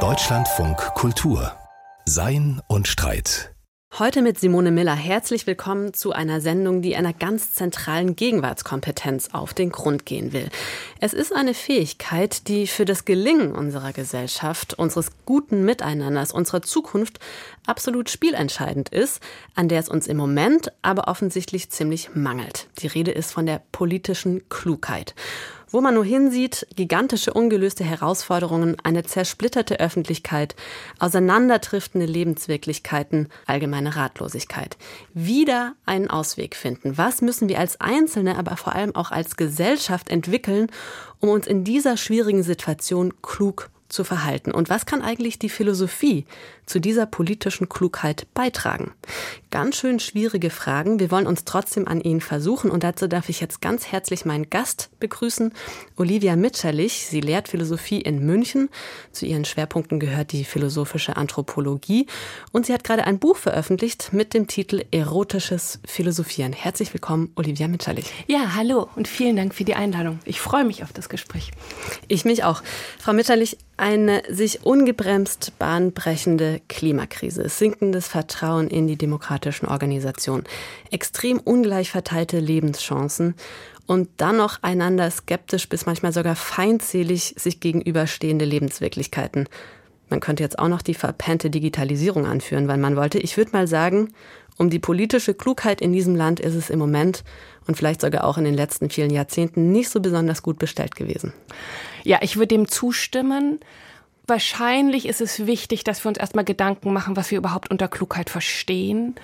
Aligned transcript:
Deutschlandfunk 0.00 0.76
Kultur 0.94 1.50
Sein 2.04 2.60
und 2.68 2.86
Streit 2.86 3.54
Heute 3.98 4.20
mit 4.20 4.38
Simone 4.38 4.70
Miller. 4.70 4.94
Herzlich 4.94 5.46
willkommen 5.46 5.94
zu 5.94 6.12
einer 6.12 6.42
Sendung, 6.42 6.82
die 6.82 6.96
einer 6.96 7.14
ganz 7.14 7.54
zentralen 7.54 8.14
Gegenwartskompetenz 8.14 9.30
auf 9.32 9.54
den 9.54 9.70
Grund 9.70 10.04
gehen 10.04 10.34
will. 10.34 10.50
Es 11.00 11.14
ist 11.14 11.34
eine 11.34 11.54
Fähigkeit, 11.54 12.48
die 12.48 12.66
für 12.66 12.84
das 12.84 13.06
Gelingen 13.06 13.52
unserer 13.52 13.94
Gesellschaft, 13.94 14.74
unseres 14.74 15.12
guten 15.24 15.64
Miteinanders, 15.64 16.32
unserer 16.32 16.60
Zukunft 16.60 17.18
absolut 17.66 18.10
spielentscheidend 18.10 18.90
ist, 18.90 19.22
an 19.54 19.70
der 19.70 19.80
es 19.80 19.88
uns 19.88 20.06
im 20.06 20.18
Moment 20.18 20.70
aber 20.82 21.08
offensichtlich 21.08 21.70
ziemlich 21.70 22.14
mangelt. 22.14 22.68
Die 22.80 22.88
Rede 22.88 23.12
ist 23.12 23.32
von 23.32 23.46
der 23.46 23.62
politischen 23.72 24.46
Klugheit. 24.50 25.14
Wo 25.68 25.80
man 25.80 25.94
nur 25.94 26.04
hinsieht, 26.04 26.64
gigantische 26.76 27.32
ungelöste 27.32 27.82
Herausforderungen, 27.82 28.76
eine 28.84 29.02
zersplitterte 29.02 29.80
Öffentlichkeit, 29.80 30.54
auseinanderdriftende 31.00 32.06
Lebenswirklichkeiten, 32.06 33.28
allgemeine 33.46 33.96
Ratlosigkeit. 33.96 34.76
Wieder 35.12 35.74
einen 35.84 36.08
Ausweg 36.08 36.54
finden. 36.54 36.96
Was 36.98 37.20
müssen 37.20 37.48
wir 37.48 37.58
als 37.58 37.80
Einzelne, 37.80 38.38
aber 38.38 38.56
vor 38.56 38.76
allem 38.76 38.94
auch 38.94 39.10
als 39.10 39.36
Gesellschaft 39.36 40.08
entwickeln, 40.08 40.68
um 41.18 41.30
uns 41.30 41.48
in 41.48 41.64
dieser 41.64 41.96
schwierigen 41.96 42.44
Situation 42.44 43.12
klug 43.20 43.70
zu 43.88 44.04
verhalten? 44.04 44.52
Und 44.52 44.68
was 44.68 44.86
kann 44.86 45.02
eigentlich 45.02 45.38
die 45.38 45.48
Philosophie 45.48 46.26
zu 46.66 46.80
dieser 46.80 47.06
politischen 47.06 47.68
Klugheit 47.68 48.26
beitragen? 48.34 48.92
Ganz 49.50 49.76
schön 49.76 50.00
schwierige 50.00 50.50
Fragen. 50.50 50.98
Wir 50.98 51.10
wollen 51.10 51.26
uns 51.26 51.44
trotzdem 51.44 51.88
an 51.88 52.00
ihnen 52.00 52.20
versuchen 52.20 52.70
und 52.70 52.82
dazu 52.82 53.06
darf 53.06 53.28
ich 53.28 53.40
jetzt 53.40 53.60
ganz 53.60 53.86
herzlich 53.86 54.24
meinen 54.24 54.50
Gast 54.50 54.90
begrüßen, 55.00 55.52
Olivia 55.96 56.36
Mitscherlich. 56.36 57.06
Sie 57.06 57.20
lehrt 57.20 57.48
Philosophie 57.48 58.00
in 58.00 58.24
München. 58.24 58.68
Zu 59.12 59.26
ihren 59.26 59.44
Schwerpunkten 59.44 60.00
gehört 60.00 60.32
die 60.32 60.44
philosophische 60.44 61.16
Anthropologie 61.16 62.06
und 62.52 62.66
sie 62.66 62.72
hat 62.72 62.84
gerade 62.84 63.06
ein 63.06 63.18
Buch 63.18 63.36
veröffentlicht 63.36 64.12
mit 64.12 64.34
dem 64.34 64.46
Titel 64.46 64.84
Erotisches 64.90 65.80
Philosophieren. 65.86 66.52
Herzlich 66.52 66.92
willkommen, 66.92 67.32
Olivia 67.36 67.68
Mitscherlich. 67.68 68.12
Ja, 68.26 68.54
hallo 68.54 68.88
und 68.96 69.08
vielen 69.08 69.36
Dank 69.36 69.54
für 69.54 69.64
die 69.64 69.74
Einladung. 69.74 70.18
Ich 70.24 70.40
freue 70.40 70.64
mich 70.64 70.82
auf 70.82 70.92
das 70.92 71.08
Gespräch. 71.08 71.50
Ich 72.08 72.24
mich 72.24 72.44
auch. 72.44 72.62
Frau 72.98 73.12
Mitscherlich, 73.12 73.58
eine 73.76 74.22
sich 74.28 74.64
ungebremst 74.64 75.52
bahnbrechende 75.58 76.60
Klimakrise, 76.68 77.48
sinkendes 77.48 78.08
Vertrauen 78.08 78.68
in 78.68 78.86
die 78.86 78.96
demokratischen 78.96 79.66
Organisationen, 79.66 80.44
extrem 80.90 81.38
ungleich 81.38 81.90
verteilte 81.90 82.38
Lebenschancen 82.38 83.34
und 83.86 84.08
dann 84.16 84.38
noch 84.38 84.62
einander 84.62 85.10
skeptisch 85.10 85.68
bis 85.68 85.86
manchmal 85.86 86.12
sogar 86.12 86.36
feindselig 86.36 87.34
sich 87.38 87.60
gegenüberstehende 87.60 88.44
Lebenswirklichkeiten. 88.44 89.48
Man 90.08 90.20
könnte 90.20 90.42
jetzt 90.42 90.58
auch 90.58 90.68
noch 90.68 90.82
die 90.82 90.94
verpennte 90.94 91.50
Digitalisierung 91.50 92.26
anführen, 92.26 92.68
weil 92.68 92.78
man 92.78 92.96
wollte. 92.96 93.18
Ich 93.18 93.36
würde 93.36 93.52
mal 93.52 93.66
sagen, 93.66 94.12
um 94.58 94.70
die 94.70 94.78
politische 94.78 95.34
Klugheit 95.34 95.80
in 95.80 95.92
diesem 95.92 96.16
Land 96.16 96.40
ist 96.40 96.54
es 96.54 96.70
im 96.70 96.78
Moment 96.78 97.24
und 97.66 97.76
vielleicht 97.76 98.00
sogar 98.00 98.24
auch 98.24 98.38
in 98.38 98.44
den 98.44 98.54
letzten 98.54 98.90
vielen 98.90 99.10
Jahrzehnten 99.10 99.72
nicht 99.72 99.90
so 99.90 100.00
besonders 100.00 100.42
gut 100.42 100.58
bestellt 100.58 100.96
gewesen. 100.96 101.32
Ja, 102.04 102.18
ich 102.22 102.36
würde 102.36 102.54
dem 102.54 102.68
zustimmen. 102.68 103.60
Wahrscheinlich 104.26 105.06
ist 105.06 105.20
es 105.20 105.46
wichtig, 105.46 105.84
dass 105.84 106.04
wir 106.04 106.08
uns 106.08 106.18
erstmal 106.18 106.44
Gedanken 106.44 106.92
machen, 106.92 107.16
was 107.16 107.30
wir 107.30 107.38
überhaupt 107.38 107.70
unter 107.70 107.86
Klugheit 107.86 108.28
verstehen, 108.28 109.14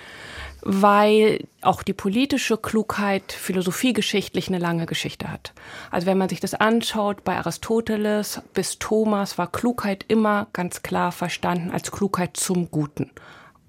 weil 0.61 1.45
auch 1.61 1.83
die 1.83 1.91
politische 1.93 2.57
Klugheit 2.57 3.33
philosophiegeschichtlich 3.33 4.47
eine 4.47 4.59
lange 4.59 4.85
Geschichte 4.85 5.29
hat. 5.29 5.51
Also 5.91 6.07
wenn 6.07 6.17
man 6.17 6.29
sich 6.29 6.39
das 6.39 6.53
anschaut, 6.53 7.25
bei 7.25 7.35
Aristoteles 7.35 8.41
bis 8.53 8.79
Thomas 8.79 9.37
war 9.37 9.51
Klugheit 9.51 10.05
immer 10.07 10.47
ganz 10.53 10.83
klar 10.83 11.11
verstanden 11.11 11.71
als 11.71 11.91
Klugheit 11.91 12.37
zum 12.37 12.71
Guten. 12.71 13.11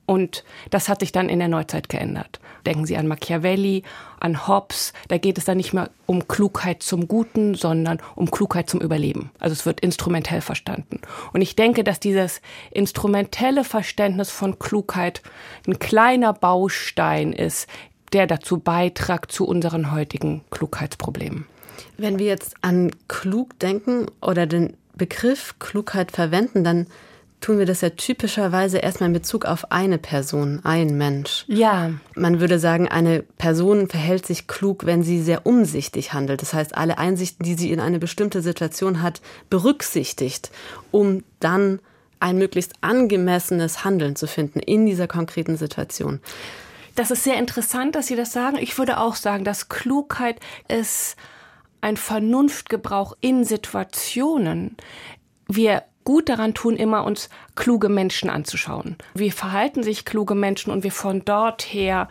Und 0.06 0.44
das 0.70 0.88
hat 0.88 1.00
sich 1.00 1.12
dann 1.12 1.28
in 1.28 1.38
der 1.38 1.48
Neuzeit 1.48 1.88
geändert. 1.88 2.40
Denken 2.66 2.86
Sie 2.86 2.96
an 2.96 3.06
Machiavelli, 3.06 3.82
an 4.20 4.46
Hobbes. 4.46 4.92
Da 5.08 5.18
geht 5.18 5.38
es 5.38 5.44
dann 5.44 5.56
nicht 5.56 5.72
mehr 5.72 5.90
um 6.06 6.28
Klugheit 6.28 6.82
zum 6.82 7.08
Guten, 7.08 7.54
sondern 7.54 7.98
um 8.14 8.30
Klugheit 8.30 8.68
zum 8.68 8.80
Überleben. 8.80 9.30
Also 9.38 9.52
es 9.52 9.66
wird 9.66 9.80
instrumentell 9.80 10.40
verstanden. 10.40 11.00
Und 11.32 11.40
ich 11.40 11.56
denke, 11.56 11.84
dass 11.84 12.00
dieses 12.00 12.40
instrumentelle 12.70 13.64
Verständnis 13.64 14.30
von 14.30 14.58
Klugheit 14.58 15.22
ein 15.66 15.78
kleiner 15.78 16.32
Baustein 16.32 17.32
ist, 17.32 17.68
der 18.12 18.26
dazu 18.26 18.58
beitragt 18.58 19.32
zu 19.32 19.46
unseren 19.46 19.90
heutigen 19.90 20.42
Klugheitsproblemen. 20.50 21.46
Wenn 21.96 22.18
wir 22.18 22.26
jetzt 22.26 22.54
an 22.60 22.90
klug 23.08 23.58
denken 23.58 24.06
oder 24.20 24.46
den 24.46 24.76
Begriff 24.96 25.58
Klugheit 25.58 26.12
verwenden, 26.12 26.62
dann 26.62 26.86
tun 27.44 27.58
wir 27.58 27.66
das 27.66 27.82
ja 27.82 27.90
typischerweise 27.90 28.78
erstmal 28.78 29.08
in 29.08 29.12
Bezug 29.12 29.44
auf 29.44 29.70
eine 29.70 29.98
Person, 29.98 30.60
ein 30.64 30.96
Mensch. 30.96 31.44
Ja. 31.46 31.90
Man 32.14 32.40
würde 32.40 32.58
sagen, 32.58 32.88
eine 32.88 33.22
Person 33.22 33.86
verhält 33.86 34.24
sich 34.24 34.46
klug, 34.46 34.86
wenn 34.86 35.02
sie 35.02 35.20
sehr 35.20 35.44
umsichtig 35.44 36.14
handelt. 36.14 36.40
Das 36.40 36.54
heißt, 36.54 36.74
alle 36.74 36.96
Einsichten, 36.96 37.44
die 37.44 37.52
sie 37.52 37.70
in 37.70 37.80
eine 37.80 37.98
bestimmte 37.98 38.40
Situation 38.40 39.02
hat, 39.02 39.20
berücksichtigt, 39.50 40.52
um 40.90 41.22
dann 41.38 41.80
ein 42.18 42.38
möglichst 42.38 42.72
angemessenes 42.80 43.84
Handeln 43.84 44.16
zu 44.16 44.26
finden 44.26 44.60
in 44.60 44.86
dieser 44.86 45.06
konkreten 45.06 45.58
Situation. 45.58 46.20
Das 46.94 47.10
ist 47.10 47.24
sehr 47.24 47.36
interessant, 47.36 47.94
dass 47.94 48.06
Sie 48.06 48.16
das 48.16 48.32
sagen. 48.32 48.56
Ich 48.58 48.78
würde 48.78 48.98
auch 48.98 49.16
sagen, 49.16 49.44
dass 49.44 49.68
Klugheit 49.68 50.40
ist 50.68 51.16
ein 51.82 51.98
Vernunftgebrauch 51.98 53.14
in 53.20 53.44
Situationen. 53.44 54.78
Wir 55.46 55.82
gut 56.04 56.28
daran 56.28 56.54
tun, 56.54 56.76
immer 56.76 57.04
uns 57.04 57.28
kluge 57.56 57.88
Menschen 57.88 58.30
anzuschauen. 58.30 58.96
Wie 59.14 59.30
verhalten 59.30 59.82
sich 59.82 60.04
kluge 60.04 60.34
Menschen 60.34 60.70
und 60.70 60.84
wir 60.84 60.92
von 60.92 61.24
dort 61.24 61.62
her 61.62 62.08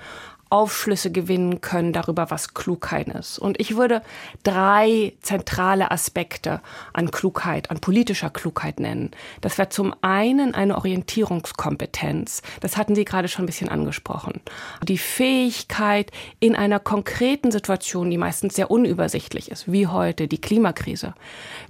Aufschlüsse 0.53 1.11
gewinnen 1.11 1.61
können 1.61 1.93
darüber, 1.93 2.29
was 2.29 2.53
Klugheit 2.53 3.07
ist. 3.07 3.39
Und 3.39 3.59
ich 3.59 3.75
würde 3.75 4.03
drei 4.43 5.13
zentrale 5.23 5.89
Aspekte 5.89 6.61
an 6.93 7.09
Klugheit, 7.09 7.71
an 7.71 7.79
politischer 7.79 8.29
Klugheit 8.29 8.79
nennen. 8.79 9.09
Das 9.41 9.57
wäre 9.57 9.69
zum 9.69 9.95
einen 10.01 10.53
eine 10.53 10.77
Orientierungskompetenz. 10.77 12.43
Das 12.61 12.77
hatten 12.77 12.93
Sie 12.93 13.03
gerade 13.03 13.29
schon 13.29 13.45
ein 13.45 13.47
bisschen 13.47 13.69
angesprochen. 13.69 14.41
Die 14.83 14.99
Fähigkeit, 14.99 16.11
in 16.39 16.55
einer 16.55 16.79
konkreten 16.79 17.49
Situation, 17.49 18.11
die 18.11 18.19
meistens 18.19 18.53
sehr 18.53 18.69
unübersichtlich 18.69 19.49
ist, 19.49 19.71
wie 19.71 19.87
heute 19.87 20.27
die 20.27 20.39
Klimakrise, 20.39 21.15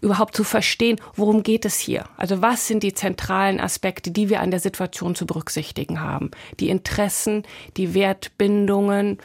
überhaupt 0.01 0.35
zu 0.35 0.43
verstehen, 0.43 0.99
worum 1.15 1.43
geht 1.43 1.63
es 1.63 1.79
hier? 1.79 2.03
Also 2.17 2.41
was 2.41 2.67
sind 2.67 2.83
die 2.83 2.93
zentralen 2.93 3.61
Aspekte, 3.61 4.11
die 4.11 4.27
wir 4.27 4.41
an 4.41 4.51
der 4.51 4.59
Situation 4.59 5.15
zu 5.15 5.25
berücksichtigen 5.25 6.01
haben? 6.01 6.31
Die 6.59 6.67
Interessen, 6.67 7.43
die 7.77 7.93
Wertbindung, 7.93 8.72
Entscheidungen, 8.73 9.17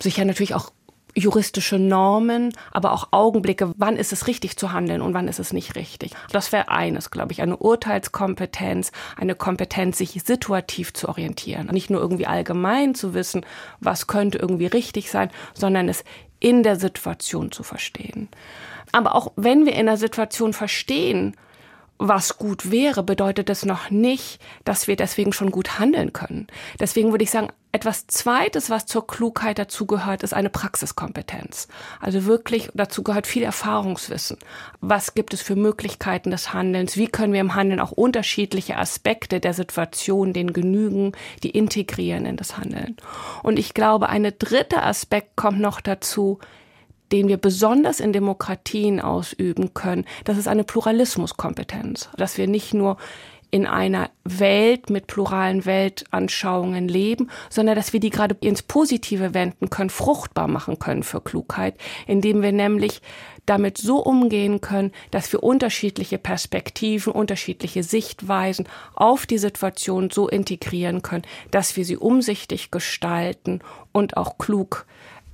sicher 0.00 0.24
natürlich 0.24 0.54
auch 0.54 0.70
juristische 1.14 1.78
Normen, 1.78 2.52
aber 2.70 2.92
auch 2.92 3.08
Augenblicke, 3.10 3.72
wann 3.76 3.96
ist 3.96 4.12
es 4.12 4.28
richtig 4.28 4.56
zu 4.56 4.72
handeln 4.72 5.02
und 5.02 5.14
wann 5.14 5.26
ist 5.26 5.40
es 5.40 5.52
nicht 5.52 5.74
richtig. 5.74 6.12
Das 6.30 6.52
wäre 6.52 6.68
eines, 6.68 7.10
glaube 7.10 7.32
ich, 7.32 7.42
eine 7.42 7.56
Urteilskompetenz, 7.56 8.92
eine 9.16 9.34
Kompetenz, 9.34 9.98
sich 9.98 10.22
situativ 10.24 10.92
zu 10.92 11.08
orientieren. 11.08 11.68
Nicht 11.72 11.90
nur 11.90 12.00
irgendwie 12.00 12.26
allgemein 12.26 12.94
zu 12.94 13.14
wissen, 13.14 13.44
was 13.80 14.06
könnte 14.06 14.38
irgendwie 14.38 14.66
richtig 14.66 15.10
sein, 15.10 15.30
sondern 15.54 15.88
es 15.88 16.04
in 16.38 16.62
der 16.62 16.76
Situation 16.76 17.50
zu 17.50 17.64
verstehen. 17.64 18.28
Aber 18.92 19.16
auch 19.16 19.32
wenn 19.34 19.66
wir 19.66 19.74
in 19.74 19.86
der 19.86 19.96
Situation 19.96 20.52
verstehen, 20.52 21.34
was 21.98 22.38
gut 22.38 22.70
wäre, 22.70 23.02
bedeutet 23.02 23.48
das 23.48 23.64
noch 23.64 23.90
nicht, 23.90 24.40
dass 24.64 24.86
wir 24.86 24.96
deswegen 24.96 25.32
schon 25.32 25.50
gut 25.50 25.78
handeln 25.78 26.12
können. 26.12 26.46
Deswegen 26.78 27.10
würde 27.10 27.24
ich 27.24 27.30
sagen, 27.30 27.48
etwas 27.70 28.06
Zweites, 28.06 28.70
was 28.70 28.86
zur 28.86 29.06
Klugheit 29.06 29.58
dazugehört, 29.58 30.22
ist 30.22 30.32
eine 30.32 30.48
Praxiskompetenz. 30.48 31.68
Also 32.00 32.24
wirklich 32.24 32.70
dazu 32.72 33.02
gehört 33.02 33.26
viel 33.26 33.42
Erfahrungswissen. 33.42 34.38
Was 34.80 35.14
gibt 35.14 35.34
es 35.34 35.42
für 35.42 35.54
Möglichkeiten 35.54 36.30
des 36.30 36.54
Handelns? 36.54 36.96
Wie 36.96 37.08
können 37.08 37.34
wir 37.34 37.40
im 37.40 37.54
Handeln 37.54 37.80
auch 37.80 37.92
unterschiedliche 37.92 38.78
Aspekte 38.78 39.38
der 39.38 39.52
Situation, 39.52 40.32
den 40.32 40.54
genügen, 40.54 41.12
die 41.42 41.50
integrieren 41.50 42.24
in 42.24 42.36
das 42.36 42.56
Handeln? 42.56 42.96
Und 43.42 43.58
ich 43.58 43.74
glaube, 43.74 44.08
eine 44.08 44.32
dritte 44.32 44.82
Aspekt 44.82 45.36
kommt 45.36 45.60
noch 45.60 45.82
dazu, 45.82 46.38
den 47.12 47.28
wir 47.28 47.36
besonders 47.36 48.00
in 48.00 48.12
Demokratien 48.12 49.00
ausüben 49.00 49.74
können, 49.74 50.04
das 50.24 50.38
ist 50.38 50.48
eine 50.48 50.64
Pluralismuskompetenz, 50.64 52.10
dass 52.16 52.38
wir 52.38 52.46
nicht 52.46 52.74
nur 52.74 52.96
in 53.50 53.66
einer 53.66 54.10
Welt 54.24 54.90
mit 54.90 55.06
pluralen 55.06 55.64
Weltanschauungen 55.64 56.86
leben, 56.86 57.30
sondern 57.48 57.76
dass 57.76 57.92
wir 57.92 58.00
die 58.00 58.10
gerade 58.10 58.36
ins 58.40 58.62
Positive 58.62 59.32
wenden 59.32 59.70
können, 59.70 59.90
fruchtbar 59.90 60.48
machen 60.48 60.78
können 60.78 61.02
für 61.02 61.22
Klugheit, 61.22 61.74
indem 62.06 62.42
wir 62.42 62.52
nämlich 62.52 63.00
damit 63.46 63.78
so 63.78 63.98
umgehen 63.98 64.60
können, 64.60 64.92
dass 65.10 65.32
wir 65.32 65.42
unterschiedliche 65.42 66.18
Perspektiven, 66.18 67.14
unterschiedliche 67.14 67.82
Sichtweisen 67.82 68.68
auf 68.94 69.24
die 69.24 69.38
Situation 69.38 70.10
so 70.10 70.28
integrieren 70.28 71.00
können, 71.00 71.24
dass 71.50 71.74
wir 71.76 71.86
sie 71.86 71.96
umsichtig 71.96 72.70
gestalten 72.70 73.60
und 73.92 74.18
auch 74.18 74.36
klug 74.36 74.86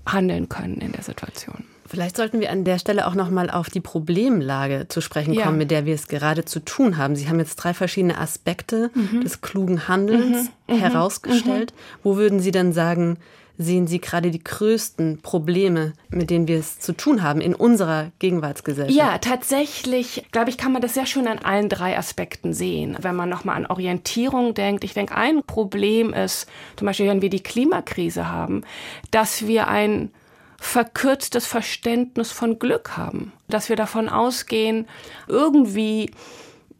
handeln 0.07 0.49
können 0.49 0.77
in 0.77 0.93
der 0.93 1.03
Situation. 1.03 1.65
Vielleicht 1.87 2.17
sollten 2.17 2.41
wir 2.41 2.51
an 2.51 2.65
der 2.65 2.79
Stelle 2.79 3.07
auch 3.07 3.15
noch 3.15 3.31
mal 3.31 3.51
auf 3.51 3.69
die 3.69 3.81
Problemlage 3.81 4.87
zu 4.89 5.01
sprechen 5.01 5.35
kommen, 5.35 5.45
ja. 5.45 5.51
mit 5.51 5.71
der 5.71 5.85
wir 5.85 5.95
es 5.95 6.09
gerade 6.09 6.45
zu 6.45 6.61
tun 6.61 6.97
haben. 6.97 7.15
Sie 7.15 7.29
haben 7.29 7.39
jetzt 7.39 7.57
drei 7.57 7.75
verschiedene 7.75 8.19
Aspekte 8.19 8.91
mhm. 8.95 9.21
des 9.21 9.43
klugen 9.43 9.87
Handelns 9.87 10.51
mhm. 10.67 10.75
mhm. 10.75 10.79
herausgestellt. 10.79 11.73
Mhm. 11.73 11.99
Wo 12.03 12.17
würden 12.17 12.41
Sie 12.41 12.53
denn 12.53 12.73
sagen, 12.73 13.19
sehen 13.57 13.87
Sie 13.87 14.01
gerade 14.01 14.31
die 14.31 14.43
größten 14.43 15.21
Probleme, 15.23 15.93
mit 16.09 16.31
denen 16.31 16.49
wir 16.49 16.59
es 16.59 16.81
zu 16.81 16.93
tun 16.93 17.23
haben 17.23 17.41
in 17.41 17.55
unserer 17.55 18.11
Gegenwartsgesellschaft? 18.19 18.97
Ja, 18.97 19.19
tatsächlich, 19.19 20.25
glaube 20.33 20.51
ich, 20.51 20.59
kann 20.59 20.73
man 20.73 20.83
das 20.83 20.95
sehr 20.95 21.07
schön 21.07 21.29
an 21.29 21.39
allen 21.39 21.69
drei 21.69 21.97
Aspekten 21.97 22.53
sehen. 22.53 22.97
Wenn 23.01 23.15
man 23.15 23.29
nochmal 23.29 23.57
an 23.57 23.67
Orientierung 23.67 24.55
denkt, 24.55 24.85
ich 24.85 24.95
denke, 24.95 25.17
ein 25.17 25.43
Problem 25.43 26.13
ist, 26.13 26.49
zum 26.77 26.87
Beispiel, 26.87 27.09
wenn 27.09 27.23
wir 27.23 27.31
die 27.31 27.43
Klimakrise 27.43 28.29
haben, 28.29 28.63
dass 29.11 29.47
wir 29.47 29.69
ein 29.69 30.11
verkürztes 30.59 31.47
Verständnis 31.47 32.33
von 32.33 32.59
Glück 32.59 32.97
haben. 32.97 33.33
Dass 33.49 33.69
wir 33.69 33.77
davon 33.77 34.09
ausgehen, 34.09 34.89
irgendwie 35.29 36.11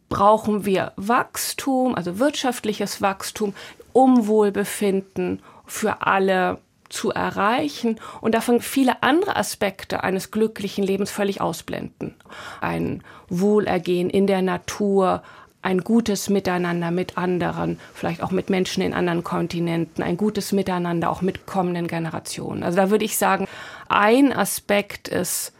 brauchen 0.09 0.65
wir 0.65 0.91
Wachstum, 0.95 1.95
also 1.95 2.19
wirtschaftliches 2.19 3.01
Wachstum, 3.01 3.53
um 3.93 4.27
Wohlbefinden 4.27 5.41
für 5.65 6.01
alle 6.05 6.59
zu 6.89 7.11
erreichen 7.11 7.99
und 8.21 8.35
davon 8.35 8.61
viele 8.61 9.01
andere 9.03 9.35
Aspekte 9.35 10.03
eines 10.03 10.31
glücklichen 10.31 10.83
Lebens 10.83 11.11
völlig 11.11 11.41
ausblenden. 11.41 12.15
Ein 12.61 13.03
Wohlergehen 13.27 14.09
in 14.09 14.27
der 14.27 14.41
Natur, 14.41 15.23
ein 15.61 15.79
gutes 15.79 16.29
Miteinander 16.29 16.91
mit 16.91 17.17
anderen, 17.17 17.79
vielleicht 17.93 18.21
auch 18.21 18.29
mit 18.29 18.51
Menschen 18.51 18.83
in 18.83 18.93
anderen 18.93 19.23
Kontinenten, 19.23 20.03
ein 20.03 20.15
gutes 20.15 20.51
Miteinander 20.51 21.09
auch 21.09 21.23
mit 21.23 21.47
kommenden 21.47 21.87
Generationen. 21.87 22.61
Also 22.61 22.77
da 22.77 22.91
würde 22.91 23.05
ich 23.05 23.17
sagen, 23.17 23.47
ein 23.89 24.31
Aspekt 24.31 25.07
ist, 25.07 25.53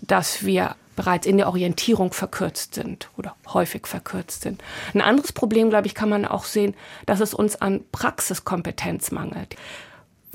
dass 0.00 0.46
wir 0.46 0.76
bereits 0.98 1.28
in 1.28 1.36
der 1.36 1.46
Orientierung 1.46 2.12
verkürzt 2.12 2.74
sind 2.74 3.08
oder 3.16 3.36
häufig 3.54 3.86
verkürzt 3.86 4.42
sind. 4.42 4.60
Ein 4.94 5.00
anderes 5.00 5.32
Problem, 5.32 5.70
glaube 5.70 5.86
ich, 5.86 5.94
kann 5.94 6.08
man 6.08 6.24
auch 6.24 6.42
sehen, 6.42 6.74
dass 7.06 7.20
es 7.20 7.34
uns 7.34 7.54
an 7.54 7.84
Praxiskompetenz 7.92 9.12
mangelt. 9.12 9.54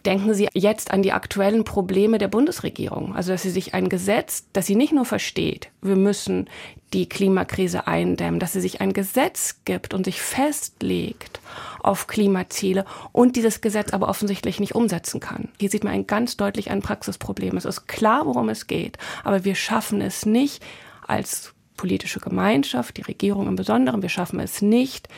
Denken 0.06 0.34
Sie 0.34 0.50
jetzt 0.54 0.92
an 0.92 1.02
die 1.02 1.14
aktuellen 1.14 1.64
Probleme 1.64 2.18
der 2.18 2.28
Bundesregierung. 2.28 3.16
Also, 3.16 3.32
dass 3.32 3.44
sie 3.44 3.50
sich 3.50 3.74
ein 3.74 3.88
Gesetz, 3.88 4.46
das 4.52 4.66
sie 4.66 4.76
nicht 4.76 4.92
nur 4.92 5.06
versteht, 5.06 5.70
wir 5.82 5.96
müssen 5.96 6.50
die 6.92 7.08
Klimakrise 7.08 7.88
eindämmen, 7.88 8.40
dass 8.40 8.54
sie 8.54 8.62
sich 8.62 8.82
ein 8.82 8.94
Gesetz 8.94 9.62
gibt 9.66 9.94
und 9.94 10.04
sich 10.04 10.22
festlegt 10.22 11.40
auf 11.82 12.08
Klimaziele 12.08 12.86
und 13.12 13.36
dieses 13.36 13.62
Gesetz 13.62 13.94
aber 13.94 14.10
offensichtlich 14.10 14.60
nicht 14.60 14.76
umsetzen 14.76 15.20
kann. 15.20 15.50
Hier 15.60 15.70
sieht 15.70 15.84
man 15.84 15.94
ein 15.94 16.08
ganz 16.08 16.38
deutlich 16.38 16.70
ein 16.70 16.82
Praxisproblem. 16.82 17.58
Es 17.58 17.66
ist 17.66 17.88
klar, 17.88 18.26
worum 18.26 18.50
es 18.50 18.68
geht, 18.68 18.98
aber 19.24 19.46
wir 19.46 19.56
schaffen 19.56 20.02
es 20.02 20.26
nicht 20.26 20.64
als 21.08 21.54
politische 21.78 22.20
Gemeinschaft, 22.20 22.98
die 22.98 23.02
Regierung 23.02 23.48
im 23.48 23.56
Besonderen, 23.56 24.02
wir 24.02 24.10
schaffen 24.10 24.40
es 24.40 24.62
nicht, 24.62 25.10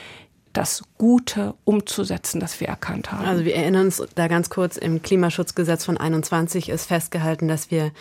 das 0.56 0.84
Gute 0.98 1.54
umzusetzen, 1.66 2.40
das 2.40 2.60
wir 2.60 2.68
erkannt 2.68 3.12
haben. 3.12 3.26
Also 3.26 3.46
wir 3.46 3.56
erinnern 3.56 3.88
uns 3.88 4.02
da 4.16 4.28
ganz 4.28 4.50
kurz, 4.50 4.78
im 4.78 5.02
Klimaschutzgesetz 5.02 5.86
von 5.86 5.98
21 5.98 6.70
ist 6.70 6.88
festgehalten, 6.88 7.48
dass 7.48 7.72
wir 7.72 7.92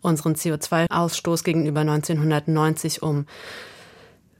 unseren 0.00 0.34
CO2-Ausstoß 0.34 1.44
gegenüber 1.44 1.80
1990 1.80 3.02
um 3.02 3.26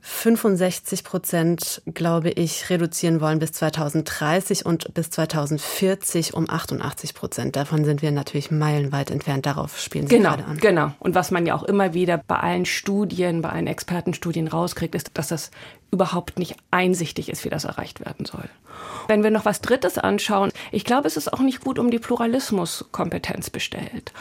65 0.09 1.05
Prozent, 1.05 1.83
glaube 1.93 2.31
ich, 2.31 2.71
reduzieren 2.71 3.21
wollen 3.21 3.41
bis 3.41 3.53
2030 3.53 4.65
und 4.65 4.95
bis 4.95 5.11
2040 5.11 6.33
um 6.33 6.49
88 6.49 7.15
Prozent. 7.15 7.57
Davon 7.57 7.85
sind 7.85 8.01
wir 8.01 8.11
natürlich 8.11 8.51
meilenweit 8.51 9.11
entfernt. 9.11 9.45
Darauf 9.45 9.79
spielen 9.79 10.07
Sie 10.07 10.17
genau, 10.17 10.31
gerade 10.31 10.47
an. 10.47 10.57
Genau. 10.59 10.93
Und 10.99 11.15
was 11.15 11.31
man 11.31 11.45
ja 11.45 11.55
auch 11.55 11.63
immer 11.63 11.93
wieder 11.93 12.17
bei 12.27 12.37
allen 12.37 12.65
Studien, 12.65 13.43
bei 13.43 13.51
allen 13.51 13.67
Expertenstudien 13.67 14.49
rauskriegt, 14.49 14.95
ist, 14.95 15.11
dass 15.13 15.29
das 15.29 15.51
überhaupt 15.91 16.39
nicht 16.39 16.57
einsichtig 16.71 17.29
ist, 17.31 17.45
wie 17.45 17.49
das 17.49 17.65
erreicht 17.65 18.05
werden 18.05 18.27
soll. 18.27 18.49
Wenn 19.07 19.23
wir 19.23 19.31
noch 19.31 19.45
was 19.45 19.63
Drittes 19.63 19.97
anschauen, 19.97 20.53
ich 20.71 20.85
glaube, 20.85 21.07
es 21.07 21.17
ist 21.17 21.33
auch 21.33 21.41
nicht 21.41 21.63
gut 21.63 21.79
um 21.79 21.91
die 21.91 21.99
Pluralismuskompetenz 21.99 23.51
bestellt. 23.51 24.13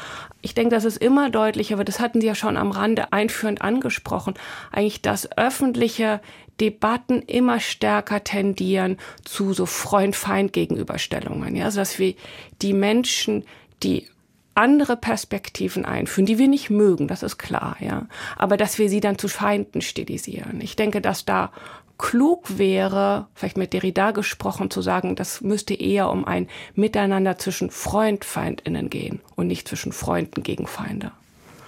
Ich 0.41 0.53
denke, 0.53 0.73
dass 0.73 0.85
es 0.85 0.95
immer 0.95 1.29
deutlicher 1.29 1.77
wird, 1.77 1.89
das 1.89 1.99
hatten 1.99 2.21
Sie 2.21 2.27
ja 2.27 2.35
schon 2.35 2.57
am 2.57 2.71
Rande 2.71 3.11
einführend 3.11 3.61
angesprochen, 3.61 4.35
eigentlich, 4.71 5.01
dass 5.01 5.31
öffentliche 5.37 6.21
Debatten 6.61 7.21
immer 7.21 7.59
stärker 7.59 8.23
tendieren 8.23 8.97
zu 9.23 9.53
so 9.53 9.65
Freund-Feind-Gegenüberstellungen. 9.65 11.55
Ja? 11.55 11.65
Also, 11.65 11.79
dass 11.79 11.99
wir 11.99 12.15
die 12.61 12.73
Menschen, 12.73 13.45
die 13.83 14.07
andere 14.57 14.97
Perspektiven 14.97 15.85
einführen, 15.85 16.25
die 16.25 16.37
wir 16.37 16.47
nicht 16.47 16.69
mögen, 16.69 17.07
das 17.07 17.23
ist 17.23 17.37
klar, 17.37 17.77
ja. 17.79 18.07
Aber 18.35 18.57
dass 18.57 18.77
wir 18.79 18.89
sie 18.89 18.99
dann 18.99 19.17
zu 19.17 19.27
Feinden 19.27 19.81
stilisieren. 19.81 20.59
Ich 20.61 20.75
denke, 20.75 21.01
dass 21.01 21.25
da 21.25 21.51
klug 21.97 22.57
wäre, 22.57 23.27
vielleicht 23.33 23.57
mit 23.57 23.73
Derrida 23.73 24.11
gesprochen, 24.11 24.69
zu 24.69 24.81
sagen, 24.81 25.15
das 25.15 25.41
müsste 25.41 25.73
eher 25.73 26.09
um 26.09 26.25
ein 26.25 26.47
Miteinander 26.75 27.37
zwischen 27.37 27.71
Freund-Feindinnen 27.71 28.89
gehen 28.89 29.21
und 29.35 29.47
nicht 29.47 29.67
zwischen 29.67 29.91
Freunden 29.91 30.43
gegen 30.43 30.67
Feinde. 30.67 31.11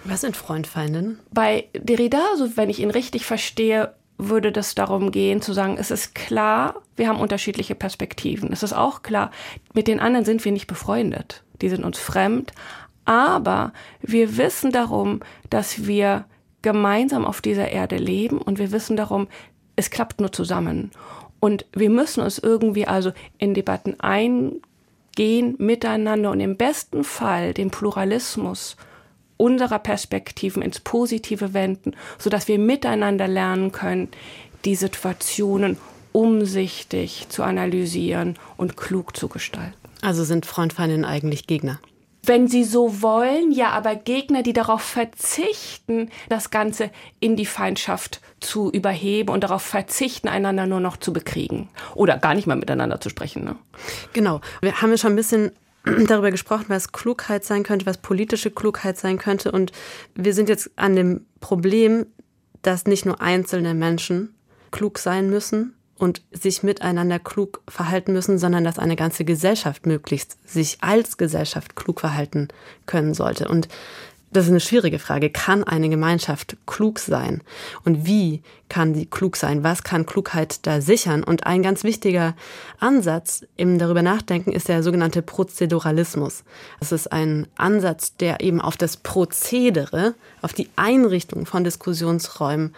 Was 0.03 0.21
sind 0.21 0.37
Freund-Feindinnen? 0.37 1.19
Bei 1.31 1.65
Derrida, 1.73 2.21
so 2.37 2.57
wenn 2.57 2.69
ich 2.69 2.79
ihn 2.79 2.91
richtig 2.91 3.25
verstehe, 3.25 3.93
würde 4.17 4.51
das 4.51 4.75
darum 4.75 5.11
gehen, 5.11 5.41
zu 5.41 5.53
sagen, 5.53 5.77
es 5.79 5.91
ist 5.91 6.13
klar, 6.13 6.75
wir 6.95 7.07
haben 7.07 7.19
unterschiedliche 7.19 7.73
Perspektiven. 7.73 8.51
Es 8.51 8.63
ist 8.63 8.73
auch 8.73 9.01
klar, 9.01 9.31
mit 9.73 9.87
den 9.87 9.99
anderen 9.99 10.25
sind 10.25 10.43
wir 10.43 10.51
nicht 10.51 10.67
befreundet. 10.67 11.43
Die 11.61 11.69
sind 11.69 11.83
uns 11.83 11.99
fremd. 11.99 12.53
Aber 13.09 13.73
wir 14.01 14.37
wissen 14.37 14.71
darum, 14.71 15.21
dass 15.49 15.87
wir 15.87 16.25
gemeinsam 16.61 17.25
auf 17.25 17.41
dieser 17.41 17.69
Erde 17.69 17.97
leben 17.97 18.37
und 18.37 18.59
wir 18.59 18.71
wissen 18.71 18.95
darum, 18.97 19.27
es 19.75 19.89
klappt 19.89 20.21
nur 20.21 20.31
zusammen. 20.31 20.91
Und 21.39 21.65
wir 21.73 21.89
müssen 21.89 22.21
uns 22.21 22.37
irgendwie 22.37 22.85
also 22.85 23.11
in 23.39 23.55
Debatten 23.55 23.99
eingehen 23.99 25.55
miteinander 25.57 26.29
und 26.29 26.39
im 26.39 26.55
besten 26.55 27.03
Fall 27.03 27.55
den 27.55 27.71
Pluralismus 27.71 28.77
unserer 29.37 29.79
Perspektiven 29.79 30.61
ins 30.61 30.79
Positive 30.79 31.55
wenden, 31.55 31.95
sodass 32.19 32.47
wir 32.47 32.59
miteinander 32.59 33.27
lernen 33.27 33.71
können, 33.71 34.09
die 34.65 34.75
Situationen 34.75 35.77
umsichtig 36.11 37.25
zu 37.29 37.41
analysieren 37.41 38.37
und 38.55 38.77
klug 38.77 39.17
zu 39.17 39.29
gestalten. 39.29 39.73
Also 40.03 40.23
sind 40.23 40.45
Freund-Feindinnen 40.45 41.05
eigentlich 41.05 41.47
Gegner? 41.47 41.79
Wenn 42.23 42.47
sie 42.47 42.63
so 42.63 43.01
wollen, 43.01 43.51
ja, 43.51 43.69
aber 43.69 43.95
Gegner, 43.95 44.43
die 44.43 44.53
darauf 44.53 44.81
verzichten, 44.81 46.09
das 46.27 46.49
Ganze 46.51 46.91
in 47.19 47.35
die 47.35 47.45
Feindschaft 47.45 48.21
zu 48.39 48.71
überheben 48.71 49.29
und 49.29 49.43
darauf 49.43 49.61
verzichten, 49.61 50.27
einander 50.27 50.65
nur 50.65 50.79
noch 50.79 50.97
zu 50.97 51.13
bekriegen 51.13 51.69
oder 51.95 52.17
gar 52.17 52.35
nicht 52.35 52.47
mal 52.47 52.55
miteinander 52.55 52.99
zu 52.99 53.09
sprechen. 53.09 53.43
Ne? 53.43 53.55
Genau. 54.13 54.41
Wir 54.61 54.81
haben 54.81 54.91
ja 54.91 54.97
schon 54.97 55.13
ein 55.13 55.17
bisschen 55.17 55.51
darüber 56.07 56.31
gesprochen, 56.31 56.65
was 56.67 56.91
Klugheit 56.91 57.43
sein 57.43 57.63
könnte, 57.63 57.85
was 57.85 57.97
politische 57.97 58.51
Klugheit 58.51 58.97
sein 58.97 59.17
könnte. 59.17 59.51
Und 59.51 59.71
wir 60.15 60.33
sind 60.33 60.49
jetzt 60.49 60.71
an 60.75 60.95
dem 60.95 61.25
Problem, 61.39 62.05
dass 62.61 62.85
nicht 62.85 63.05
nur 63.05 63.21
einzelne 63.21 63.73
Menschen 63.73 64.35
klug 64.71 64.99
sein 64.99 65.29
müssen, 65.29 65.75
und 65.99 66.23
sich 66.31 66.63
miteinander 66.63 67.19
klug 67.19 67.61
verhalten 67.67 68.13
müssen, 68.13 68.39
sondern 68.39 68.63
dass 68.63 68.79
eine 68.79 68.95
ganze 68.95 69.25
Gesellschaft 69.25 69.85
möglichst 69.85 70.37
sich 70.49 70.77
als 70.81 71.17
Gesellschaft 71.17 71.75
klug 71.75 71.99
verhalten 71.99 72.47
können 72.87 73.13
sollte. 73.13 73.47
Und 73.47 73.67
das 74.31 74.45
ist 74.45 74.51
eine 74.51 74.59
schwierige 74.59 74.99
Frage. 74.99 75.31
Kann 75.31 75.63
eine 75.63 75.89
Gemeinschaft 75.89 76.55
klug 76.67 76.99
sein? 76.99 77.41
Und 77.83 78.05
wie 78.05 78.43
kann 78.69 78.93
sie 78.93 79.07
klug 79.07 79.35
sein? 79.35 79.63
Was 79.63 79.83
kann 79.83 80.05
Klugheit 80.05 80.67
da 80.67 80.81
sichern? 80.81 81.23
Und 81.23 81.47
ein 81.47 81.63
ganz 81.63 81.83
wichtiger 81.83 82.35
Ansatz 82.79 83.43
im 83.57 83.79
darüber 83.79 84.03
nachdenken 84.03 84.51
ist 84.51 84.67
der 84.67 84.83
sogenannte 84.83 85.23
Prozeduralismus. 85.23 86.43
Das 86.79 86.91
ist 86.91 87.11
ein 87.11 87.47
Ansatz, 87.55 88.15
der 88.17 88.41
eben 88.41 88.61
auf 88.61 88.77
das 88.77 88.97
Prozedere, 88.97 90.13
auf 90.43 90.53
die 90.53 90.69
Einrichtung 90.75 91.47
von 91.47 91.63
Diskussionsräumen 91.63 92.75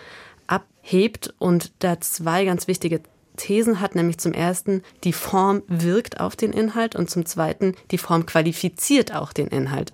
abhebt 0.48 1.34
und 1.38 1.72
da 1.80 2.00
zwei 2.00 2.46
ganz 2.46 2.68
wichtige 2.68 3.02
Thesen 3.42 3.80
hat, 3.80 3.96
nämlich 3.96 4.20
zum 4.20 4.34
ersten, 4.34 4.84
die 5.04 5.14
Form 5.14 5.64
wirkt 5.68 6.20
auf 6.20 6.36
den 6.36 6.54
Inhalt 6.54 6.96
und 6.96 7.10
zum 7.10 7.26
zweiten, 7.26 7.76
die 7.90 7.98
Form 7.98 8.28
qualifiziert 8.28 9.16
auch 9.16 9.34
den 9.34 9.48
Inhalt. 9.48 9.94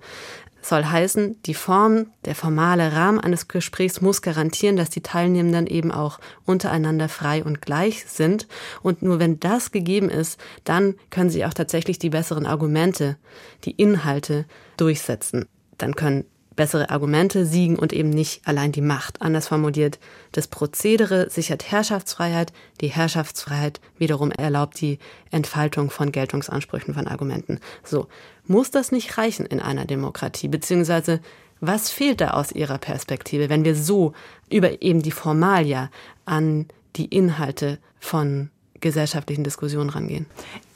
soll 0.60 0.84
heißen, 0.84 1.40
die 1.46 1.54
Form, 1.54 2.08
der 2.26 2.34
formale 2.34 2.92
Rahmen 2.92 3.18
eines 3.18 3.48
Gesprächs 3.48 4.02
muss 4.02 4.20
garantieren, 4.20 4.76
dass 4.76 4.90
die 4.90 5.00
Teilnehmenden 5.00 5.66
eben 5.66 5.90
auch 5.90 6.18
untereinander 6.44 7.08
frei 7.08 7.42
und 7.42 7.62
gleich 7.62 8.04
sind. 8.04 8.46
Und 8.82 9.00
nur 9.00 9.18
wenn 9.18 9.40
das 9.40 9.70
gegeben 9.70 10.10
ist, 10.10 10.38
dann 10.64 10.96
können 11.08 11.30
sie 11.30 11.46
auch 11.46 11.54
tatsächlich 11.54 11.98
die 11.98 12.10
besseren 12.10 12.44
Argumente, 12.44 13.16
die 13.64 13.70
Inhalte 13.70 14.44
durchsetzen. 14.76 15.46
Dann 15.78 15.94
können 15.94 16.26
bessere 16.58 16.90
Argumente 16.90 17.46
siegen 17.46 17.78
und 17.78 17.92
eben 17.92 18.10
nicht 18.10 18.42
allein 18.44 18.72
die 18.72 18.82
Macht. 18.82 19.22
Anders 19.22 19.46
formuliert, 19.48 19.98
das 20.32 20.48
Prozedere 20.48 21.30
sichert 21.30 21.70
Herrschaftsfreiheit, 21.70 22.52
die 22.80 22.88
Herrschaftsfreiheit 22.88 23.80
wiederum 23.96 24.32
erlaubt 24.32 24.80
die 24.80 24.98
Entfaltung 25.30 25.88
von 25.88 26.10
Geltungsansprüchen 26.10 26.94
von 26.94 27.06
Argumenten. 27.06 27.60
So, 27.84 28.08
muss 28.44 28.72
das 28.72 28.90
nicht 28.90 29.16
reichen 29.16 29.46
in 29.46 29.60
einer 29.60 29.84
Demokratie, 29.84 30.48
beziehungsweise 30.48 31.20
Was 31.60 31.90
fehlt 31.90 32.20
da 32.20 32.30
aus 32.30 32.52
Ihrer 32.52 32.78
Perspektive, 32.78 33.48
wenn 33.48 33.64
wir 33.64 33.74
so 33.74 34.12
über 34.48 34.80
eben 34.80 35.02
die 35.02 35.10
Formalia 35.10 35.90
an 36.24 36.66
die 36.96 37.06
Inhalte 37.06 37.78
von 37.98 38.50
gesellschaftlichen 38.80 39.42
Diskussionen 39.42 39.90
rangehen? 39.90 40.26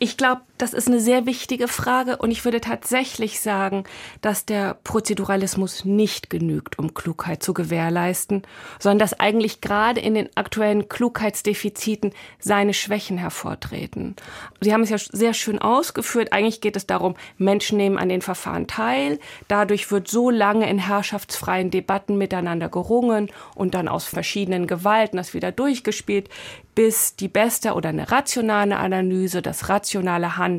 Ich 0.01 0.17
glaube, 0.17 0.43
das 0.63 0.75
ist 0.75 0.87
eine 0.87 1.01
sehr 1.01 1.27
wichtige 1.27 1.67
Frage 1.67 2.19
und 2.19 2.31
ich 2.31 2.45
würde 2.45 2.61
tatsächlich 2.61 3.41
sagen, 3.41 3.83
dass 4.21 4.47
der 4.47 4.75
Prozeduralismus 4.85 5.85
nicht 5.85 6.31
genügt, 6.31 6.79
um 6.79 6.95
Klugheit 6.95 7.43
zu 7.43 7.53
gewährleisten, 7.53 8.43
sondern 8.79 9.01
dass 9.01 9.19
eigentlich 9.19 9.61
gerade 9.61 9.99
in 9.99 10.15
den 10.15 10.29
aktuellen 10.37 10.89
Klugheitsdefiziten 10.89 12.13
seine 12.39 12.75
Schwächen 12.75 13.19
hervortreten. 13.19 14.15
Sie 14.61 14.73
haben 14.73 14.85
es 14.85 14.91
ja 14.91 14.99
sehr 14.99 15.35
schön 15.35 15.59
ausgeführt. 15.59 16.33
Eigentlich 16.33 16.61
geht 16.61 16.77
es 16.77 16.87
darum, 16.87 17.17
Menschen 17.39 17.77
nehmen 17.77 17.99
an 17.99 18.09
den 18.09 18.23
Verfahren 18.23 18.69
teil. 18.69 19.19
Dadurch 19.49 19.91
wird 19.91 20.07
so 20.07 20.31
lange 20.31 20.71
in 20.71 20.79
herrschaftsfreien 20.79 21.73
Debatten 21.73 22.19
miteinander 22.19 22.69
gerungen 22.69 23.31
und 23.57 23.75
dann 23.75 23.89
aus 23.89 24.05
verschiedenen 24.05 24.69
Gewalten 24.69 25.17
das 25.17 25.35
wieder 25.35 25.51
durchgespielt, 25.51 26.29
bis 26.77 27.17
die 27.17 27.29
beste 27.29 27.75
oder 27.75 27.89
eine 27.89 28.13
rationale 28.13 28.77
Analyse, 28.77 29.43
das 29.43 29.69
rationale 29.69 30.37
Handeln 30.37 30.52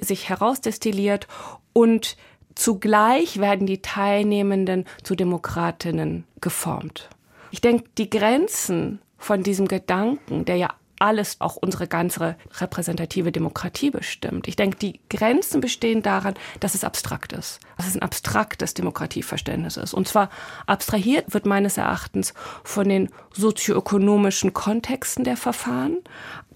sich 0.00 0.28
herausdestilliert 0.28 1.26
und 1.72 2.16
zugleich 2.54 3.40
werden 3.40 3.66
die 3.66 3.82
Teilnehmenden 3.82 4.84
zu 5.02 5.14
Demokratinnen 5.14 6.24
geformt. 6.40 7.08
Ich 7.50 7.60
denke, 7.60 7.84
die 7.98 8.10
Grenzen 8.10 9.00
von 9.16 9.42
diesem 9.42 9.68
Gedanken, 9.68 10.44
der 10.44 10.56
ja 10.56 10.74
alles, 11.00 11.40
auch 11.40 11.56
unsere 11.56 11.86
ganze 11.86 12.36
repräsentative 12.60 13.32
Demokratie 13.32 13.90
bestimmt. 13.90 14.48
Ich 14.48 14.56
denke, 14.56 14.78
die 14.78 15.00
Grenzen 15.08 15.60
bestehen 15.60 16.02
daran, 16.02 16.34
dass 16.60 16.74
es 16.74 16.84
abstrakt 16.84 17.32
ist, 17.32 17.60
dass 17.76 17.86
es 17.86 17.94
ein 17.94 18.02
abstraktes 18.02 18.74
Demokratieverständnis 18.74 19.76
ist. 19.76 19.94
Und 19.94 20.08
zwar 20.08 20.30
abstrahiert 20.66 21.32
wird 21.32 21.46
meines 21.46 21.76
Erachtens 21.76 22.34
von 22.64 22.88
den 22.88 23.10
sozioökonomischen 23.32 24.52
Kontexten 24.52 25.24
der 25.24 25.36
Verfahren, 25.36 25.98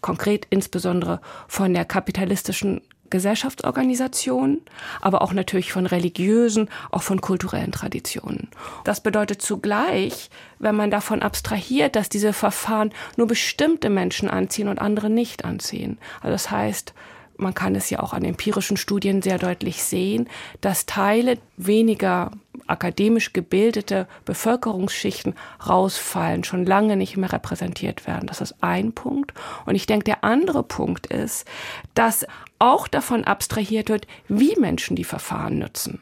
konkret 0.03 0.47
insbesondere 0.51 1.21
von 1.49 1.73
der 1.73 1.87
kapitalistischen 1.87 2.83
Gesellschaftsorganisationen, 3.13 4.63
aber 5.01 5.23
auch 5.23 5.33
natürlich 5.33 5.73
von 5.73 5.87
religiösen, 5.87 6.69
auch 6.91 7.03
von 7.03 7.21
kulturellen 7.21 7.71
Traditionen. 7.71 8.49
Das 8.85 9.03
bedeutet 9.03 9.43
zugleich, 9.43 10.31
wenn 10.59 10.75
man 10.75 10.91
davon 10.91 11.23
abstrahiert, 11.23 11.95
dass 11.95 12.09
diese 12.09 12.33
Verfahren 12.33 12.91
nur 13.17 13.29
bestimmte 13.29 13.91
Menschen 13.91 14.29
anziehen 14.29 14.69
und 14.69 14.81
andere 14.81 15.11
nicht 15.11 15.45
anziehen. 15.45 15.99
Also 16.23 16.33
das 16.33 16.51
heißt, 16.51 16.95
man 17.43 17.55
kann 17.55 17.75
es 17.75 17.91
ja 17.91 18.01
auch 18.01 18.13
an 18.13 18.25
empirischen 18.25 18.77
Studien 18.77 19.23
sehr 19.23 19.39
deutlich 19.39 19.83
sehen, 19.83 20.29
dass 20.61 20.87
Teile 20.87 21.39
weniger 21.57 22.31
akademisch 22.67 23.33
gebildete 23.33 24.07
Bevölkerungsschichten 24.25 25.35
rausfallen, 25.67 26.45
schon 26.45 26.65
lange 26.65 26.97
nicht 26.97 27.17
mehr 27.17 27.33
repräsentiert 27.33 28.07
werden. 28.07 28.27
Das 28.27 28.41
ist 28.41 28.57
ein 28.63 28.93
Punkt. 28.93 29.33
Und 29.67 29.75
ich 29.75 29.87
denke, 29.87 30.05
der 30.05 30.25
andere 30.25 30.63
Punkt 30.63 31.07
ist, 31.07 31.47
dass 31.95 32.27
auch 32.59 32.87
davon 32.87 33.25
abstrahiert 33.25 33.89
wird, 33.89 34.07
wie 34.29 34.55
Menschen 34.59 34.95
die 34.95 35.05
Verfahren 35.05 35.59
nutzen. 35.59 36.01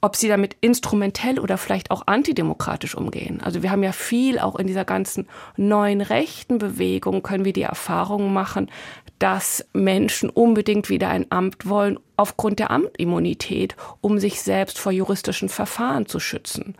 Ob 0.00 0.14
sie 0.14 0.28
damit 0.28 0.56
instrumentell 0.60 1.40
oder 1.40 1.58
vielleicht 1.58 1.90
auch 1.90 2.06
antidemokratisch 2.06 2.94
umgehen. 2.94 3.40
Also 3.42 3.62
wir 3.64 3.72
haben 3.72 3.82
ja 3.82 3.92
viel 3.92 4.38
auch 4.38 4.56
in 4.56 4.68
dieser 4.68 4.84
ganzen 4.84 5.26
neuen 5.56 6.00
rechten 6.00 6.58
Bewegung 6.58 7.22
können 7.22 7.44
wir 7.44 7.52
die 7.52 7.62
Erfahrung 7.62 8.32
machen, 8.32 8.70
dass 9.18 9.64
Menschen 9.72 10.28
unbedingt 10.28 10.90
wieder 10.90 11.08
ein 11.08 11.26
Amt 11.30 11.68
wollen 11.68 11.98
aufgrund 12.16 12.58
der 12.58 12.70
Amtimmunität, 12.70 13.76
um 14.00 14.18
sich 14.18 14.42
selbst 14.42 14.78
vor 14.78 14.92
juristischen 14.92 15.48
Verfahren 15.48 16.06
zu 16.06 16.20
schützen. 16.20 16.74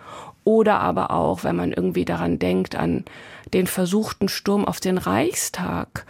Oder 0.45 0.81
aber 0.81 1.11
auch, 1.11 1.45
wenn 1.45 1.57
man 1.57 1.73
irgendwie 1.73 2.05
daran 2.05 2.39
denkt, 2.39 2.77
an 2.77 3.05
den 3.53 3.67
versuchten 3.67 4.29
Sturm 4.29 4.65
auf 4.65 4.81
den 4.81 4.99
Reichstag 4.99 6.07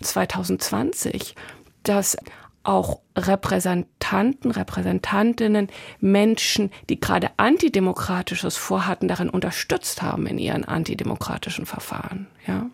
2020, 0.00 1.34
dass 1.82 2.16
auch 2.62 3.00
Repräsentanten, 3.16 4.50
Repräsentantinnen, 4.50 5.68
Menschen, 5.98 6.70
die 6.88 7.00
gerade 7.00 7.30
antidemokratisches 7.38 8.56
vorhatten, 8.56 9.08
darin 9.08 9.30
unterstützt 9.30 10.02
haben 10.02 10.26
in 10.26 10.38
ihren 10.38 10.64
antidemokratischen 10.64 11.64
Verfahren. 11.64 12.26
Ja. 12.46 12.66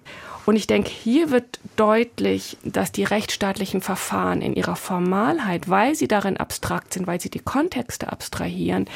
Und 0.46 0.56
ich 0.56 0.68
denke, 0.68 0.88
hier 0.88 1.30
wird 1.30 1.58
deutlich, 1.74 2.56
dass 2.64 2.92
die 2.92 3.04
rechtsstaatlichen 3.04 3.80
Verfahren 3.80 4.40
in 4.40 4.54
ihrer 4.54 4.76
Formalheit, 4.76 5.68
weil 5.68 5.94
sie 5.96 6.08
darin 6.08 6.36
abstrakt 6.36 6.94
sind, 6.94 7.06
weil 7.06 7.20
sie 7.20 7.30
die 7.30 7.40
Kontexte 7.40 8.10
abstrahieren, 8.10 8.86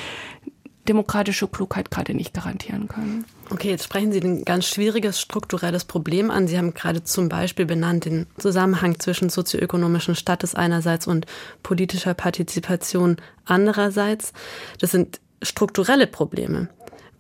demokratische 0.89 1.49
Klugheit 1.49 1.91
gerade 1.91 2.15
nicht 2.15 2.33
garantieren 2.33 2.89
können. 2.89 3.25
Okay, 3.51 3.71
jetzt 3.71 3.85
sprechen 3.85 4.13
Sie 4.13 4.21
ein 4.21 4.45
ganz 4.45 4.67
schwieriges 4.67 5.21
strukturelles 5.21 5.85
Problem 5.85 6.31
an. 6.31 6.49
Sie 6.49 6.57
haben 6.57 6.73
gerade 6.73 7.05
zum 7.05 7.29
Beispiel 7.29 7.67
benannt 7.67 8.07
den 8.07 8.27
Zusammenhang 8.39 8.99
zwischen 8.99 9.29
sozioökonomischen 9.29 10.15
Status 10.15 10.55
einerseits 10.55 11.07
und 11.07 11.27
politischer 11.63 12.15
Partizipation 12.15 13.17
andererseits. 13.45 14.33
Das 14.81 14.93
sind 14.93 15.21
strukturelle 15.43 16.07
Probleme. 16.07 16.69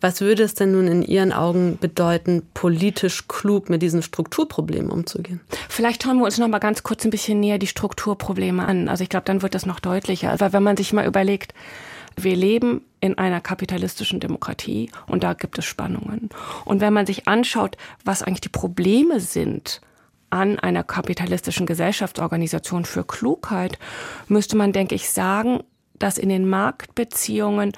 Was 0.00 0.20
würde 0.20 0.42
es 0.42 0.54
denn 0.54 0.72
nun 0.72 0.86
in 0.86 1.02
Ihren 1.02 1.32
Augen 1.32 1.78
bedeuten, 1.78 2.42
politisch 2.54 3.28
klug 3.28 3.68
mit 3.68 3.82
diesen 3.82 4.02
Strukturproblemen 4.02 4.90
umzugehen? 4.90 5.40
Vielleicht 5.68 6.02
schauen 6.02 6.18
wir 6.18 6.24
uns 6.24 6.38
noch 6.38 6.48
mal 6.48 6.58
ganz 6.58 6.82
kurz 6.82 7.04
ein 7.04 7.10
bisschen 7.10 7.40
näher 7.40 7.58
die 7.58 7.66
Strukturprobleme 7.66 8.64
an. 8.64 8.88
Also 8.88 9.02
ich 9.02 9.10
glaube, 9.10 9.24
dann 9.24 9.42
wird 9.42 9.54
das 9.54 9.66
noch 9.66 9.80
deutlicher. 9.80 10.40
Weil 10.40 10.52
wenn 10.52 10.62
man 10.62 10.76
sich 10.76 10.92
mal 10.92 11.06
überlegt, 11.06 11.52
wir 12.16 12.34
leben 12.34 12.82
in 13.00 13.18
einer 13.18 13.40
kapitalistischen 13.40 14.20
Demokratie 14.20 14.90
und 15.06 15.22
da 15.22 15.34
gibt 15.34 15.58
es 15.58 15.64
Spannungen. 15.64 16.30
Und 16.64 16.80
wenn 16.80 16.92
man 16.92 17.06
sich 17.06 17.28
anschaut, 17.28 17.76
was 18.04 18.22
eigentlich 18.22 18.40
die 18.40 18.48
Probleme 18.48 19.20
sind 19.20 19.80
an 20.30 20.58
einer 20.58 20.84
kapitalistischen 20.84 21.66
Gesellschaftsorganisation 21.66 22.84
für 22.84 23.04
Klugheit, 23.04 23.78
müsste 24.28 24.56
man, 24.56 24.72
denke 24.72 24.94
ich, 24.94 25.10
sagen, 25.10 25.62
dass 25.98 26.18
in 26.18 26.28
den 26.28 26.48
Marktbeziehungen 26.48 27.72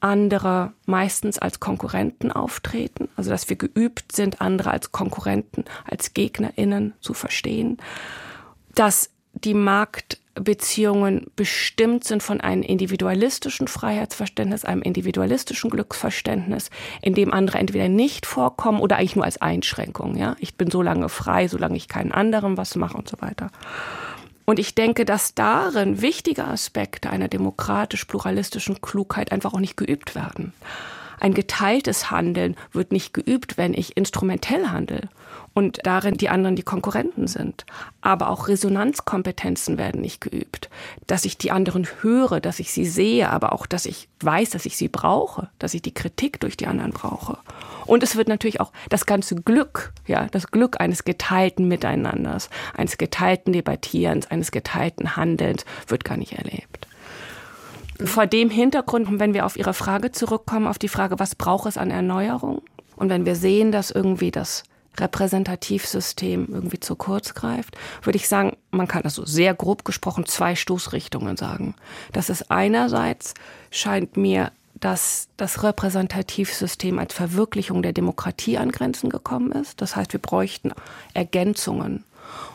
andere 0.00 0.72
meistens 0.86 1.38
als 1.38 1.60
Konkurrenten 1.60 2.32
auftreten, 2.32 3.08
also 3.16 3.30
dass 3.30 3.48
wir 3.48 3.56
geübt 3.56 4.12
sind, 4.12 4.40
andere 4.40 4.70
als 4.70 4.92
Konkurrenten, 4.92 5.64
als 5.84 6.14
Gegnerinnen 6.14 6.94
zu 7.00 7.14
verstehen, 7.14 7.78
dass 8.74 9.10
die 9.32 9.54
Markt 9.54 10.18
Beziehungen 10.34 11.26
bestimmt 11.36 12.04
sind 12.04 12.22
von 12.22 12.40
einem 12.40 12.62
individualistischen 12.62 13.68
Freiheitsverständnis, 13.68 14.64
einem 14.64 14.82
individualistischen 14.82 15.70
Glücksverständnis, 15.70 16.70
in 17.02 17.14
dem 17.14 17.32
andere 17.32 17.58
entweder 17.58 17.88
nicht 17.88 18.26
vorkommen 18.26 18.80
oder 18.80 18.96
eigentlich 18.96 19.16
nur 19.16 19.24
als 19.24 19.40
Einschränkung. 19.40 20.16
Ja, 20.16 20.36
ich 20.38 20.56
bin 20.56 20.70
so 20.70 20.82
lange 20.82 21.08
frei, 21.08 21.48
solange 21.48 21.76
ich 21.76 21.88
keinen 21.88 22.12
anderen 22.12 22.56
was 22.56 22.76
mache 22.76 22.96
und 22.96 23.08
so 23.08 23.16
weiter. 23.20 23.50
Und 24.48 24.58
ich 24.58 24.74
denke, 24.74 25.04
dass 25.04 25.34
darin 25.34 26.00
wichtige 26.00 26.46
Aspekte 26.46 27.10
einer 27.10 27.28
demokratisch-pluralistischen 27.28 28.80
Klugheit 28.80 29.30
einfach 29.30 29.52
auch 29.52 29.60
nicht 29.60 29.76
geübt 29.76 30.14
werden. 30.14 30.54
Ein 31.20 31.34
geteiltes 31.34 32.10
Handeln 32.10 32.56
wird 32.72 32.90
nicht 32.90 33.12
geübt, 33.12 33.58
wenn 33.58 33.74
ich 33.74 33.98
instrumentell 33.98 34.68
handle 34.68 35.10
und 35.58 35.80
darin 35.82 36.16
die 36.16 36.28
anderen 36.28 36.54
die 36.54 36.62
Konkurrenten 36.62 37.26
sind. 37.26 37.66
Aber 38.00 38.30
auch 38.30 38.46
Resonanzkompetenzen 38.46 39.76
werden 39.76 40.00
nicht 40.00 40.20
geübt. 40.20 40.70
Dass 41.08 41.24
ich 41.24 41.36
die 41.36 41.50
anderen 41.50 41.88
höre, 42.00 42.38
dass 42.38 42.60
ich 42.60 42.70
sie 42.70 42.84
sehe, 42.84 43.28
aber 43.28 43.52
auch, 43.52 43.66
dass 43.66 43.84
ich 43.84 44.08
weiß, 44.20 44.50
dass 44.50 44.66
ich 44.66 44.76
sie 44.76 44.86
brauche, 44.86 45.48
dass 45.58 45.74
ich 45.74 45.82
die 45.82 45.92
Kritik 45.92 46.38
durch 46.38 46.56
die 46.56 46.68
anderen 46.68 46.92
brauche. 46.92 47.38
Und 47.86 48.04
es 48.04 48.14
wird 48.14 48.28
natürlich 48.28 48.60
auch 48.60 48.70
das 48.88 49.04
ganze 49.04 49.34
Glück, 49.34 49.92
ja, 50.06 50.28
das 50.30 50.52
Glück 50.52 50.80
eines 50.80 51.02
geteilten 51.02 51.66
Miteinanders, 51.66 52.50
eines 52.76 52.96
geteilten 52.96 53.52
Debattierens, 53.52 54.30
eines 54.30 54.52
geteilten 54.52 55.16
Handelns 55.16 55.64
wird 55.88 56.04
gar 56.04 56.18
nicht 56.18 56.34
erlebt. 56.34 56.86
Vor 58.04 58.28
dem 58.28 58.48
Hintergrund, 58.48 59.08
wenn 59.18 59.34
wir 59.34 59.44
auf 59.44 59.56
Ihre 59.56 59.74
Frage 59.74 60.12
zurückkommen, 60.12 60.68
auf 60.68 60.78
die 60.78 60.86
Frage, 60.86 61.18
was 61.18 61.34
braucht 61.34 61.66
es 61.66 61.76
an 61.76 61.90
Erneuerung? 61.90 62.62
Und 62.94 63.08
wenn 63.08 63.26
wir 63.26 63.34
sehen, 63.34 63.72
dass 63.72 63.90
irgendwie 63.90 64.30
das 64.30 64.62
Repräsentativsystem 65.00 66.48
irgendwie 66.50 66.80
zu 66.80 66.96
kurz 66.96 67.34
greift, 67.34 67.76
würde 68.02 68.16
ich 68.16 68.28
sagen, 68.28 68.56
man 68.70 68.88
kann 68.88 69.02
also 69.04 69.24
sehr 69.24 69.54
grob 69.54 69.84
gesprochen 69.84 70.26
zwei 70.26 70.54
Stoßrichtungen 70.54 71.36
sagen. 71.36 71.74
Das 72.12 72.30
ist 72.30 72.50
einerseits 72.50 73.34
scheint 73.70 74.16
mir, 74.16 74.52
dass 74.80 75.28
das 75.36 75.62
Repräsentativsystem 75.62 76.98
als 76.98 77.14
Verwirklichung 77.14 77.82
der 77.82 77.92
Demokratie 77.92 78.58
an 78.58 78.70
Grenzen 78.70 79.10
gekommen 79.10 79.52
ist. 79.52 79.80
Das 79.80 79.96
heißt, 79.96 80.12
wir 80.12 80.20
bräuchten 80.20 80.72
Ergänzungen. 81.14 82.04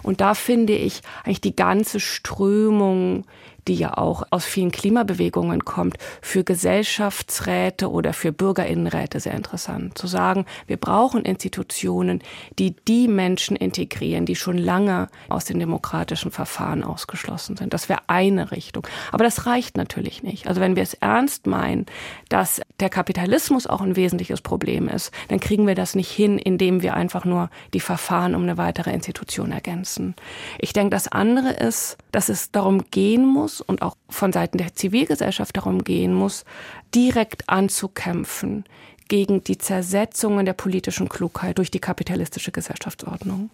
Und 0.03 0.21
da 0.21 0.33
finde 0.35 0.73
ich 0.73 1.01
eigentlich 1.23 1.41
die 1.41 1.55
ganze 1.55 1.99
Strömung 1.99 3.25
die 3.67 3.75
ja 3.75 3.97
auch 3.97 4.23
aus 4.29 4.45
vielen 4.45 4.71
Klimabewegungen 4.71 5.65
kommt, 5.65 5.97
für 6.21 6.43
Gesellschaftsräte 6.43 7.89
oder 7.89 8.13
für 8.13 8.31
Bürgerinnenräte 8.31 9.19
sehr 9.19 9.33
interessant. 9.33 9.97
Zu 9.97 10.07
sagen, 10.07 10.45
wir 10.67 10.77
brauchen 10.77 11.23
Institutionen, 11.23 12.21
die 12.59 12.75
die 12.87 13.07
Menschen 13.07 13.55
integrieren, 13.55 14.25
die 14.25 14.35
schon 14.35 14.57
lange 14.57 15.07
aus 15.29 15.45
den 15.45 15.59
demokratischen 15.59 16.31
Verfahren 16.31 16.83
ausgeschlossen 16.83 17.57
sind. 17.57 17.73
Das 17.73 17.89
wäre 17.89 18.01
eine 18.07 18.51
Richtung. 18.51 18.87
Aber 19.11 19.23
das 19.23 19.45
reicht 19.45 19.77
natürlich 19.77 20.23
nicht. 20.23 20.47
Also 20.47 20.61
wenn 20.61 20.75
wir 20.75 20.83
es 20.83 20.93
ernst 20.95 21.47
meinen, 21.47 21.85
dass 22.29 22.61
der 22.79 22.89
Kapitalismus 22.89 23.67
auch 23.67 23.81
ein 23.81 23.95
wesentliches 23.95 24.41
Problem 24.41 24.87
ist, 24.87 25.11
dann 25.29 25.39
kriegen 25.39 25.67
wir 25.67 25.75
das 25.75 25.95
nicht 25.95 26.11
hin, 26.11 26.37
indem 26.37 26.81
wir 26.81 26.93
einfach 26.95 27.25
nur 27.25 27.49
die 27.73 27.79
Verfahren 27.79 28.35
um 28.35 28.43
eine 28.43 28.57
weitere 28.57 28.91
Institution 28.91 29.51
ergänzen. 29.51 30.15
Ich 30.59 30.73
denke, 30.73 30.91
das 30.91 31.07
andere 31.07 31.51
ist, 31.51 31.97
dass 32.11 32.29
es 32.29 32.51
darum 32.51 32.83
gehen 32.91 33.25
muss 33.25 33.52
und 33.61 33.81
auch 33.81 33.95
von 34.09 34.31
Seiten 34.31 34.57
der 34.57 34.73
Zivilgesellschaft 34.73 35.55
darum 35.57 35.83
gehen 35.83 36.13
muss, 36.13 36.45
direkt 36.93 37.49
anzukämpfen 37.49 38.65
gegen 39.07 39.43
die 39.43 39.57
Zersetzungen 39.57 40.45
der 40.45 40.53
politischen 40.53 41.09
Klugheit 41.09 41.57
durch 41.57 41.71
die 41.71 41.79
kapitalistische 41.79 42.51
Gesellschaftsordnung. 42.51 43.49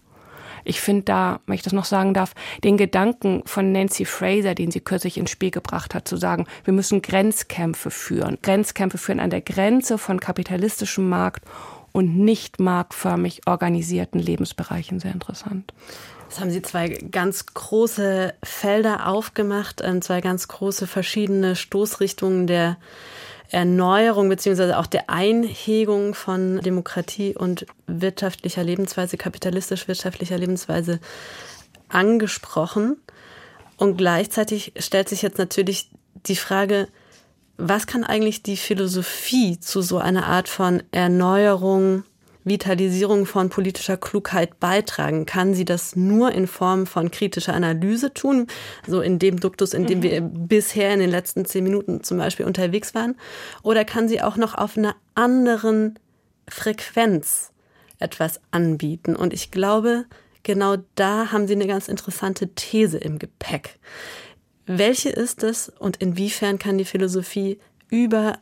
Ich 0.64 0.80
finde 0.80 1.02
da, 1.02 1.40
wenn 1.46 1.54
ich 1.54 1.62
das 1.62 1.72
noch 1.72 1.84
sagen 1.84 2.14
darf, 2.14 2.34
den 2.64 2.76
Gedanken 2.76 3.42
von 3.46 3.72
Nancy 3.72 4.04
Fraser, 4.04 4.54
den 4.54 4.70
sie 4.70 4.80
kürzlich 4.80 5.16
ins 5.16 5.30
Spiel 5.30 5.50
gebracht 5.50 5.94
hat, 5.94 6.06
zu 6.06 6.16
sagen, 6.16 6.46
wir 6.64 6.74
müssen 6.74 7.02
Grenzkämpfe 7.02 7.90
führen. 7.90 8.38
Grenzkämpfe 8.42 8.98
führen 8.98 9.20
an 9.20 9.30
der 9.30 9.40
Grenze 9.40 9.98
von 9.98 10.20
kapitalistischem 10.20 11.08
Markt 11.08 11.44
und 11.92 12.16
nicht 12.16 12.60
marktförmig 12.60 13.42
organisierten 13.46 14.20
Lebensbereichen 14.20 15.00
sehr 15.00 15.12
interessant. 15.12 15.72
Jetzt 16.30 16.38
haben 16.38 16.52
Sie 16.52 16.62
zwei 16.62 16.90
ganz 17.10 17.44
große 17.46 18.34
Felder 18.44 19.08
aufgemacht, 19.08 19.80
ähm, 19.82 20.00
zwei 20.00 20.20
ganz 20.20 20.46
große 20.46 20.86
verschiedene 20.86 21.56
Stoßrichtungen 21.56 22.46
der 22.46 22.76
Erneuerung 23.48 24.28
beziehungsweise 24.28 24.78
auch 24.78 24.86
der 24.86 25.10
Einhegung 25.10 26.14
von 26.14 26.60
Demokratie 26.60 27.34
und 27.34 27.66
wirtschaftlicher 27.88 28.62
Lebensweise, 28.62 29.16
kapitalistisch-wirtschaftlicher 29.16 30.38
Lebensweise 30.38 31.00
angesprochen. 31.88 32.98
Und 33.76 33.96
gleichzeitig 33.96 34.74
stellt 34.78 35.08
sich 35.08 35.22
jetzt 35.22 35.38
natürlich 35.38 35.90
die 36.26 36.36
Frage, 36.36 36.86
was 37.56 37.88
kann 37.88 38.04
eigentlich 38.04 38.44
die 38.44 38.56
Philosophie 38.56 39.58
zu 39.58 39.82
so 39.82 39.98
einer 39.98 40.28
Art 40.28 40.48
von 40.48 40.84
Erneuerung 40.92 42.04
Vitalisierung 42.44 43.26
von 43.26 43.48
politischer 43.48 43.96
Klugheit 43.96 44.60
beitragen? 44.60 45.26
Kann 45.26 45.54
sie 45.54 45.64
das 45.64 45.96
nur 45.96 46.32
in 46.32 46.46
Form 46.46 46.86
von 46.86 47.10
kritischer 47.10 47.54
Analyse 47.54 48.14
tun, 48.14 48.46
so 48.86 49.00
in 49.00 49.18
dem 49.18 49.40
Duktus, 49.40 49.74
in 49.74 49.86
dem 49.86 49.98
mhm. 49.98 50.02
wir 50.02 50.20
bisher 50.20 50.92
in 50.92 51.00
den 51.00 51.10
letzten 51.10 51.44
zehn 51.44 51.64
Minuten 51.64 52.02
zum 52.02 52.18
Beispiel 52.18 52.46
unterwegs 52.46 52.94
waren? 52.94 53.16
Oder 53.62 53.84
kann 53.84 54.08
sie 54.08 54.22
auch 54.22 54.36
noch 54.36 54.54
auf 54.54 54.76
einer 54.76 54.96
anderen 55.14 55.98
Frequenz 56.48 57.52
etwas 57.98 58.40
anbieten? 58.50 59.16
Und 59.16 59.32
ich 59.32 59.50
glaube, 59.50 60.06
genau 60.42 60.76
da 60.94 61.32
haben 61.32 61.46
Sie 61.46 61.54
eine 61.54 61.66
ganz 61.66 61.88
interessante 61.88 62.48
These 62.54 62.98
im 62.98 63.18
Gepäck. 63.18 63.78
Welche 64.66 65.10
ist 65.10 65.42
es 65.42 65.68
und 65.68 65.96
inwiefern 65.96 66.58
kann 66.58 66.78
die 66.78 66.84
Philosophie 66.84 67.58
über 67.90 68.38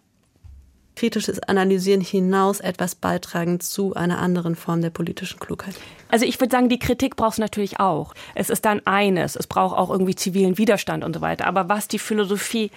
kritisches 0.99 1.39
Analysieren 1.41 2.01
hinaus 2.01 2.59
etwas 2.59 2.97
beitragen 2.97 3.61
zu 3.61 3.95
einer 3.95 4.19
anderen 4.19 4.57
Form 4.57 4.83
der 4.83 4.91
politischen 4.91 5.39
Klugheit? 5.39 5.75
Also 6.09 6.25
ich 6.25 6.41
würde 6.41 6.51
sagen, 6.51 6.69
die 6.69 6.81
Kritik 6.81 7.15
braucht 7.15 7.35
es 7.35 7.39
natürlich 7.39 7.79
auch. 7.79 8.15
Es 8.35 8.51
ist 8.51 8.65
dann 8.65 8.85
eines, 8.85 9.37
es 9.37 9.47
braucht 9.47 9.79
auch 9.79 9.91
irgendwie 9.91 10.17
zivilen 10.17 10.59
Widerstand 10.59 11.05
und 11.05 11.15
so 11.15 11.21
weiter. 11.21 11.47
Aber 11.47 11.69
was 11.69 11.87
die 11.87 12.01
Philosophie 12.01 12.73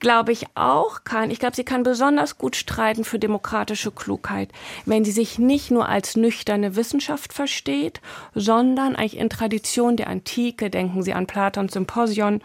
glaube 0.00 0.32
ich, 0.32 0.44
auch 0.54 1.04
kann. 1.04 1.30
Ich 1.30 1.38
glaube, 1.38 1.56
sie 1.56 1.64
kann 1.64 1.82
besonders 1.82 2.38
gut 2.38 2.56
streiten 2.56 3.04
für 3.04 3.18
demokratische 3.18 3.90
Klugheit, 3.90 4.50
wenn 4.84 5.04
sie 5.04 5.12
sich 5.12 5.38
nicht 5.38 5.70
nur 5.70 5.88
als 5.88 6.14
nüchterne 6.14 6.76
Wissenschaft 6.76 7.32
versteht, 7.32 8.00
sondern 8.34 8.96
eigentlich 8.96 9.16
in 9.16 9.30
Tradition 9.30 9.96
der 9.96 10.08
Antike, 10.08 10.70
denken 10.70 11.02
Sie 11.02 11.14
an 11.14 11.26
Platons 11.26 11.72
Symposion, 11.72 12.42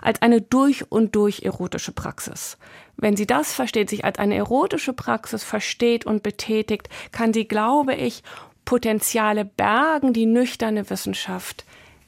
als 0.00 0.22
eine 0.22 0.40
durch 0.40 0.90
und 0.90 1.14
durch 1.14 1.42
erotische 1.42 1.92
Praxis. 1.92 2.56
Wenn 2.96 3.16
sie 3.16 3.26
das 3.26 3.52
versteht, 3.52 3.90
sich 3.90 4.04
als 4.04 4.18
eine 4.18 4.36
erotische 4.36 4.92
Praxis 4.92 5.44
versteht 5.44 6.06
und 6.06 6.22
betätigt, 6.22 6.88
kann 7.12 7.32
sie, 7.32 7.46
glaube 7.46 7.94
ich, 7.94 8.22
Potenziale 8.64 9.44
bergen, 9.44 10.12
die 10.12 10.26
nüchterne 10.26 10.88
Wissenschaft 10.90 11.64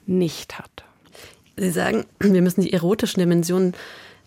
nicht 0.07 0.59
hat. 0.59 0.84
Sie 1.56 1.71
sagen, 1.71 2.04
wir 2.21 2.43
müssen 2.43 2.62
die 2.62 2.73
erotischen 2.73 3.21
Dimensionen 3.21 3.75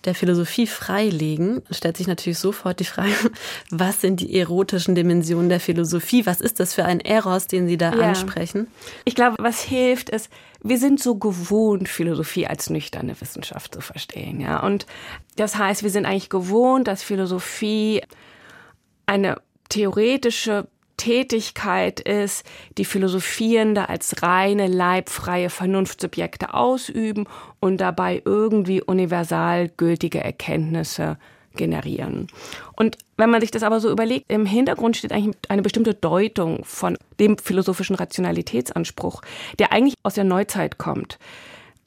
der 0.05 0.15
Philosophie 0.15 0.65
freilegen, 0.65 1.61
stellt 1.69 1.97
sich 1.97 2.07
natürlich 2.07 2.39
sofort 2.39 2.79
die 2.79 2.85
Frage, 2.85 3.13
was 3.69 4.01
sind 4.01 4.19
die 4.19 4.37
erotischen 4.37 4.95
Dimensionen 4.95 5.49
der 5.49 5.59
Philosophie? 5.59 6.25
Was 6.25 6.41
ist 6.41 6.59
das 6.59 6.73
für 6.73 6.85
ein 6.85 6.99
Eros, 6.99 7.47
den 7.47 7.67
Sie 7.67 7.77
da 7.77 7.93
ja. 7.93 8.09
ansprechen? 8.09 8.67
Ich 9.05 9.15
glaube, 9.15 9.35
was 9.39 9.61
hilft, 9.61 10.09
ist, 10.09 10.29
wir 10.63 10.77
sind 10.77 11.01
so 11.01 11.15
gewohnt, 11.15 11.89
Philosophie 11.89 12.47
als 12.47 12.69
nüchterne 12.69 13.19
Wissenschaft 13.19 13.73
zu 13.73 13.81
verstehen, 13.81 14.39
ja. 14.39 14.61
Und 14.61 14.85
das 15.35 15.57
heißt, 15.57 15.83
wir 15.83 15.89
sind 15.89 16.05
eigentlich 16.05 16.29
gewohnt, 16.29 16.87
dass 16.87 17.03
Philosophie 17.03 18.01
eine 19.05 19.41
theoretische 19.69 20.67
Tätigkeit 20.97 21.99
ist, 21.99 22.45
die 22.77 22.85
Philosophierende 22.85 23.89
als 23.89 24.21
reine, 24.21 24.67
leibfreie 24.67 25.49
Vernunftsubjekte 25.49 26.53
ausüben 26.53 27.25
und 27.59 27.77
dabei 27.77 28.21
irgendwie 28.23 28.83
universal 28.83 29.69
gültige 29.69 30.23
Erkenntnisse 30.23 31.17
generieren. 31.55 32.27
Und 32.75 32.97
wenn 33.17 33.29
man 33.29 33.41
sich 33.41 33.51
das 33.51 33.63
aber 33.63 33.79
so 33.79 33.91
überlegt, 33.91 34.25
im 34.29 34.45
Hintergrund 34.45 34.97
steht 34.97 35.11
eigentlich 35.11 35.35
eine 35.49 35.61
bestimmte 35.61 35.93
Deutung 35.93 36.63
von 36.63 36.97
dem 37.19 37.37
philosophischen 37.37 37.95
Rationalitätsanspruch, 37.95 39.21
der 39.59 39.71
eigentlich 39.71 39.95
aus 40.03 40.15
der 40.15 40.23
Neuzeit 40.23 40.77
kommt. 40.77 41.17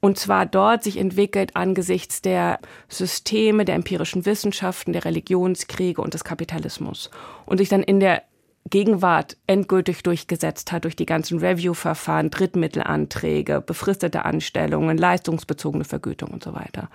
Und 0.01 0.19
zwar 0.19 0.45
dort 0.45 0.85
sich 0.85 0.99
entwickelt 0.99 1.57
angesichts 1.57 2.21
der 2.21 2.59
Systeme, 2.89 3.65
der 3.65 3.75
empirischen 3.75 4.27
Wissenschaften, 4.27 4.93
der 4.93 5.07
Religionskriege 5.07 6.03
und 6.03 6.13
des 6.13 6.25
Kapitalismus. 6.25 7.11
Und 7.47 7.57
sich 7.57 7.71
dann 7.71 7.83
in 7.83 8.01
der 8.01 8.23
Gegenwart 8.69 9.37
endgültig 9.47 10.03
durchgesetzt 10.03 10.73
hat 10.73 10.85
durch 10.85 10.97
die 10.97 11.07
ganzen 11.07 11.39
Review-Verfahren, 11.39 12.31
Drittmittelanträge, 12.31 13.61
befristete 13.61 14.25
Anstellungen, 14.25 14.97
leistungsbezogene 14.97 15.85
Vergütung 15.85 16.31
und 16.31 16.43
so 16.43 16.55
weiter. 16.55 16.89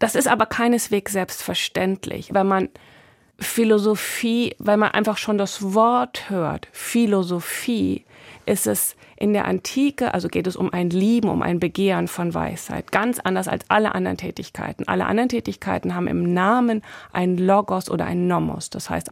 Das 0.00 0.14
ist 0.14 0.26
aber 0.26 0.46
keineswegs 0.46 1.12
selbstverständlich, 1.12 2.32
wenn 2.32 2.48
man 2.48 2.68
Philosophie, 3.38 4.56
weil 4.58 4.78
man 4.78 4.90
einfach 4.90 5.18
schon 5.18 5.38
das 5.38 5.74
Wort 5.74 6.28
hört, 6.30 6.68
Philosophie, 6.72 8.04
ist 8.46 8.66
es 8.66 8.96
in 9.16 9.34
der 9.34 9.44
Antike, 9.44 10.14
also 10.14 10.28
geht 10.28 10.46
es 10.46 10.56
um 10.56 10.72
ein 10.72 10.88
Lieben, 10.88 11.28
um 11.28 11.42
ein 11.42 11.60
Begehren 11.60 12.08
von 12.08 12.32
Weisheit, 12.32 12.90
ganz 12.90 13.20
anders 13.20 13.46
als 13.46 13.64
alle 13.68 13.94
anderen 13.94 14.16
Tätigkeiten. 14.16 14.88
Alle 14.88 15.04
anderen 15.04 15.28
Tätigkeiten 15.28 15.94
haben 15.94 16.06
im 16.06 16.32
Namen 16.32 16.82
ein 17.12 17.36
Logos 17.36 17.90
oder 17.90 18.06
ein 18.06 18.26
Nomos, 18.26 18.70
das 18.70 18.88
heißt 18.88 19.10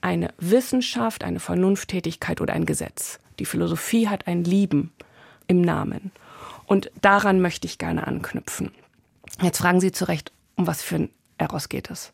eine 0.00 0.34
Wissenschaft, 0.38 1.22
eine 1.22 1.38
Vernunfttätigkeit 1.38 2.40
oder 2.40 2.54
ein 2.54 2.66
Gesetz. 2.66 3.20
Die 3.38 3.46
Philosophie 3.46 4.08
hat 4.08 4.26
ein 4.26 4.42
Lieben 4.42 4.92
im 5.46 5.60
Namen. 5.60 6.10
Und 6.66 6.90
daran 7.00 7.40
möchte 7.40 7.66
ich 7.66 7.78
gerne 7.78 8.06
anknüpfen. 8.06 8.72
Jetzt 9.42 9.58
fragen 9.58 9.80
Sie 9.80 9.92
zu 9.92 10.06
Recht, 10.06 10.32
um 10.56 10.66
was 10.66 10.82
für 10.82 10.96
ein 10.96 11.10
Eros 11.38 11.68
geht 11.68 11.90
es? 11.90 12.12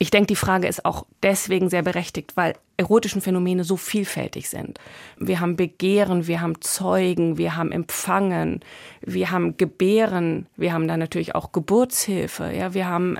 Ich 0.00 0.10
denke, 0.10 0.28
die 0.28 0.36
Frage 0.36 0.68
ist 0.68 0.84
auch 0.84 1.06
deswegen 1.22 1.70
sehr 1.70 1.82
berechtigt, 1.82 2.36
weil 2.36 2.54
erotischen 2.76 3.20
Phänomene 3.20 3.64
so 3.64 3.76
vielfältig 3.76 4.48
sind. 4.48 4.78
Wir 5.18 5.40
haben 5.40 5.56
Begehren, 5.56 6.28
wir 6.28 6.40
haben 6.40 6.60
Zeugen, 6.60 7.36
wir 7.36 7.56
haben 7.56 7.72
Empfangen, 7.72 8.60
wir 9.00 9.32
haben 9.32 9.56
Gebären, 9.56 10.46
wir 10.56 10.72
haben 10.72 10.86
dann 10.86 11.00
natürlich 11.00 11.34
auch 11.34 11.50
Geburtshilfe, 11.50 12.52
ja, 12.52 12.74
wir 12.74 12.86
haben 12.86 13.18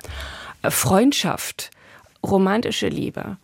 Freundschaft, 0.63 1.71
romantische 2.23 2.87
Liebe. 2.87 3.37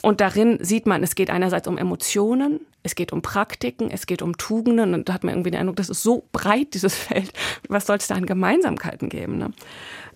Und 0.00 0.20
darin 0.20 0.58
sieht 0.64 0.86
man, 0.86 1.04
es 1.04 1.14
geht 1.14 1.30
einerseits 1.30 1.68
um 1.68 1.78
Emotionen, 1.78 2.60
es 2.82 2.94
geht 2.94 3.12
um 3.12 3.22
Praktiken, 3.22 3.90
es 3.90 4.06
geht 4.06 4.22
um 4.22 4.36
Tugenden. 4.36 4.94
Und 4.94 5.08
da 5.08 5.14
hat 5.14 5.24
man 5.24 5.34
irgendwie 5.34 5.50
den 5.50 5.60
Eindruck, 5.60 5.76
das 5.76 5.88
ist 5.88 6.02
so 6.02 6.24
breit, 6.32 6.74
dieses 6.74 6.94
Feld. 6.96 7.32
Was 7.68 7.86
soll 7.86 7.96
es 7.96 8.08
da 8.08 8.14
an 8.14 8.26
Gemeinsamkeiten 8.26 9.08
geben? 9.08 9.38
Ne? 9.38 9.52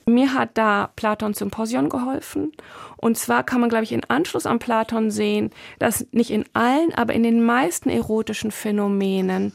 Mir 0.06 0.34
hat 0.34 0.50
da 0.54 0.90
Platon 0.96 1.34
Symposion 1.34 1.88
geholfen. 1.88 2.52
Und 2.96 3.18
zwar 3.18 3.42
kann 3.44 3.60
man, 3.60 3.68
glaube 3.68 3.84
ich, 3.84 3.92
in 3.92 4.04
Anschluss 4.04 4.46
an 4.46 4.58
Platon 4.58 5.10
sehen, 5.10 5.50
dass 5.78 6.06
nicht 6.12 6.30
in 6.30 6.44
allen, 6.52 6.94
aber 6.94 7.12
in 7.12 7.22
den 7.22 7.44
meisten 7.44 7.90
erotischen 7.90 8.50
Phänomenen 8.50 9.52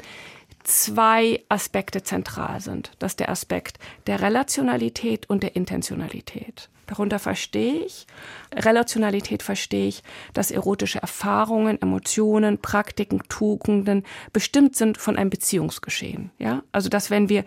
zwei 0.63 1.43
Aspekte 1.49 2.03
zentral 2.03 2.61
sind. 2.61 2.91
Das 2.99 3.13
ist 3.13 3.19
der 3.19 3.29
Aspekt 3.29 3.79
der 4.07 4.21
Relationalität 4.21 5.29
und 5.29 5.41
der 5.43 5.55
Intentionalität. 5.55 6.69
Darunter 6.91 7.19
verstehe 7.19 7.85
ich, 7.85 8.05
Relationalität 8.53 9.43
verstehe 9.43 9.87
ich, 9.87 10.03
dass 10.33 10.51
erotische 10.51 11.01
Erfahrungen, 11.01 11.81
Emotionen, 11.81 12.57
Praktiken, 12.57 13.23
Tugenden 13.29 14.03
bestimmt 14.33 14.75
sind 14.75 14.97
von 14.97 15.15
einem 15.15 15.29
Beziehungsgeschehen. 15.29 16.31
Ja? 16.37 16.63
Also, 16.73 16.89
dass 16.89 17.09
wenn 17.09 17.29
wir 17.29 17.45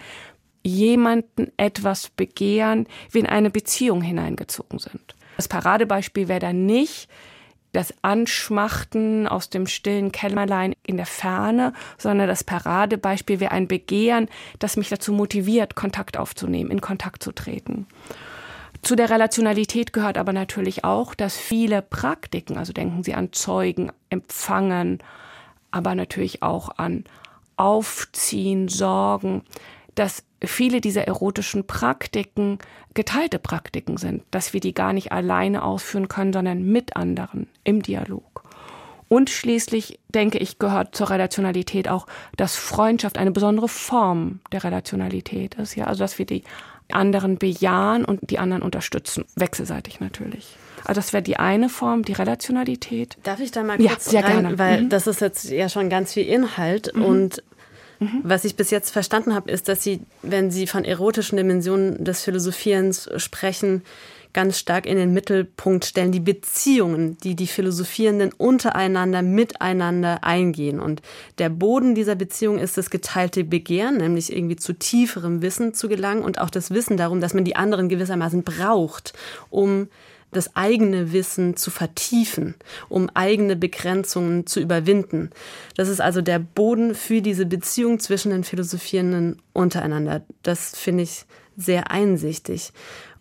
jemanden 0.63 1.53
etwas 1.59 2.09
begehren, 2.09 2.87
wir 3.11 3.21
in 3.21 3.27
eine 3.27 3.51
Beziehung 3.51 4.01
hineingezogen 4.01 4.79
sind. 4.79 5.15
Das 5.37 5.47
Paradebeispiel 5.47 6.29
wäre 6.29 6.41
dann 6.41 6.65
nicht 6.65 7.11
das 7.75 7.93
Anschmachten 8.01 9.29
aus 9.29 9.51
dem 9.51 9.67
stillen 9.67 10.11
Kämmerlein 10.11 10.75
in 10.87 10.97
der 10.97 11.05
Ferne, 11.05 11.75
sondern 11.99 12.29
das 12.29 12.45
Paradebeispiel 12.45 13.41
wäre 13.41 13.53
ein 13.53 13.69
Begehren, 13.69 14.29
das 14.59 14.79
mich 14.79 14.89
dazu 14.89 15.13
motiviert, 15.13 15.75
Kontakt 15.75 16.17
aufzunehmen, 16.17 16.71
in 16.71 16.81
Kontakt 16.81 17.23
zu 17.23 17.33
treten. 17.33 17.87
Zu 18.85 18.97
der 18.97 19.09
Relationalität 19.09 19.95
gehört 19.95 20.19
aber 20.19 20.35
natürlich 20.35 20.85
auch, 20.85 21.15
dass 21.15 21.39
viele 21.39 21.81
Praktiken, 21.81 22.59
also 22.59 22.75
denken 22.75 23.03
Sie 23.03 23.15
an 23.15 23.33
Zeugen, 23.33 23.91
Empfangen, 24.11 24.99
aber 25.71 25.95
natürlich 25.95 26.43
auch 26.43 26.69
an 26.77 27.05
Aufziehen, 27.57 28.69
Sorgen, 28.69 29.43
dass 29.95 30.23
viele 30.45 30.83
dieser 30.83 31.07
erotischen 31.07 31.67
Praktiken 31.67 32.59
geteilte 32.93 33.39
Praktiken 33.39 33.97
sind, 33.97 34.23
dass 34.31 34.53
wir 34.53 34.61
die 34.61 34.75
gar 34.75 34.93
nicht 34.93 35.13
alleine 35.13 35.63
ausführen 35.63 36.09
können, 36.09 36.35
sondern 36.35 36.63
mit 36.63 36.95
anderen 36.95 37.49
im 37.65 37.81
Dialog. 37.83 38.43
Und 39.09 39.31
schließlich, 39.31 39.99
denke 40.09 40.39
ich, 40.39 40.59
gehört 40.59 40.95
zur 40.95 41.09
Relationalität 41.09 41.89
auch, 41.89 42.07
dass 42.37 42.57
Freundschaft 42.57 43.17
eine 43.17 43.31
besondere 43.31 43.69
Form 43.69 44.41
der 44.53 44.65
Relationalität 44.65 45.55
ist. 45.55 45.75
Ja, 45.75 45.87
also 45.87 46.01
dass 46.01 46.19
wir 46.19 46.27
die 46.27 46.43
anderen 46.93 47.39
bejahen 47.39 48.05
und 48.05 48.31
die 48.31 48.39
anderen 48.39 48.63
unterstützen, 48.63 49.25
wechselseitig 49.37 50.01
natürlich. 50.01 50.57
Also 50.85 50.99
das 50.99 51.13
wäre 51.13 51.23
die 51.23 51.39
eine 51.39 51.69
Form, 51.69 52.05
die 52.05 52.13
Relationalität. 52.13 53.17
Darf 53.23 53.41
ich 53.41 53.51
da 53.51 53.63
mal 53.63 53.79
kurz 53.79 54.07
ja, 54.07 54.11
sehr 54.11 54.25
rein, 54.25 54.43
gerne. 54.43 54.59
weil 54.59 54.83
mhm. 54.83 54.89
das 54.91 55.07
ist 55.07 55.21
jetzt 55.21 55.51
ja 55.51 55.69
schon 55.69 55.89
ganz 55.89 56.13
viel 56.13 56.27
Inhalt 56.27 56.95
mhm. 56.95 57.05
und 57.05 57.43
Mhm. 58.05 58.21
Was 58.23 58.45
ich 58.45 58.57
bis 58.57 58.71
jetzt 58.71 58.91
verstanden 58.91 59.35
habe, 59.35 59.51
ist, 59.51 59.69
dass 59.69 59.83
Sie, 59.83 60.01
wenn 60.23 60.51
Sie 60.51 60.67
von 60.67 60.85
erotischen 60.85 61.37
Dimensionen 61.37 62.05
des 62.05 62.23
Philosophierens 62.23 63.09
sprechen, 63.17 63.83
ganz 64.35 64.59
stark 64.59 64.85
in 64.85 64.97
den 64.97 65.15
Mittelpunkt 65.15 65.85
stellen, 65.85 66.13
die 66.13 66.21
Beziehungen, 66.21 67.17
die 67.19 67.37
die 67.37 67.47
Philosophierenden 67.47 68.33
untereinander, 68.33 69.23
miteinander 69.23 70.25
eingehen. 70.25 70.81
Und 70.81 71.01
der 71.39 71.49
Boden 71.49 71.95
dieser 71.95 72.17
Beziehung 72.17 72.59
ist 72.59 72.77
das 72.77 72.91
geteilte 72.91 73.45
Begehren, 73.45 73.99
nämlich 73.99 74.35
irgendwie 74.35 74.57
zu 74.57 74.73
tieferem 74.75 75.41
Wissen 75.41 75.73
zu 75.73 75.89
gelangen 75.89 76.25
und 76.25 76.41
auch 76.41 76.51
das 76.51 76.73
Wissen 76.73 76.97
darum, 76.97 77.21
dass 77.21 77.33
man 77.33 77.45
die 77.45 77.57
anderen 77.57 77.89
gewissermaßen 77.89 78.43
braucht, 78.43 79.15
um 79.51 79.89
das 80.35 80.55
eigene 80.57 81.13
Wissen 81.13 81.57
zu 81.57 81.71
vertiefen, 81.71 82.55
um 82.89 83.09
eigene 83.15 83.57
Begrenzungen 83.57 84.47
zu 84.47 84.61
überwinden. 84.61 85.31
Das 85.77 85.89
ist 85.89 86.01
also 86.01 86.21
der 86.21 86.39
Boden 86.39 86.95
für 86.95 87.23
diese 87.23 87.47
Beziehung 87.47 87.99
zwischen 88.01 88.31
den 88.31 88.45
Philosophierenden 88.45 89.41
untereinander. 89.53 90.23
Das 90.43 90.77
finde 90.77 91.05
ich 91.05 91.25
sehr 91.57 91.91
einsichtig. 91.91 92.73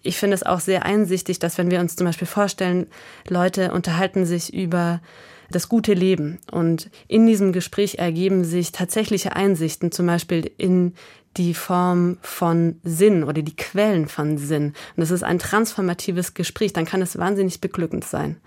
Ich 0.02 0.17
finde 0.17 0.36
es 0.36 0.43
auch 0.43 0.60
sehr 0.60 0.86
einsichtig, 0.86 1.39
dass 1.39 1.58
wenn 1.58 1.71
wir 1.71 1.80
uns 1.80 1.95
zum 1.95 2.06
Beispiel 2.06 2.28
vorstellen, 2.28 2.88
Leute 3.30 3.71
unterhalten 3.71 4.26
sich 4.26 4.54
über 4.54 5.02
das 5.49 5.69
gute 5.69 5.93
Leben 5.93 6.39
und 6.52 6.89
in 7.08 7.28
diesem 7.28 7.54
Gespräch 7.54 7.99
ergeben 7.99 8.43
sich 8.43 8.71
tatsächliche 8.71 9.36
Einsichten, 9.36 9.91
zum 9.91 10.08
Beispiel 10.08 10.52
in 10.58 10.93
die 11.37 11.53
Form 11.53 12.17
von 12.21 12.79
Sinn 12.83 13.23
oder 13.23 13.41
die 13.41 13.55
Quellen 13.55 14.07
von 14.07 14.37
Sinn. 14.37 14.67
Und 14.95 15.01
das 15.01 15.11
ist 15.11 15.23
ein 15.23 15.39
transformatives 15.39 16.33
Gespräch, 16.33 16.73
dann 16.73 16.85
kann 16.85 17.01
es 17.01 17.17
wahnsinnig 17.17 17.61
beglückend 17.61 18.05
sein. 18.05 18.37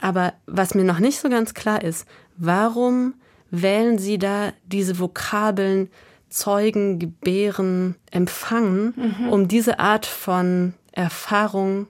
Aber 0.00 0.34
was 0.46 0.74
mir 0.74 0.84
noch 0.84 0.98
nicht 0.98 1.20
so 1.20 1.28
ganz 1.28 1.54
klar 1.54 1.82
ist, 1.82 2.06
warum 2.36 3.14
wählen 3.50 3.98
Sie 3.98 4.18
da 4.18 4.52
diese 4.66 4.98
Vokabeln 4.98 5.88
Zeugen, 6.28 6.98
Gebären, 6.98 7.94
Empfangen, 8.10 8.92
mhm. 8.96 9.28
um 9.28 9.48
diese 9.48 9.78
Art 9.78 10.04
von 10.04 10.74
Erfahrung 10.92 11.86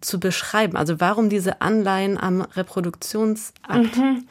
zu 0.00 0.18
beschreiben? 0.18 0.76
Also 0.76 0.98
warum 0.98 1.28
diese 1.28 1.60
Anleihen 1.60 2.16
am 2.18 2.40
Reproduktionsakt? 2.40 3.96
Mhm. 3.96 4.26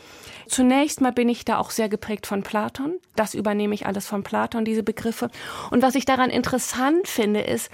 Zunächst 0.52 1.00
mal 1.00 1.14
bin 1.14 1.30
ich 1.30 1.46
da 1.46 1.60
auch 1.60 1.72
sehr 1.72 1.88
geprägt 1.88 2.28
von 2.28 2.44
Platon. 2.44 3.00
Das 3.16 3.36
übernehme 3.36 3.74
ich 3.74 3.86
alles 3.86 4.06
von 4.06 4.22
Platon, 4.22 4.66
diese 4.66 4.84
Begriffe. 4.84 5.30
Und 5.70 5.82
was 5.82 5.96
ich 5.96 6.04
daran 6.04 6.30
interessant 6.30 7.08
finde, 7.08 7.40
ist, 7.40 7.72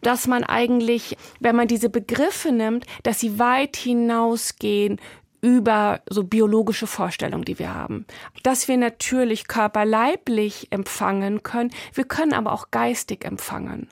dass 0.00 0.28
man 0.28 0.44
eigentlich, 0.44 1.16
wenn 1.40 1.56
man 1.56 1.66
diese 1.66 1.90
Begriffe 1.90 2.52
nimmt, 2.52 2.86
dass 3.02 3.18
sie 3.18 3.40
weit 3.40 3.74
hinausgehen 3.74 5.00
über 5.40 6.02
so 6.08 6.22
biologische 6.22 6.86
Vorstellungen, 6.86 7.44
die 7.44 7.58
wir 7.58 7.74
haben. 7.74 8.06
Dass 8.44 8.68
wir 8.68 8.76
natürlich 8.76 9.48
körperleiblich 9.48 10.68
empfangen 10.70 11.42
können, 11.42 11.72
wir 11.94 12.04
können 12.04 12.32
aber 12.32 12.52
auch 12.52 12.70
geistig 12.70 13.24
empfangen. 13.24 13.88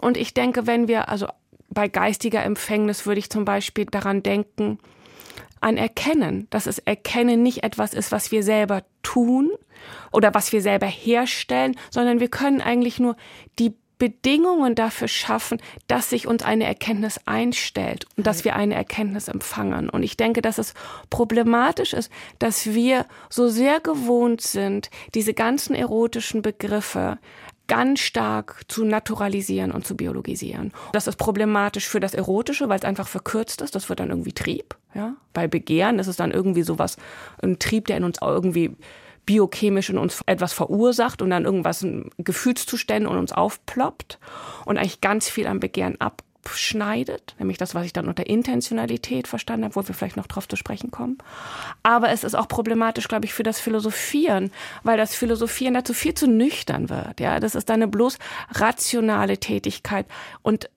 Und 0.00 0.16
ich 0.16 0.32
denke, 0.32 0.68
wenn 0.68 0.86
wir, 0.86 1.08
also 1.08 1.26
bei 1.70 1.88
geistiger 1.88 2.44
Empfängnis 2.44 3.04
würde 3.04 3.18
ich 3.18 3.30
zum 3.30 3.44
Beispiel 3.44 3.86
daran 3.86 4.22
denken, 4.22 4.78
ein 5.60 5.76
Erkennen, 5.76 6.46
dass 6.50 6.66
es 6.66 6.78
Erkennen 6.78 7.42
nicht 7.42 7.62
etwas 7.62 7.94
ist, 7.94 8.12
was 8.12 8.32
wir 8.32 8.42
selber 8.42 8.82
tun 9.02 9.50
oder 10.12 10.34
was 10.34 10.52
wir 10.52 10.62
selber 10.62 10.86
herstellen, 10.86 11.76
sondern 11.90 12.20
wir 12.20 12.28
können 12.28 12.60
eigentlich 12.60 12.98
nur 12.98 13.16
die 13.58 13.74
Bedingungen 14.00 14.74
dafür 14.74 15.08
schaffen, 15.08 15.60
dass 15.86 16.10
sich 16.10 16.26
uns 16.26 16.42
eine 16.42 16.64
Erkenntnis 16.64 17.20
einstellt 17.26 18.06
und 18.16 18.26
dass 18.26 18.44
wir 18.44 18.56
eine 18.56 18.74
Erkenntnis 18.74 19.28
empfangen. 19.28 19.90
Und 19.90 20.02
ich 20.02 20.16
denke, 20.16 20.40
dass 20.40 20.56
es 20.56 20.72
problematisch 21.10 21.92
ist, 21.92 22.10
dass 22.38 22.72
wir 22.72 23.04
so 23.28 23.48
sehr 23.48 23.78
gewohnt 23.78 24.40
sind, 24.40 24.90
diese 25.14 25.34
ganzen 25.34 25.74
erotischen 25.74 26.40
Begriffe 26.40 27.18
ganz 27.70 28.00
stark 28.00 28.62
zu 28.66 28.84
naturalisieren 28.84 29.70
und 29.70 29.86
zu 29.86 29.96
biologisieren. 29.96 30.72
Das 30.92 31.06
ist 31.06 31.16
problematisch 31.18 31.88
für 31.88 32.00
das 32.00 32.14
Erotische, 32.14 32.68
weil 32.68 32.80
es 32.80 32.84
einfach 32.84 33.06
verkürzt 33.06 33.62
ist. 33.62 33.76
Das 33.76 33.88
wird 33.88 34.00
dann 34.00 34.10
irgendwie 34.10 34.32
Trieb. 34.32 34.76
Ja? 34.92 35.14
Bei 35.32 35.46
Begehren 35.46 36.00
ist 36.00 36.08
es 36.08 36.16
dann 36.16 36.32
irgendwie 36.32 36.64
sowas, 36.64 36.96
ein 37.40 37.60
Trieb, 37.60 37.86
der 37.86 37.98
in 37.98 38.02
uns 38.02 38.18
irgendwie 38.20 38.76
biochemisch 39.24 39.90
in 39.90 39.98
uns 39.98 40.20
etwas 40.26 40.52
verursacht 40.52 41.22
und 41.22 41.30
dann 41.30 41.44
irgendwas, 41.44 41.86
Gefühlszustände 42.18 43.08
und 43.08 43.18
uns 43.18 43.30
aufploppt 43.30 44.18
und 44.64 44.76
eigentlich 44.76 45.00
ganz 45.00 45.28
viel 45.28 45.46
am 45.46 45.60
Begehren 45.60 46.00
ab 46.00 46.24
abschneidet, 46.44 47.34
nämlich 47.38 47.58
das, 47.58 47.74
was 47.74 47.84
ich 47.84 47.92
dann 47.92 48.08
unter 48.08 48.26
Intentionalität 48.26 49.28
verstanden 49.28 49.64
habe, 49.64 49.76
wo 49.76 49.86
wir 49.86 49.94
vielleicht 49.94 50.16
noch 50.16 50.26
drauf 50.26 50.48
zu 50.48 50.56
sprechen 50.56 50.90
kommen. 50.90 51.18
Aber 51.82 52.10
es 52.10 52.24
ist 52.24 52.34
auch 52.34 52.48
problematisch, 52.48 53.08
glaube 53.08 53.26
ich, 53.26 53.34
für 53.34 53.42
das 53.42 53.60
Philosophieren, 53.60 54.50
weil 54.82 54.96
das 54.96 55.14
Philosophieren 55.14 55.74
dazu 55.74 55.92
viel 55.92 56.14
zu 56.14 56.26
nüchtern 56.26 56.88
wird. 56.88 57.20
Ja, 57.20 57.40
das 57.40 57.54
ist 57.54 57.68
dann 57.68 57.82
eine 57.82 57.88
bloß 57.88 58.18
rationale 58.52 59.38
Tätigkeit 59.38 60.06
und 60.42 60.70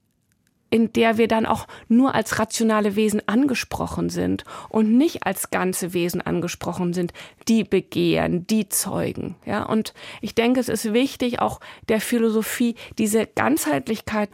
in 0.74 0.92
der 0.92 1.18
wir 1.18 1.28
dann 1.28 1.46
auch 1.46 1.68
nur 1.86 2.16
als 2.16 2.40
rationale 2.40 2.96
Wesen 2.96 3.22
angesprochen 3.28 4.10
sind 4.10 4.42
und 4.68 4.98
nicht 4.98 5.24
als 5.24 5.50
ganze 5.50 5.92
Wesen 5.92 6.20
angesprochen 6.20 6.92
sind, 6.92 7.12
die 7.46 7.62
begehren, 7.62 8.44
die 8.48 8.68
zeugen. 8.68 9.36
Ja, 9.46 9.62
und 9.62 9.94
ich 10.20 10.34
denke, 10.34 10.58
es 10.58 10.68
ist 10.68 10.92
wichtig, 10.92 11.40
auch 11.40 11.60
der 11.88 12.00
Philosophie 12.00 12.74
diese 12.98 13.24
Ganzheitlichkeit 13.24 14.30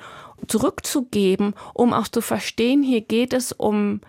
zurückzugeben, 0.46 1.54
um 1.74 1.92
auch 1.92 2.08
zu 2.08 2.20
verstehen, 2.20 2.82
hier 2.82 3.00
geht 3.00 3.32
es 3.32 3.52
um 3.52 4.00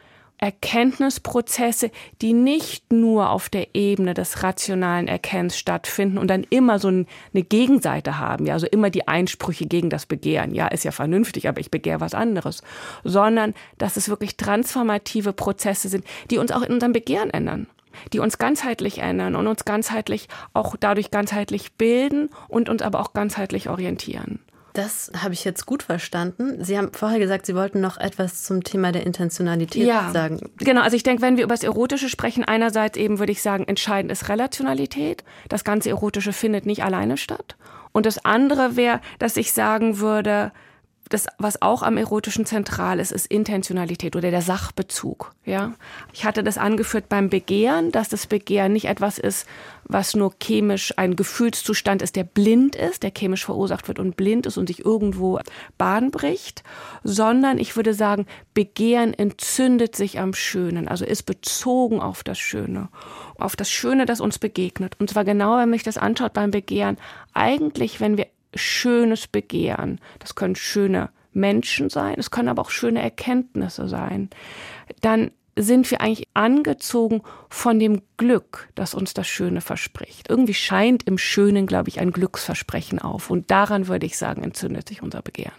Erkenntnisprozesse, 0.42 1.92
die 2.24 2.34
nicht 2.34 2.92
nur 2.92 3.30
auf 3.30 3.48
der 3.48 3.76
Ebene 3.76 4.16
des 4.16 4.42
rationalen 4.42 5.08
Erkennens 5.08 5.56
stattfinden 5.56 6.18
und 6.18 6.30
dann 6.30 6.48
immer 6.50 6.80
so 6.80 6.88
eine 6.88 7.06
Gegenseite 7.34 8.18
haben, 8.18 8.48
ja, 8.48 8.56
also 8.56 8.66
immer 8.66 8.90
die 8.90 9.08
Einsprüche 9.08 9.68
gegen 9.68 9.92
das 9.92 10.08
Begehren. 10.08 10.56
Ja, 10.56 10.68
ist 10.68 10.84
ja 10.84 10.92
vernünftig, 10.92 11.48
aber 11.48 11.60
ich 11.60 11.70
begehre 11.70 12.02
was 12.02 12.16
anderes, 12.16 12.64
sondern 13.04 13.54
dass 13.78 13.98
es 13.98 14.10
wirklich 14.10 14.36
transformative 14.36 15.32
Prozesse 15.32 15.90
sind, 15.90 16.06
die 16.32 16.40
uns 16.40 16.52
auch 16.52 16.64
in 16.64 16.74
unserem 16.74 16.94
Begehren 16.94 17.30
ändern 17.30 17.68
die 18.14 18.20
uns 18.20 18.38
ganzheitlich 18.38 19.00
ändern 19.00 19.36
und 19.36 19.48
uns 19.48 19.66
ganzheitlich 19.66 20.30
auch 20.54 20.78
dadurch 20.80 21.12
ganzheitlich 21.12 21.74
bilden 21.74 22.30
und 22.48 22.70
uns 22.70 22.82
aber 22.82 23.02
auch 23.02 23.12
ganzheitlich 23.12 23.70
orientieren. 23.70 24.40
Das 24.74 25.12
habe 25.18 25.34
ich 25.34 25.44
jetzt 25.44 25.66
gut 25.66 25.84
verstanden. 25.84 26.64
Sie 26.64 26.78
haben 26.78 26.92
vorher 26.94 27.20
gesagt, 27.20 27.46
Sie 27.46 27.56
wollten 27.56 27.82
noch 27.82 27.98
etwas 27.98 28.44
zum 28.44 28.64
Thema 28.64 28.92
der 28.92 29.06
Intentionalität 29.06 29.86
ja, 29.86 30.12
sagen. 30.12 30.40
Genau, 30.58 30.82
also 30.82 30.96
ich 30.96 31.04
denke, 31.04 31.22
wenn 31.22 31.38
wir 31.38 31.44
über 31.44 31.54
das 31.54 31.64
Erotische 31.64 32.10
sprechen, 32.10 32.44
einerseits 32.44 32.98
eben 32.98 33.20
würde 33.20 33.32
ich 33.32 33.42
sagen, 33.42 33.66
entscheidend 33.66 34.12
ist 34.12 34.30
Relationalität. 34.30 35.24
Das 35.50 35.64
ganze 35.64 35.90
Erotische 35.90 36.32
findet 36.34 36.66
nicht 36.66 36.84
alleine 36.84 37.18
statt. 37.18 37.58
Und 37.92 38.06
das 38.06 38.24
andere 38.24 38.78
wäre, 38.78 39.02
dass 39.20 39.36
ich 39.36 39.52
sagen 39.52 40.00
würde, 40.00 40.52
das, 41.14 41.28
was 41.38 41.62
auch 41.62 41.84
am 41.84 41.98
Erotischen 41.98 42.46
zentral 42.46 43.00
ist, 43.00 43.12
ist 43.12 43.28
Intentionalität 43.28 44.16
oder 44.16 44.32
der 44.32 44.42
Sachbezug. 44.42 45.34
Ja, 45.46 45.74
ich 46.14 46.26
hatte 46.26 46.44
das 46.44 46.58
angeführt 46.58 47.10
beim 47.10 47.30
Begehren, 47.30 47.92
dass 47.92 48.10
das 48.10 48.28
Begehren 48.28 48.74
nicht 48.74 48.86
etwas 48.86 49.18
ist, 49.18 49.48
was 49.84 50.16
nur 50.16 50.34
chemisch 50.42 50.94
ein 50.98 51.16
Gefühlszustand 51.16 52.02
ist, 52.02 52.16
der 52.16 52.24
blind 52.24 52.76
ist, 52.76 53.04
der 53.04 53.12
chemisch 53.16 53.46
verursacht 53.46 53.88
wird 53.88 54.00
und 54.00 54.16
blind 54.16 54.46
ist 54.46 54.58
und 54.58 54.68
sich 54.68 54.86
irgendwo 54.86 55.40
Bahn 55.78 56.12
bricht, 56.12 56.64
sondern 57.04 57.58
ich 57.58 57.76
würde 57.76 57.94
sagen, 57.94 58.26
Begehren 58.54 59.14
entzündet 59.14 59.96
sich 59.96 60.20
am 60.20 60.34
Schönen, 60.34 60.88
also 60.88 61.06
ist 61.06 61.24
bezogen 61.24 62.00
auf 62.00 62.24
das 62.24 62.40
Schöne, 62.40 62.90
auf 63.38 63.56
das 63.56 63.70
Schöne, 63.70 64.06
das 64.06 64.22
uns 64.22 64.40
begegnet. 64.40 64.96
Und 65.00 65.10
zwar 65.10 65.26
genau, 65.26 65.58
wenn 65.58 65.70
man 65.70 65.74
sich 65.74 65.84
das 65.84 65.98
anschaut 65.98 66.34
beim 66.34 66.52
Begehren, 66.52 66.98
eigentlich, 67.34 68.00
wenn 68.00 68.18
wir 68.18 68.28
schönes 68.56 69.28
Begehren. 69.28 70.00
Das 70.20 70.36
können 70.36 70.56
schöne 70.56 71.10
Menschen 71.34 71.90
sein, 71.90 72.16
es 72.18 72.32
können 72.32 72.50
aber 72.50 72.62
auch 72.62 72.72
schöne 72.72 73.02
Erkenntnisse 73.02 73.88
sein. 73.88 74.30
Dann 75.02 75.32
sind 75.58 75.92
wir 75.92 76.02
eigentlich 76.02 76.28
angezogen 76.34 77.22
von 77.50 77.80
dem 77.80 78.02
Glück, 78.18 78.70
das 78.76 78.94
uns 78.94 79.14
das 79.14 79.28
Schöne 79.28 79.62
verspricht. 79.62 80.30
Irgendwie 80.30 80.54
scheint 80.54 81.04
im 81.04 81.18
Schönen, 81.18 81.68
glaube 81.68 81.90
ich, 81.90 82.00
ein 82.00 82.12
Glücksversprechen 82.12 83.00
auf. 83.00 83.30
Und 83.30 83.52
daran 83.52 83.88
würde 83.88 84.06
ich 84.06 84.18
sagen, 84.18 84.44
entzündet 84.44 84.88
sich 84.88 85.02
unser 85.02 85.22
Begehren. 85.22 85.54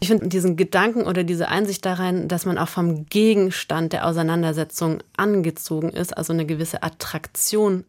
Ich 0.00 0.08
finde 0.08 0.28
diesen 0.28 0.56
Gedanken 0.56 1.02
oder 1.02 1.24
diese 1.24 1.48
Einsicht 1.48 1.84
darein, 1.84 2.26
dass 2.26 2.46
man 2.46 2.58
auch 2.58 2.68
vom 2.68 3.06
Gegenstand 3.06 3.92
der 3.92 4.06
Auseinandersetzung 4.06 5.02
angezogen 5.16 5.90
ist, 5.90 6.16
also 6.16 6.32
eine 6.32 6.46
gewisse 6.46 6.82
Attraktion 6.82 7.84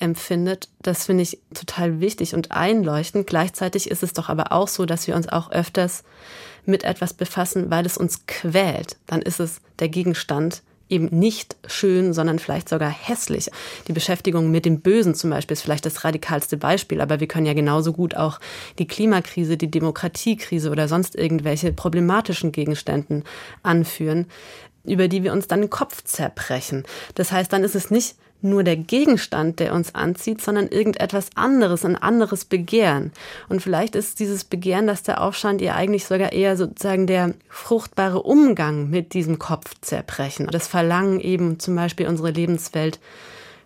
empfindet, 0.00 0.68
das 0.82 1.06
finde 1.06 1.22
ich 1.22 1.38
total 1.54 2.00
wichtig 2.00 2.34
und 2.34 2.52
einleuchtend. 2.52 3.26
Gleichzeitig 3.26 3.90
ist 3.90 4.02
es 4.02 4.12
doch 4.12 4.28
aber 4.28 4.52
auch 4.52 4.68
so, 4.68 4.86
dass 4.86 5.06
wir 5.06 5.16
uns 5.16 5.28
auch 5.28 5.50
öfters 5.50 6.04
mit 6.64 6.84
etwas 6.84 7.14
befassen, 7.14 7.70
weil 7.70 7.86
es 7.86 7.96
uns 7.96 8.26
quält. 8.26 8.96
Dann 9.06 9.22
ist 9.22 9.40
es 9.40 9.60
der 9.78 9.88
Gegenstand, 9.88 10.62
eben 10.90 11.06
nicht 11.06 11.56
schön, 11.66 12.12
sondern 12.12 12.38
vielleicht 12.38 12.68
sogar 12.68 12.90
hässlich. 12.90 13.50
Die 13.86 13.92
Beschäftigung 13.92 14.50
mit 14.50 14.64
dem 14.64 14.80
Bösen 14.80 15.14
zum 15.14 15.30
Beispiel 15.30 15.54
ist 15.54 15.62
vielleicht 15.62 15.86
das 15.86 16.04
radikalste 16.04 16.56
Beispiel, 16.56 17.00
aber 17.00 17.20
wir 17.20 17.28
können 17.28 17.46
ja 17.46 17.54
genauso 17.54 17.92
gut 17.92 18.16
auch 18.16 18.40
die 18.78 18.86
Klimakrise, 18.86 19.56
die 19.56 19.70
Demokratiekrise 19.70 20.70
oder 20.70 20.88
sonst 20.88 21.14
irgendwelche 21.14 21.72
problematischen 21.72 22.52
Gegenständen 22.52 23.24
anführen, 23.62 24.26
über 24.84 25.08
die 25.08 25.22
wir 25.22 25.32
uns 25.32 25.46
dann 25.46 25.60
den 25.60 25.70
Kopf 25.70 26.02
zerbrechen. 26.04 26.84
Das 27.14 27.32
heißt, 27.32 27.52
dann 27.52 27.64
ist 27.64 27.76
es 27.76 27.90
nicht 27.90 28.16
nur 28.42 28.64
der 28.64 28.76
Gegenstand, 28.76 29.60
der 29.60 29.74
uns 29.74 29.94
anzieht, 29.94 30.40
sondern 30.40 30.68
irgendetwas 30.68 31.30
anderes, 31.34 31.84
ein 31.84 31.96
anderes 31.96 32.44
Begehren. 32.44 33.12
Und 33.48 33.62
vielleicht 33.62 33.94
ist 33.96 34.20
dieses 34.20 34.44
Begehren, 34.44 34.86
das 34.86 35.02
da 35.02 35.14
aufscheint, 35.14 35.60
ihr 35.60 35.74
eigentlich 35.74 36.06
sogar 36.06 36.32
eher 36.32 36.56
sozusagen 36.56 37.06
der 37.06 37.34
fruchtbare 37.48 38.22
Umgang 38.22 38.90
mit 38.90 39.14
diesem 39.14 39.38
Kopfzerbrechen. 39.38 40.46
Das 40.48 40.66
Verlangen 40.66 41.20
eben 41.20 41.58
zum 41.58 41.76
Beispiel 41.76 42.08
unsere 42.08 42.30
Lebenswelt 42.30 42.98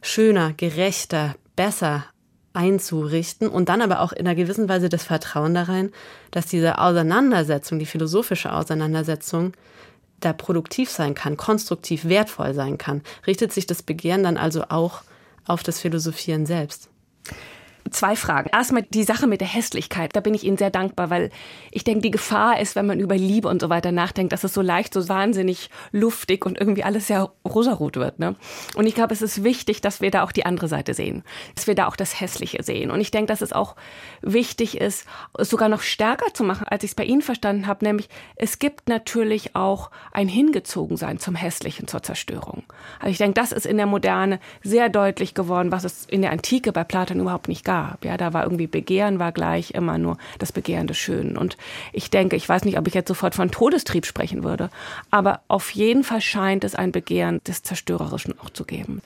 schöner, 0.02 0.52
gerechter, 0.56 1.36
besser 1.56 2.04
einzurichten 2.52 3.48
und 3.48 3.68
dann 3.68 3.82
aber 3.82 4.00
auch 4.00 4.12
in 4.12 4.26
einer 4.26 4.36
gewissen 4.36 4.68
Weise 4.68 4.88
das 4.88 5.02
Vertrauen 5.02 5.54
darein, 5.54 5.90
dass 6.30 6.46
diese 6.46 6.78
Auseinandersetzung, 6.78 7.78
die 7.78 7.86
philosophische 7.86 8.52
Auseinandersetzung, 8.52 9.52
da 10.20 10.32
produktiv 10.32 10.90
sein 10.90 11.14
kann, 11.14 11.36
konstruktiv 11.36 12.04
wertvoll 12.04 12.54
sein 12.54 12.78
kann, 12.78 13.02
richtet 13.26 13.52
sich 13.52 13.66
das 13.66 13.82
Begehren 13.82 14.22
dann 14.22 14.36
also 14.36 14.64
auch 14.68 15.02
auf 15.46 15.62
das 15.62 15.80
Philosophieren 15.80 16.46
selbst 16.46 16.88
zwei 17.90 18.16
Fragen. 18.16 18.50
Erstmal 18.52 18.82
die 18.82 19.04
Sache 19.04 19.26
mit 19.26 19.40
der 19.40 19.48
Hässlichkeit. 19.48 20.16
Da 20.16 20.20
bin 20.20 20.34
ich 20.34 20.44
Ihnen 20.44 20.56
sehr 20.56 20.70
dankbar, 20.70 21.10
weil 21.10 21.30
ich 21.70 21.84
denke, 21.84 22.00
die 22.00 22.10
Gefahr 22.10 22.60
ist, 22.60 22.76
wenn 22.76 22.86
man 22.86 22.98
über 22.98 23.16
Liebe 23.16 23.48
und 23.48 23.60
so 23.60 23.68
weiter 23.68 23.92
nachdenkt, 23.92 24.32
dass 24.32 24.44
es 24.44 24.54
so 24.54 24.62
leicht, 24.62 24.94
so 24.94 25.08
wahnsinnig 25.08 25.70
luftig 25.92 26.46
und 26.46 26.58
irgendwie 26.58 26.84
alles 26.84 27.06
sehr 27.06 27.30
rosarot 27.46 27.96
wird. 27.96 28.18
Ne? 28.18 28.36
Und 28.74 28.86
ich 28.86 28.94
glaube, 28.94 29.12
es 29.12 29.22
ist 29.22 29.44
wichtig, 29.44 29.80
dass 29.80 30.00
wir 30.00 30.10
da 30.10 30.24
auch 30.24 30.32
die 30.32 30.46
andere 30.46 30.68
Seite 30.68 30.94
sehen, 30.94 31.24
dass 31.54 31.66
wir 31.66 31.74
da 31.74 31.86
auch 31.86 31.96
das 31.96 32.20
Hässliche 32.20 32.62
sehen. 32.62 32.90
Und 32.90 33.00
ich 33.00 33.10
denke, 33.10 33.28
dass 33.28 33.42
es 33.42 33.52
auch 33.52 33.76
wichtig 34.22 34.80
ist, 34.80 35.06
es 35.38 35.50
sogar 35.50 35.68
noch 35.68 35.82
stärker 35.82 36.32
zu 36.32 36.42
machen, 36.42 36.66
als 36.66 36.84
ich 36.84 36.92
es 36.92 36.94
bei 36.94 37.04
Ihnen 37.04 37.22
verstanden 37.22 37.66
habe, 37.66 37.84
nämlich 37.84 38.08
es 38.36 38.58
gibt 38.58 38.88
natürlich 38.88 39.54
auch 39.54 39.90
ein 40.12 40.28
Hingezogensein 40.28 41.18
zum 41.18 41.34
Hässlichen, 41.34 41.86
zur 41.86 42.02
Zerstörung. 42.02 42.64
Also 42.98 43.10
ich 43.10 43.18
denke, 43.18 43.34
das 43.34 43.52
ist 43.52 43.66
in 43.66 43.76
der 43.76 43.86
Moderne 43.86 44.40
sehr 44.62 44.88
deutlich 44.88 45.34
geworden, 45.34 45.70
was 45.70 45.84
es 45.84 46.06
in 46.06 46.22
der 46.22 46.32
Antike 46.32 46.72
bei 46.72 46.84
Platon 46.84 47.20
überhaupt 47.20 47.48
nicht 47.48 47.64
gab 47.64 47.73
gab. 47.74 48.04
Ja, 48.04 48.16
da 48.16 48.32
war 48.32 48.44
irgendwie 48.44 48.68
Begehren 48.68 49.18
war 49.18 49.32
gleich 49.32 49.72
immer 49.72 49.98
nur 49.98 50.16
das 50.38 50.52
Begehren 50.52 50.86
des 50.86 50.96
Schönen. 50.96 51.36
Und 51.36 51.56
ich 51.92 52.08
denke, 52.08 52.36
ich 52.36 52.48
weiß 52.48 52.64
nicht, 52.64 52.78
ob 52.78 52.86
ich 52.86 52.94
jetzt 52.94 53.08
sofort 53.08 53.34
von 53.34 53.50
Todestrieb 53.50 54.06
sprechen 54.06 54.44
würde, 54.44 54.70
aber 55.10 55.40
auf 55.48 55.70
jeden 55.70 56.04
Fall 56.04 56.20
scheint 56.20 56.62
es 56.62 56.74
ein 56.76 56.92
Begehren 56.92 57.40
des 57.46 57.62
Zerstörerischen 57.62 58.38
auch 58.40 58.50
zu 58.50 58.64
geben. 58.64 59.02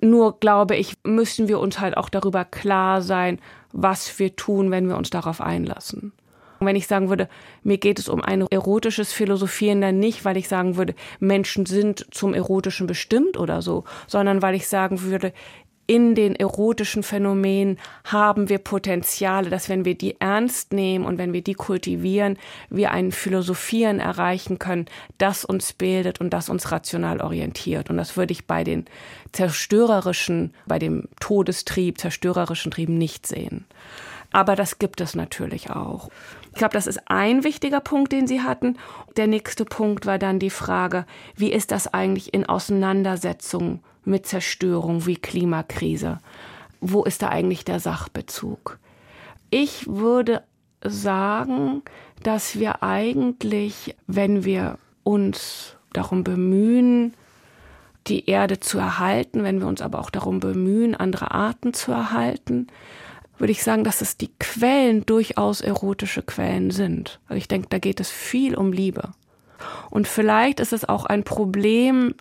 Nur 0.00 0.40
glaube 0.40 0.76
ich, 0.76 0.94
müssen 1.04 1.48
wir 1.48 1.60
uns 1.60 1.80
halt 1.80 1.96
auch 1.96 2.08
darüber 2.08 2.44
klar 2.44 3.02
sein, 3.02 3.38
was 3.72 4.18
wir 4.18 4.34
tun, 4.36 4.70
wenn 4.70 4.88
wir 4.88 4.96
uns 4.96 5.10
darauf 5.10 5.40
einlassen. 5.40 6.12
Und 6.58 6.66
wenn 6.66 6.76
ich 6.76 6.86
sagen 6.86 7.08
würde, 7.08 7.28
mir 7.62 7.76
geht 7.76 7.98
es 7.98 8.08
um 8.08 8.22
ein 8.22 8.46
erotisches 8.50 9.12
Philosophieren, 9.12 9.80
dann 9.80 9.98
nicht, 9.98 10.24
weil 10.24 10.36
ich 10.36 10.48
sagen 10.48 10.76
würde, 10.76 10.94
Menschen 11.18 11.66
sind 11.66 12.06
zum 12.10 12.34
Erotischen 12.34 12.86
bestimmt 12.86 13.36
oder 13.36 13.62
so, 13.62 13.84
sondern 14.06 14.42
weil 14.42 14.54
ich 14.54 14.68
sagen 14.68 15.02
würde, 15.02 15.32
in 15.86 16.14
den 16.14 16.36
erotischen 16.36 17.02
Phänomenen 17.02 17.78
haben 18.04 18.48
wir 18.48 18.58
Potenziale, 18.58 19.50
dass 19.50 19.68
wenn 19.68 19.84
wir 19.84 19.96
die 19.96 20.20
ernst 20.20 20.72
nehmen 20.72 21.04
und 21.04 21.18
wenn 21.18 21.32
wir 21.32 21.42
die 21.42 21.54
kultivieren, 21.54 22.38
wir 22.70 22.92
ein 22.92 23.10
Philosophieren 23.10 23.98
erreichen 23.98 24.58
können, 24.58 24.86
das 25.18 25.44
uns 25.44 25.72
bildet 25.72 26.20
und 26.20 26.30
das 26.30 26.48
uns 26.48 26.70
rational 26.70 27.20
orientiert. 27.20 27.90
Und 27.90 27.96
das 27.96 28.16
würde 28.16 28.32
ich 28.32 28.46
bei 28.46 28.64
den 28.64 28.84
zerstörerischen, 29.32 30.54
bei 30.66 30.78
dem 30.78 31.08
Todestrieb, 31.20 31.98
zerstörerischen 31.98 32.70
Trieben 32.70 32.96
nicht 32.96 33.26
sehen. 33.26 33.66
Aber 34.30 34.56
das 34.56 34.78
gibt 34.78 35.00
es 35.00 35.14
natürlich 35.14 35.70
auch. 35.70 36.08
Ich 36.52 36.58
glaube, 36.58 36.74
das 36.74 36.86
ist 36.86 37.00
ein 37.06 37.44
wichtiger 37.44 37.80
Punkt, 37.80 38.12
den 38.12 38.26
Sie 38.26 38.40
hatten. 38.40 38.78
Der 39.16 39.26
nächste 39.26 39.64
Punkt 39.64 40.06
war 40.06 40.18
dann 40.18 40.38
die 40.38 40.50
Frage, 40.50 41.06
wie 41.36 41.52
ist 41.52 41.70
das 41.70 41.92
eigentlich 41.92 42.32
in 42.32 42.46
Auseinandersetzung 42.46 43.80
mit 44.04 44.26
Zerstörung 44.26 45.06
wie 45.06 45.16
Klimakrise? 45.16 46.18
Wo 46.80 47.04
ist 47.04 47.22
da 47.22 47.28
eigentlich 47.28 47.64
der 47.64 47.80
Sachbezug? 47.80 48.78
Ich 49.50 49.86
würde 49.86 50.42
sagen, 50.84 51.82
dass 52.22 52.58
wir 52.58 52.82
eigentlich, 52.82 53.94
wenn 54.06 54.44
wir 54.44 54.78
uns 55.04 55.76
darum 55.92 56.24
bemühen, 56.24 57.14
die 58.06 58.28
Erde 58.28 58.58
zu 58.58 58.78
erhalten, 58.78 59.44
wenn 59.44 59.60
wir 59.60 59.68
uns 59.68 59.80
aber 59.80 60.00
auch 60.00 60.10
darum 60.10 60.40
bemühen, 60.40 60.94
andere 60.94 61.30
Arten 61.30 61.72
zu 61.72 61.92
erhalten, 61.92 62.66
würde 63.38 63.52
ich 63.52 63.62
sagen, 63.62 63.84
dass 63.84 64.00
es 64.00 64.16
die 64.16 64.30
Quellen 64.38 65.06
durchaus 65.06 65.60
erotische 65.60 66.22
Quellen 66.22 66.70
sind. 66.70 67.20
Also 67.28 67.38
ich 67.38 67.48
denke, 67.48 67.68
da 67.70 67.78
geht 67.78 68.00
es 68.00 68.10
viel 68.10 68.54
um 68.54 68.72
Liebe. 68.72 69.10
Und 69.90 70.08
vielleicht 70.08 70.60
ist 70.60 70.72
es 70.72 70.88
auch 70.88 71.06
ein 71.06 71.24
Problem, 71.24 72.14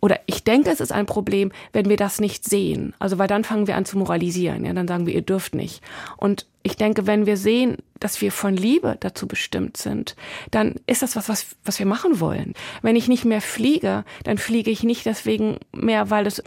oder 0.00 0.20
ich 0.26 0.44
denke, 0.44 0.70
es 0.70 0.80
ist 0.80 0.92
ein 0.92 1.06
Problem, 1.06 1.50
wenn 1.72 1.88
wir 1.88 1.96
das 1.96 2.20
nicht 2.20 2.44
sehen. 2.44 2.94
Also, 2.98 3.18
weil 3.18 3.26
dann 3.26 3.44
fangen 3.44 3.66
wir 3.66 3.76
an 3.76 3.84
zu 3.84 3.98
moralisieren. 3.98 4.64
Ja, 4.64 4.72
dann 4.72 4.86
sagen 4.86 5.06
wir, 5.06 5.14
ihr 5.14 5.22
dürft 5.22 5.54
nicht. 5.54 5.82
Und 6.16 6.46
ich 6.62 6.76
denke, 6.76 7.06
wenn 7.06 7.26
wir 7.26 7.36
sehen, 7.36 7.78
dass 7.98 8.20
wir 8.20 8.30
von 8.30 8.56
Liebe 8.56 8.96
dazu 9.00 9.26
bestimmt 9.26 9.76
sind, 9.76 10.14
dann 10.50 10.76
ist 10.86 11.02
das 11.02 11.16
was, 11.16 11.28
was, 11.28 11.56
was 11.64 11.78
wir 11.78 11.86
machen 11.86 12.20
wollen. 12.20 12.54
Wenn 12.82 12.94
ich 12.94 13.08
nicht 13.08 13.24
mehr 13.24 13.40
fliege, 13.40 14.04
dann 14.22 14.38
fliege 14.38 14.70
ich 14.70 14.84
nicht 14.84 15.04
deswegen 15.04 15.56
mehr, 15.72 16.10
weil 16.10 16.26
es 16.26 16.42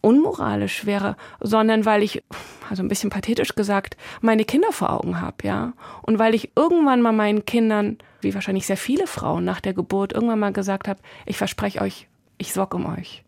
unmoralisch 0.00 0.84
wäre, 0.84 1.16
sondern 1.40 1.86
weil 1.86 2.02
ich, 2.02 2.22
also 2.68 2.82
ein 2.82 2.88
bisschen 2.88 3.08
pathetisch 3.08 3.54
gesagt, 3.54 3.96
meine 4.20 4.44
Kinder 4.44 4.70
vor 4.70 4.92
Augen 4.92 5.20
habe, 5.20 5.36
ja. 5.44 5.72
Und 6.02 6.18
weil 6.18 6.34
ich 6.34 6.50
irgendwann 6.56 7.00
mal 7.00 7.12
meinen 7.12 7.46
Kindern, 7.46 7.98
wie 8.20 8.34
wahrscheinlich 8.34 8.66
sehr 8.66 8.76
viele 8.76 9.06
Frauen 9.06 9.44
nach 9.44 9.60
der 9.60 9.72
Geburt, 9.72 10.12
irgendwann 10.12 10.40
mal 10.40 10.52
gesagt 10.52 10.88
habe, 10.88 11.00
ich 11.24 11.38
verspreche 11.38 11.80
euch, 11.80 12.06
ich 12.38 12.52
sorge 12.52 12.76
um 12.76 12.86
euch. 12.86 13.24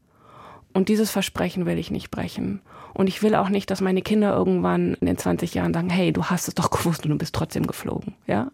Und 0.72 0.88
dieses 0.90 1.10
Versprechen 1.10 1.64
will 1.64 1.78
ich 1.78 1.90
nicht 1.90 2.10
brechen. 2.10 2.60
Und 2.92 3.08
ich 3.08 3.22
will 3.22 3.34
auch 3.34 3.48
nicht, 3.48 3.70
dass 3.70 3.80
meine 3.80 4.02
Kinder 4.02 4.34
irgendwann 4.34 4.94
in 4.94 5.06
den 5.06 5.18
20 5.18 5.54
Jahren 5.54 5.72
sagen, 5.72 5.90
hey, 5.90 6.12
du 6.12 6.24
hast 6.24 6.48
es 6.48 6.54
doch 6.54 6.70
gewusst 6.76 7.04
und 7.04 7.10
du 7.10 7.18
bist 7.18 7.34
trotzdem 7.34 7.66
geflogen. 7.66 8.14
Ja? 8.26 8.50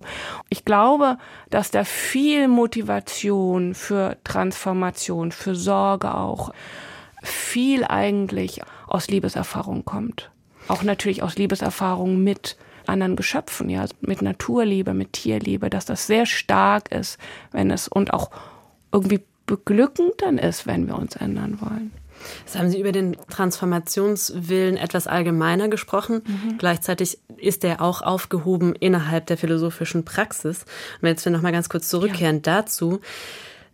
Ich 0.48 0.64
glaube, 0.64 1.18
dass 1.50 1.70
da 1.70 1.84
viel 1.84 2.48
Motivation 2.48 3.74
für 3.74 4.16
Transformation, 4.24 5.32
für 5.32 5.54
Sorge 5.54 6.14
auch, 6.14 6.52
viel 7.22 7.84
eigentlich 7.84 8.60
aus 8.86 9.08
Liebeserfahrung 9.08 9.84
kommt. 9.84 10.30
Auch 10.68 10.82
natürlich 10.82 11.22
aus 11.22 11.36
Liebeserfahrung 11.36 12.22
mit 12.22 12.56
anderen 12.86 13.16
Geschöpfen, 13.16 13.68
ja, 13.68 13.86
mit 14.00 14.22
Naturliebe, 14.22 14.94
mit 14.94 15.12
Tierliebe, 15.12 15.70
dass 15.70 15.86
das 15.86 16.06
sehr 16.06 16.26
stark 16.26 16.90
ist, 16.90 17.18
wenn 17.52 17.70
es 17.70 17.88
und 17.88 18.12
auch 18.12 18.30
irgendwie 18.92 19.22
beglückend 19.46 20.14
dann 20.18 20.38
ist, 20.38 20.66
wenn 20.66 20.86
wir 20.86 20.96
uns 20.96 21.16
ändern 21.16 21.60
wollen. 21.60 21.92
Jetzt 22.44 22.58
haben 22.58 22.70
Sie 22.70 22.80
über 22.80 22.92
den 22.92 23.16
Transformationswillen 23.30 24.76
etwas 24.76 25.06
allgemeiner 25.06 25.68
gesprochen. 25.68 26.22
Mhm. 26.24 26.58
Gleichzeitig 26.58 27.18
ist 27.36 27.62
der 27.62 27.80
auch 27.80 28.02
aufgehoben 28.02 28.74
innerhalb 28.74 29.26
der 29.26 29.36
philosophischen 29.36 30.04
Praxis. 30.04 30.64
Und 31.00 31.08
jetzt 31.08 31.24
wir 31.24 31.32
noch 31.32 31.42
mal 31.42 31.52
ganz 31.52 31.68
kurz 31.68 31.88
zurückkehren 31.88 32.36
ja. 32.36 32.42
dazu, 32.42 33.00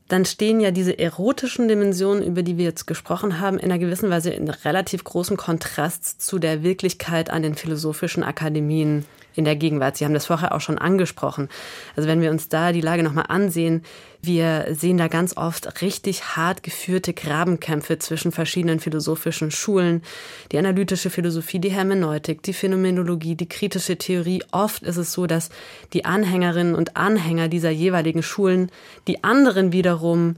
dann 0.08 0.24
stehen 0.24 0.60
ja 0.60 0.70
diese 0.70 0.98
erotischen 0.98 1.68
Dimensionen, 1.68 2.22
über 2.22 2.42
die 2.42 2.56
wir 2.56 2.64
jetzt 2.64 2.86
gesprochen 2.86 3.40
haben, 3.40 3.58
in 3.58 3.70
einer 3.70 3.78
gewissen 3.78 4.08
Weise 4.08 4.30
in 4.30 4.48
relativ 4.48 5.04
großem 5.04 5.36
Kontrast 5.36 6.22
zu 6.22 6.38
der 6.38 6.62
Wirklichkeit 6.62 7.28
an 7.28 7.42
den 7.42 7.54
philosophischen 7.54 8.24
Akademien 8.24 9.04
in 9.38 9.44
der 9.44 9.56
Gegenwart. 9.56 9.96
Sie 9.96 10.04
haben 10.04 10.14
das 10.14 10.26
vorher 10.26 10.52
auch 10.52 10.60
schon 10.60 10.78
angesprochen. 10.78 11.48
Also 11.94 12.08
wenn 12.08 12.20
wir 12.20 12.30
uns 12.30 12.48
da 12.48 12.72
die 12.72 12.80
Lage 12.80 13.04
nochmal 13.04 13.26
ansehen, 13.28 13.84
wir 14.20 14.66
sehen 14.72 14.98
da 14.98 15.06
ganz 15.06 15.36
oft 15.36 15.80
richtig 15.80 16.36
hart 16.36 16.64
geführte 16.64 17.14
Grabenkämpfe 17.14 17.98
zwischen 18.00 18.32
verschiedenen 18.32 18.80
philosophischen 18.80 19.52
Schulen. 19.52 20.02
Die 20.50 20.58
analytische 20.58 21.08
Philosophie, 21.08 21.60
die 21.60 21.70
Hermeneutik, 21.70 22.42
die 22.42 22.52
Phänomenologie, 22.52 23.36
die 23.36 23.48
kritische 23.48 23.96
Theorie. 23.96 24.42
Oft 24.50 24.82
ist 24.82 24.96
es 24.96 25.12
so, 25.12 25.28
dass 25.28 25.50
die 25.92 26.04
Anhängerinnen 26.04 26.74
und 26.74 26.96
Anhänger 26.96 27.46
dieser 27.46 27.70
jeweiligen 27.70 28.24
Schulen 28.24 28.72
die 29.06 29.22
anderen 29.22 29.72
wiederum 29.72 30.34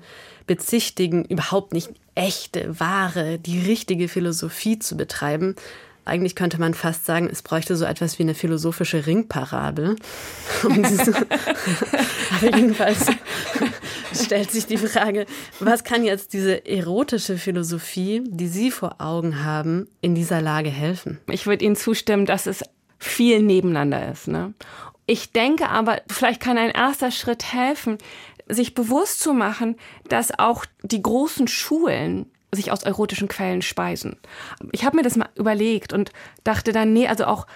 bezichtigen, 0.47 1.25
überhaupt 1.25 1.73
nicht 1.73 1.91
echte, 2.15 2.79
wahre, 2.79 3.39
die 3.39 3.61
richtige 3.61 4.09
Philosophie 4.09 4.79
zu 4.79 4.97
betreiben, 4.97 5.55
eigentlich 6.05 6.35
könnte 6.35 6.59
man 6.59 6.75
fast 6.75 7.07
sagen, 7.07 7.29
es 7.31 7.43
bräuchte 7.43 7.77
so 7.77 7.85
etwas 7.85 8.19
wie 8.19 8.23
eine 8.23 8.35
philosophische 8.35 9.07
Ringparabel. 9.07 9.97
Aber 10.63 10.75
jedenfalls 12.43 13.07
stellt 14.13 14.51
sich 14.51 14.67
die 14.67 14.79
Frage, 14.79 15.27
was 15.59 15.85
kann 15.85 16.05
jetzt 16.05 16.33
diese 16.33 16.67
erotische 16.67 17.37
Philosophie, 17.37 18.23
die 18.27 18.49
Sie 18.49 18.71
vor 18.71 18.97
Augen 18.99 19.45
haben, 19.45 19.89
in 20.01 20.15
dieser 20.15 20.41
Lage 20.41 20.71
helfen? 20.71 21.19
Ich 21.29 21.47
würde 21.47 21.65
Ihnen 21.65 21.77
zustimmen, 21.77 22.27
dass 22.27 22.47
es 22.47 22.63
viel 22.99 23.43
nebeneinander 23.43 24.11
ist. 24.11 24.29
Ne? 24.29 24.55
Ich 25.07 25.33
denke 25.33 25.69
aber, 25.69 26.03
vielleicht 26.09 26.41
kann 26.41 26.59
ein 26.59 26.71
erster 26.71 27.11
Schritt 27.11 27.53
helfen, 27.53 27.99
sich 28.49 28.75
bewusst 28.75 29.21
zu 29.21 29.33
machen, 29.33 29.77
dass 30.09 30.39
auch 30.39 30.65
die 30.83 31.03
großen 31.03 31.49
Schulen 31.49 32.31
sich 32.53 32.73
aus 32.73 32.83
erotischen 32.83 33.29
Quellen 33.29 33.63
speisen. 33.63 34.17
Ich 34.73 34.85
habe 34.85 34.97
mir 34.97 35.03
das 35.03 35.17
mal 35.17 35.29
überlegt 35.37 35.93
und 35.93 36.13
dachte 36.45 36.73
dann, 36.73 36.93
nee, 36.93 37.07
also 37.07 37.27
auch 37.27 37.47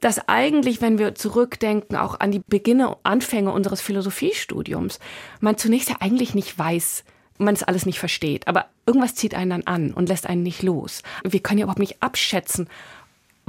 dass 0.00 0.28
eigentlich, 0.28 0.80
wenn 0.80 0.98
wir 0.98 1.14
zurückdenken, 1.14 1.96
auch 1.96 2.20
an 2.20 2.30
die 2.30 2.42
Beginne, 2.46 2.96
Anfänge 3.02 3.52
unseres 3.52 3.80
Philosophiestudiums, 3.80 5.00
man 5.40 5.58
zunächst 5.58 5.88
ja 5.88 5.96
eigentlich 6.00 6.34
nicht 6.36 6.56
weiß, 6.56 7.04
man 7.38 7.54
es 7.54 7.62
alles 7.62 7.86
nicht 7.86 7.98
versteht, 7.98 8.48
aber 8.48 8.66
irgendwas 8.86 9.14
zieht 9.14 9.34
einen 9.34 9.50
dann 9.50 9.62
an 9.62 9.92
und 9.92 10.08
lässt 10.08 10.26
einen 10.26 10.42
nicht 10.42 10.62
los. 10.62 11.02
Wir 11.24 11.40
können 11.40 11.58
ja 11.58 11.64
überhaupt 11.64 11.78
nicht 11.78 12.02
abschätzen, 12.02 12.68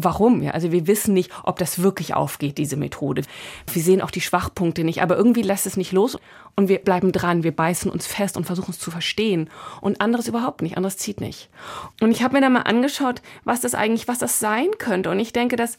warum. 0.04 0.42
Ja, 0.42 0.52
also 0.52 0.72
wir 0.72 0.88
wissen 0.88 1.14
nicht, 1.14 1.32
ob 1.44 1.60
das 1.60 1.82
wirklich 1.82 2.14
aufgeht, 2.14 2.58
diese 2.58 2.78
Methode. 2.78 3.24
Wir 3.72 3.82
sehen 3.82 4.02
auch 4.02 4.12
die 4.12 4.22
Schwachpunkte 4.22 4.84
nicht, 4.84 5.02
aber 5.02 5.18
irgendwie 5.18 5.42
lässt 5.42 5.66
es 5.66 5.78
nicht 5.78 5.92
los 5.92 6.18
und 6.56 6.68
wir 6.68 6.80
bleiben 6.80 7.12
dran, 7.12 7.44
wir 7.44 7.56
beißen 7.56 7.92
uns 7.92 8.08
fest 8.08 8.38
und 8.38 8.46
versuchen 8.46 8.72
es 8.72 8.80
zu 8.80 8.92
verstehen. 8.92 9.50
Und 9.82 10.02
anderes 10.02 10.28
überhaupt 10.28 10.62
nicht, 10.62 10.78
anderes 10.78 10.98
zieht 10.98 11.22
nicht. 11.22 11.50
Und 12.02 12.12
ich 12.12 12.24
habe 12.24 12.36
mir 12.36 12.42
dann 12.42 12.54
mal 12.54 12.62
angeschaut, 12.62 13.22
was 13.44 13.62
das 13.62 13.76
eigentlich, 13.76 14.08
was 14.08 14.20
das 14.20 14.40
sein 14.40 14.68
könnte. 14.78 15.10
Und 15.10 15.20
ich 15.20 15.34
denke, 15.34 15.56
dass 15.56 15.78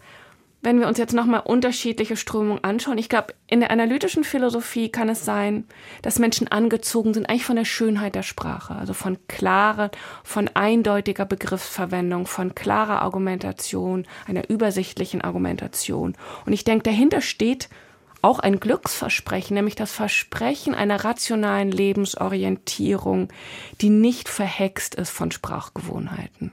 wenn 0.63 0.79
wir 0.79 0.89
uns 0.89 0.99
jetzt 0.99 1.15
nochmal 1.15 1.41
unterschiedliche 1.45 2.17
Strömungen 2.17 2.63
anschauen, 2.63 2.99
ich 2.99 3.09
glaube, 3.09 3.35
in 3.47 3.61
der 3.61 3.71
analytischen 3.71 4.25
Philosophie 4.25 4.91
kann 4.91 5.09
es 5.09 5.25
sein, 5.25 5.65
dass 6.03 6.19
Menschen 6.19 6.49
angezogen 6.49 7.15
sind 7.15 7.29
eigentlich 7.29 7.47
von 7.47 7.57
der 7.57 7.65
Schönheit 7.65 8.15
der 8.15 8.23
Sprache, 8.23 8.75
also 8.75 8.93
von 8.93 9.17
klarer, 9.27 9.91
von 10.23 10.49
eindeutiger 10.53 11.25
Begriffsverwendung, 11.25 12.27
von 12.27 12.55
klarer 12.55 13.01
Argumentation, 13.01 14.07
einer 14.27 14.51
übersichtlichen 14.51 15.23
Argumentation. 15.23 16.15
Und 16.45 16.53
ich 16.53 16.65
denke, 16.65 16.83
dahinter 16.85 17.23
steht 17.23 17.71
auch 18.23 18.39
ein 18.39 18.61
Glücksversprechen, 18.61 19.55
nämlich 19.55 19.77
das 19.77 19.93
Versprechen 19.93 20.75
einer 20.75 21.05
rationalen 21.05 21.71
Lebensorientierung, 21.71 23.29
die 23.81 23.89
nicht 23.89 24.29
verhext 24.29 24.95
ist 24.95 25.11
von 25.11 25.31
Sprachgewohnheiten 25.31 26.53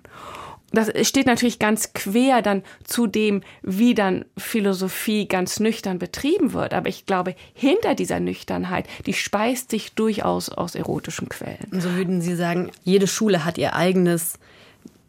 das 0.72 0.92
steht 1.08 1.28
natürlich 1.28 1.60
ganz 1.60 1.94
quer 1.94 2.42
dann 2.42 2.64
zu 2.84 3.08
dem, 3.08 3.42
wie 3.62 3.94
dann 3.94 4.26
Philosophie 4.38 5.28
ganz 5.28 5.60
nüchtern 5.60 5.98
betrieben 5.98 6.54
wird. 6.54 6.74
Aber 6.74 6.90
ich 6.90 7.06
glaube, 7.06 7.36
hinter 7.54 7.96
dieser 7.96 8.20
Nüchternheit, 8.20 8.86
die 9.06 9.14
speist 9.14 9.72
sich 9.72 9.94
durchaus 9.94 10.50
aus 10.50 10.76
erotischen 10.76 11.30
Quellen. 11.30 11.68
So 11.72 11.94
würden 11.94 12.22
Sie 12.22 12.36
sagen, 12.36 12.72
jede 12.84 13.08
Schule 13.08 13.46
hat 13.46 13.58
ihr 13.58 13.76
eigenes 13.76 14.40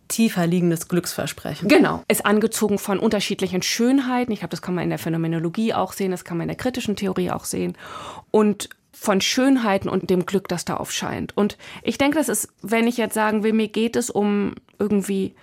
tiefer 0.09 0.47
liegendes 0.47 0.89
Glücksversprechen. 0.89 1.69
Genau, 1.69 2.03
ist 2.09 2.25
angezogen 2.25 2.79
von 2.79 2.99
unterschiedlichen 2.99 3.63
Schönheiten. 3.63 4.33
Ich 4.33 4.39
glaube, 4.39 4.51
das 4.51 4.63
kann 4.63 4.75
man 4.75 4.85
in 4.85 4.91
der 4.91 4.99
Phänomenologie 4.99 5.75
auch 5.75 5.93
sehen, 5.93 6.11
das 6.11 6.25
kann 6.25 6.39
man 6.39 6.45
in 6.45 6.49
der 6.49 6.57
kritischen 6.57 6.97
Theorie 6.97 7.31
auch 7.31 7.45
sehen. 7.45 7.77
Und 8.31 8.71
von 9.01 9.21
Schönheiten 9.21 9.89
und 9.89 10.11
dem 10.11 10.27
Glück, 10.27 10.49
das 10.49 10.65
da 10.65 10.77
aufscheint. 10.77 11.37
Und 11.37 11.57
ich 11.83 11.99
denke, 11.99 12.19
das 12.19 12.29
ist, 12.29 12.49
wenn 12.63 12.89
ich 12.89 12.97
jetzt 12.97 13.15
sagen 13.15 13.45
will, 13.45 13.53
mir 13.53 13.69
geht 13.69 13.95
es 13.95 14.11
um 14.11 14.55
irgendwie 14.79 15.35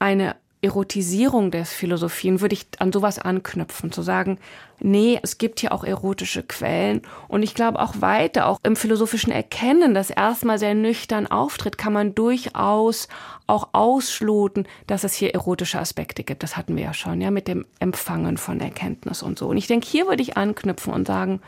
eine 0.00 0.34
Erotisierung 0.60 1.52
der 1.52 1.64
Philosophien, 1.64 2.40
würde 2.40 2.54
ich 2.54 2.66
an 2.80 2.92
sowas 2.92 3.20
anknüpfen, 3.20 3.92
zu 3.92 4.02
sagen, 4.02 4.40
nee, 4.80 5.20
es 5.22 5.38
gibt 5.38 5.60
hier 5.60 5.70
auch 5.70 5.84
erotische 5.84 6.42
Quellen. 6.42 7.02
Und 7.28 7.44
ich 7.44 7.54
glaube 7.54 7.78
auch 7.78 8.00
weiter, 8.00 8.46
auch 8.46 8.58
im 8.64 8.74
philosophischen 8.74 9.32
Erkennen, 9.32 9.94
das 9.94 10.10
erstmal 10.10 10.58
sehr 10.58 10.74
nüchtern 10.74 11.28
auftritt, 11.28 11.78
kann 11.78 11.92
man 11.92 12.16
durchaus 12.16 13.06
auch 13.46 13.68
ausschloten, 13.72 14.66
dass 14.88 15.04
es 15.04 15.14
hier 15.14 15.32
erotische 15.32 15.78
Aspekte 15.78 16.24
gibt. 16.24 16.42
Das 16.42 16.56
hatten 16.56 16.74
wir 16.74 16.82
ja 16.82 16.94
schon, 16.94 17.20
ja, 17.20 17.30
mit 17.30 17.46
dem 17.46 17.64
Empfangen 17.78 18.36
von 18.36 18.60
Erkenntnis 18.60 19.22
und 19.22 19.38
so. 19.38 19.46
Und 19.46 19.56
ich 19.56 19.68
denke, 19.68 19.86
hier 19.86 20.08
würde 20.08 20.22
ich 20.22 20.36
anknüpfen 20.36 20.92
und 20.92 21.06
sagen, 21.06 21.40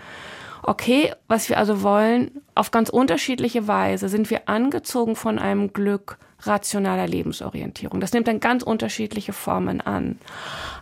okay, 0.70 1.12
was 1.26 1.48
wir 1.48 1.58
also 1.58 1.82
wollen, 1.82 2.30
auf 2.54 2.70
ganz 2.70 2.90
unterschiedliche 2.90 3.66
Weise 3.66 4.08
sind 4.08 4.30
wir 4.30 4.48
angezogen 4.48 5.16
von 5.16 5.40
einem 5.40 5.72
Glück 5.72 6.16
rationaler 6.42 7.08
Lebensorientierung. 7.08 8.00
Das 8.00 8.12
nimmt 8.12 8.28
dann 8.28 8.38
ganz 8.38 8.62
unterschiedliche 8.62 9.32
Formen 9.32 9.80
an. 9.80 10.20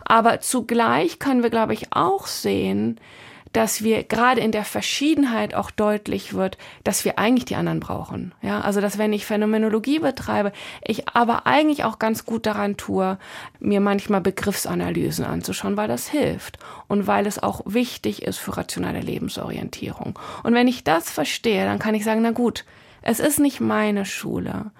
Aber 0.04 0.40
zugleich 0.40 1.18
können 1.18 1.42
wir, 1.42 1.48
glaube 1.48 1.72
ich, 1.72 1.86
auch 1.90 2.26
sehen, 2.26 3.00
dass 3.58 3.82
wir 3.82 4.04
gerade 4.04 4.40
in 4.40 4.52
der 4.52 4.64
Verschiedenheit 4.64 5.52
auch 5.52 5.72
deutlich 5.72 6.32
wird, 6.32 6.58
dass 6.84 7.04
wir 7.04 7.18
eigentlich 7.18 7.44
die 7.44 7.56
anderen 7.56 7.80
brauchen. 7.80 8.32
Ja, 8.40 8.60
also 8.60 8.80
dass 8.80 8.98
wenn 8.98 9.12
ich 9.12 9.26
Phänomenologie 9.26 9.98
betreibe, 9.98 10.52
ich 10.80 11.08
aber 11.08 11.44
eigentlich 11.48 11.82
auch 11.82 11.98
ganz 11.98 12.24
gut 12.24 12.46
daran 12.46 12.76
tue, 12.76 13.18
mir 13.58 13.80
manchmal 13.80 14.20
Begriffsanalysen 14.20 15.24
anzuschauen, 15.24 15.76
weil 15.76 15.88
das 15.88 16.06
hilft 16.06 16.60
und 16.86 17.08
weil 17.08 17.26
es 17.26 17.42
auch 17.42 17.62
wichtig 17.64 18.22
ist 18.22 18.38
für 18.38 18.56
rationale 18.56 19.00
Lebensorientierung. 19.00 20.16
Und 20.44 20.54
wenn 20.54 20.68
ich 20.68 20.84
das 20.84 21.10
verstehe, 21.10 21.64
dann 21.64 21.80
kann 21.80 21.96
ich 21.96 22.04
sagen, 22.04 22.22
na 22.22 22.30
gut, 22.30 22.64
es 23.02 23.18
ist 23.18 23.40
nicht 23.40 23.58
meine 23.58 24.04
Schule, 24.04 24.70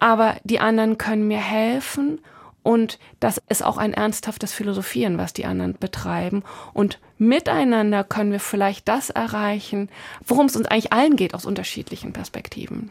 aber 0.00 0.38
die 0.42 0.58
anderen 0.58 0.98
können 0.98 1.28
mir 1.28 1.38
helfen 1.38 2.18
und 2.64 2.98
das 3.20 3.40
ist 3.50 3.62
auch 3.62 3.76
ein 3.76 3.92
ernsthaftes 3.92 4.52
Philosophieren, 4.54 5.18
was 5.18 5.34
die 5.34 5.44
anderen 5.44 5.74
betreiben. 5.78 6.42
Und 6.72 6.98
miteinander 7.18 8.02
können 8.04 8.32
wir 8.32 8.40
vielleicht 8.40 8.88
das 8.88 9.10
erreichen, 9.10 9.90
worum 10.26 10.46
es 10.46 10.56
uns 10.56 10.66
eigentlich 10.66 10.92
allen 10.92 11.14
geht 11.14 11.34
aus 11.34 11.44
unterschiedlichen 11.44 12.14
Perspektiven. 12.14 12.90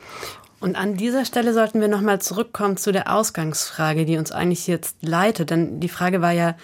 Und 0.59 0.75
an 0.75 0.95
dieser 0.95 1.25
Stelle 1.25 1.53
sollten 1.53 1.81
wir 1.81 1.87
nochmal 1.87 2.21
zurückkommen 2.21 2.77
zu 2.77 2.91
der 2.91 3.13
Ausgangsfrage, 3.13 4.05
die 4.05 4.17
uns 4.17 4.31
eigentlich 4.31 4.67
jetzt 4.67 4.95
leitet. 5.01 5.49
Denn 5.49 5.79
die 5.79 5.89
Frage 5.89 6.21
war 6.21 6.31
ja, 6.31 6.55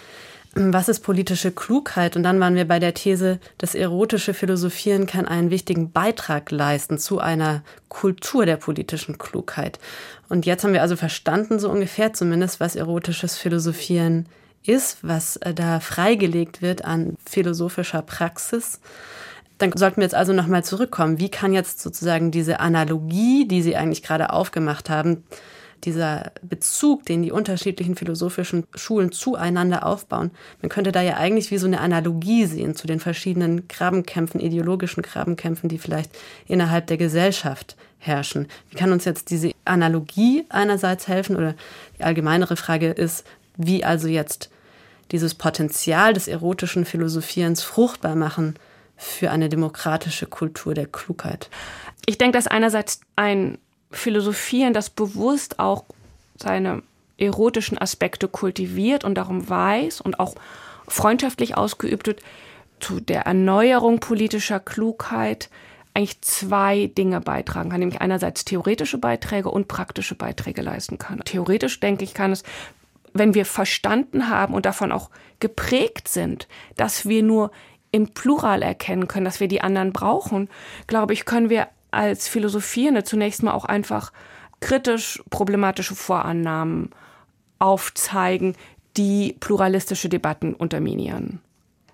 was 0.55 0.89
ist 0.89 1.01
politische 1.01 1.51
Klugheit? 1.51 2.15
Und 2.15 2.23
dann 2.23 2.39
waren 2.39 2.55
wir 2.55 2.67
bei 2.67 2.79
der 2.79 2.93
These, 2.93 3.39
das 3.59 3.75
erotische 3.75 4.33
Philosophieren 4.33 5.05
kann 5.05 5.27
einen 5.27 5.51
wichtigen 5.51 5.91
Beitrag 5.91 6.49
leisten 6.51 6.97
zu 6.97 7.19
einer 7.19 7.63
Kultur 7.87 8.45
der 8.45 8.57
politischen 8.57 9.17
Klugheit. 9.17 9.79
Und 10.27 10.45
jetzt 10.45 10.63
haben 10.63 10.73
wir 10.73 10.81
also 10.81 10.95
verstanden, 10.95 11.59
so 11.59 11.69
ungefähr 11.69 12.13
zumindest, 12.13 12.59
was 12.59 12.75
erotisches 12.75 13.37
Philosophieren 13.37 14.27
ist, 14.63 14.97
was 15.01 15.37
äh, 15.37 15.53
da 15.53 15.79
freigelegt 15.79 16.61
wird 16.61 16.83
an 16.83 17.15
philosophischer 17.25 18.01
Praxis. 18.01 18.79
Dann 19.59 19.71
sollten 19.75 19.97
wir 19.97 20.03
jetzt 20.03 20.15
also 20.15 20.33
nochmal 20.33 20.63
zurückkommen. 20.63 21.19
Wie 21.19 21.29
kann 21.29 21.53
jetzt 21.53 21.81
sozusagen 21.81 22.31
diese 22.31 22.59
Analogie, 22.59 23.47
die 23.47 23.61
Sie 23.61 23.75
eigentlich 23.75 24.03
gerade 24.03 24.31
aufgemacht 24.31 24.89
haben, 24.89 25.23
dieser 25.85 26.31
Bezug, 26.41 27.05
den 27.05 27.21
die 27.21 27.31
unterschiedlichen 27.31 27.95
philosophischen 27.95 28.65
Schulen 28.75 29.11
zueinander 29.11 29.85
aufbauen, 29.85 30.31
man 30.61 30.69
könnte 30.69 30.91
da 30.91 31.01
ja 31.01 31.17
eigentlich 31.17 31.51
wie 31.51 31.57
so 31.57 31.67
eine 31.67 31.79
Analogie 31.79 32.45
sehen 32.45 32.75
zu 32.75 32.87
den 32.87 32.99
verschiedenen 32.99 33.67
Grabenkämpfen, 33.67 34.39
ideologischen 34.39 35.03
Grabenkämpfen, 35.03 35.69
die 35.69 35.77
vielleicht 35.77 36.11
innerhalb 36.47 36.87
der 36.87 36.97
Gesellschaft 36.97 37.75
herrschen. 37.99 38.47
Wie 38.69 38.75
kann 38.75 38.91
uns 38.91 39.05
jetzt 39.05 39.29
diese 39.29 39.51
Analogie 39.65 40.45
einerseits 40.49 41.07
helfen 41.07 41.35
oder 41.35 41.55
die 41.97 42.03
allgemeinere 42.03 42.55
Frage 42.55 42.91
ist, 42.91 43.25
wie 43.57 43.83
also 43.83 44.07
jetzt 44.07 44.49
dieses 45.11 45.35
Potenzial 45.35 46.13
des 46.13 46.27
erotischen 46.27 46.85
Philosophierens 46.85 47.61
fruchtbar 47.61 48.15
machen 48.15 48.55
für 48.95 49.31
eine 49.31 49.49
demokratische 49.49 50.27
Kultur 50.27 50.73
der 50.73 50.87
Klugheit? 50.87 51.49
Ich 52.05 52.17
denke, 52.17 52.37
dass 52.37 52.47
einerseits 52.47 53.01
ein 53.15 53.57
Philosophieren, 53.91 54.73
das 54.73 54.89
bewusst 54.89 55.59
auch 55.59 55.85
seine 56.37 56.83
erotischen 57.17 57.77
Aspekte 57.77 58.27
kultiviert 58.27 59.03
und 59.03 59.15
darum 59.15 59.49
weiß 59.49 60.01
und 60.01 60.19
auch 60.19 60.35
freundschaftlich 60.87 61.57
ausgeübt 61.57 62.07
wird, 62.07 62.21
zu 62.79 62.99
der 62.99 63.23
Erneuerung 63.23 63.99
politischer 63.99 64.59
Klugheit 64.59 65.49
eigentlich 65.93 66.21
zwei 66.21 66.87
Dinge 66.87 67.19
beitragen 67.19 67.69
kann, 67.69 67.79
nämlich 67.79 67.99
einerseits 67.99 68.45
theoretische 68.45 68.99
Beiträge 68.99 69.49
und 69.49 69.67
praktische 69.67 70.15
Beiträge 70.15 70.61
leisten 70.61 70.97
kann. 70.97 71.19
Theoretisch, 71.25 71.79
denke 71.79 72.05
ich, 72.05 72.13
kann 72.13 72.31
es 72.31 72.43
wenn 73.13 73.33
wir 73.33 73.45
verstanden 73.45 74.29
haben 74.29 74.53
und 74.53 74.65
davon 74.65 74.91
auch 74.91 75.09
geprägt 75.39 76.07
sind, 76.07 76.47
dass 76.75 77.07
wir 77.07 77.23
nur 77.23 77.51
im 77.91 78.09
Plural 78.09 78.61
erkennen 78.61 79.07
können, 79.07 79.25
dass 79.25 79.39
wir 79.39 79.47
die 79.47 79.61
anderen 79.61 79.93
brauchen, 79.93 80.49
glaube 80.87 81.13
ich, 81.13 81.25
können 81.25 81.49
wir 81.49 81.67
als 81.91 82.27
Philosophierende 82.27 83.03
zunächst 83.03 83.43
mal 83.43 83.53
auch 83.53 83.65
einfach 83.65 84.11
kritisch 84.59 85.21
problematische 85.29 85.95
Vorannahmen 85.95 86.89
aufzeigen, 87.59 88.55
die 88.97 89.35
pluralistische 89.39 90.09
Debatten 90.09 90.53
unterminieren. 90.53 91.39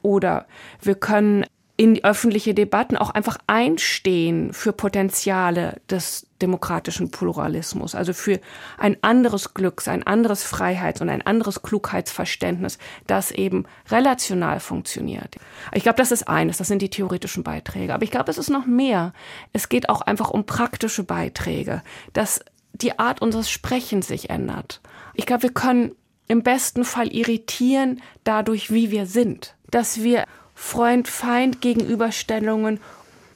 Oder 0.01 0.45
wir 0.81 0.95
können 0.95 1.45
in 1.77 2.01
öffentliche 2.03 2.53
Debatten 2.53 2.95
auch 2.95 3.09
einfach 3.09 3.37
einstehen 3.47 4.53
für 4.53 4.71
Potenziale 4.71 5.81
des 5.89 6.25
demokratischen 6.41 7.11
Pluralismus, 7.11 7.95
also 7.95 8.13
für 8.13 8.39
ein 8.77 8.97
anderes 9.01 9.53
Glücks, 9.53 9.87
ein 9.87 10.05
anderes 10.07 10.43
Freiheits- 10.43 11.01
und 11.01 11.09
ein 11.09 11.25
anderes 11.25 11.63
Klugheitsverständnis, 11.63 12.77
das 13.07 13.31
eben 13.31 13.65
relational 13.89 14.61
funktioniert. 14.61 15.35
Ich 15.73 15.83
glaube, 15.83 15.97
das 15.97 16.11
ist 16.11 16.29
eines, 16.29 16.57
das 16.57 16.67
sind 16.67 16.81
die 16.81 16.89
theoretischen 16.89 17.43
Beiträge. 17.43 17.93
Aber 17.93 18.03
ich 18.03 18.11
glaube, 18.11 18.31
es 18.31 18.37
ist 18.37 18.49
noch 18.49 18.65
mehr. 18.65 19.11
Es 19.51 19.67
geht 19.67 19.89
auch 19.89 20.01
einfach 20.01 20.29
um 20.29 20.45
praktische 20.45 21.03
Beiträge, 21.03 21.81
dass 22.13 22.39
die 22.73 22.99
Art 22.99 23.21
unseres 23.21 23.49
Sprechens 23.49 24.07
sich 24.07 24.29
ändert. 24.29 24.81
Ich 25.13 25.25
glaube, 25.25 25.43
wir 25.43 25.53
können 25.53 25.91
im 26.27 26.41
besten 26.41 26.85
Fall 26.85 27.13
irritieren 27.13 28.01
dadurch, 28.23 28.71
wie 28.71 28.91
wir 28.91 29.05
sind, 29.05 29.55
dass 29.69 30.01
wir 30.03 30.25
Freund-Feind-Gegenüberstellungen 30.55 32.79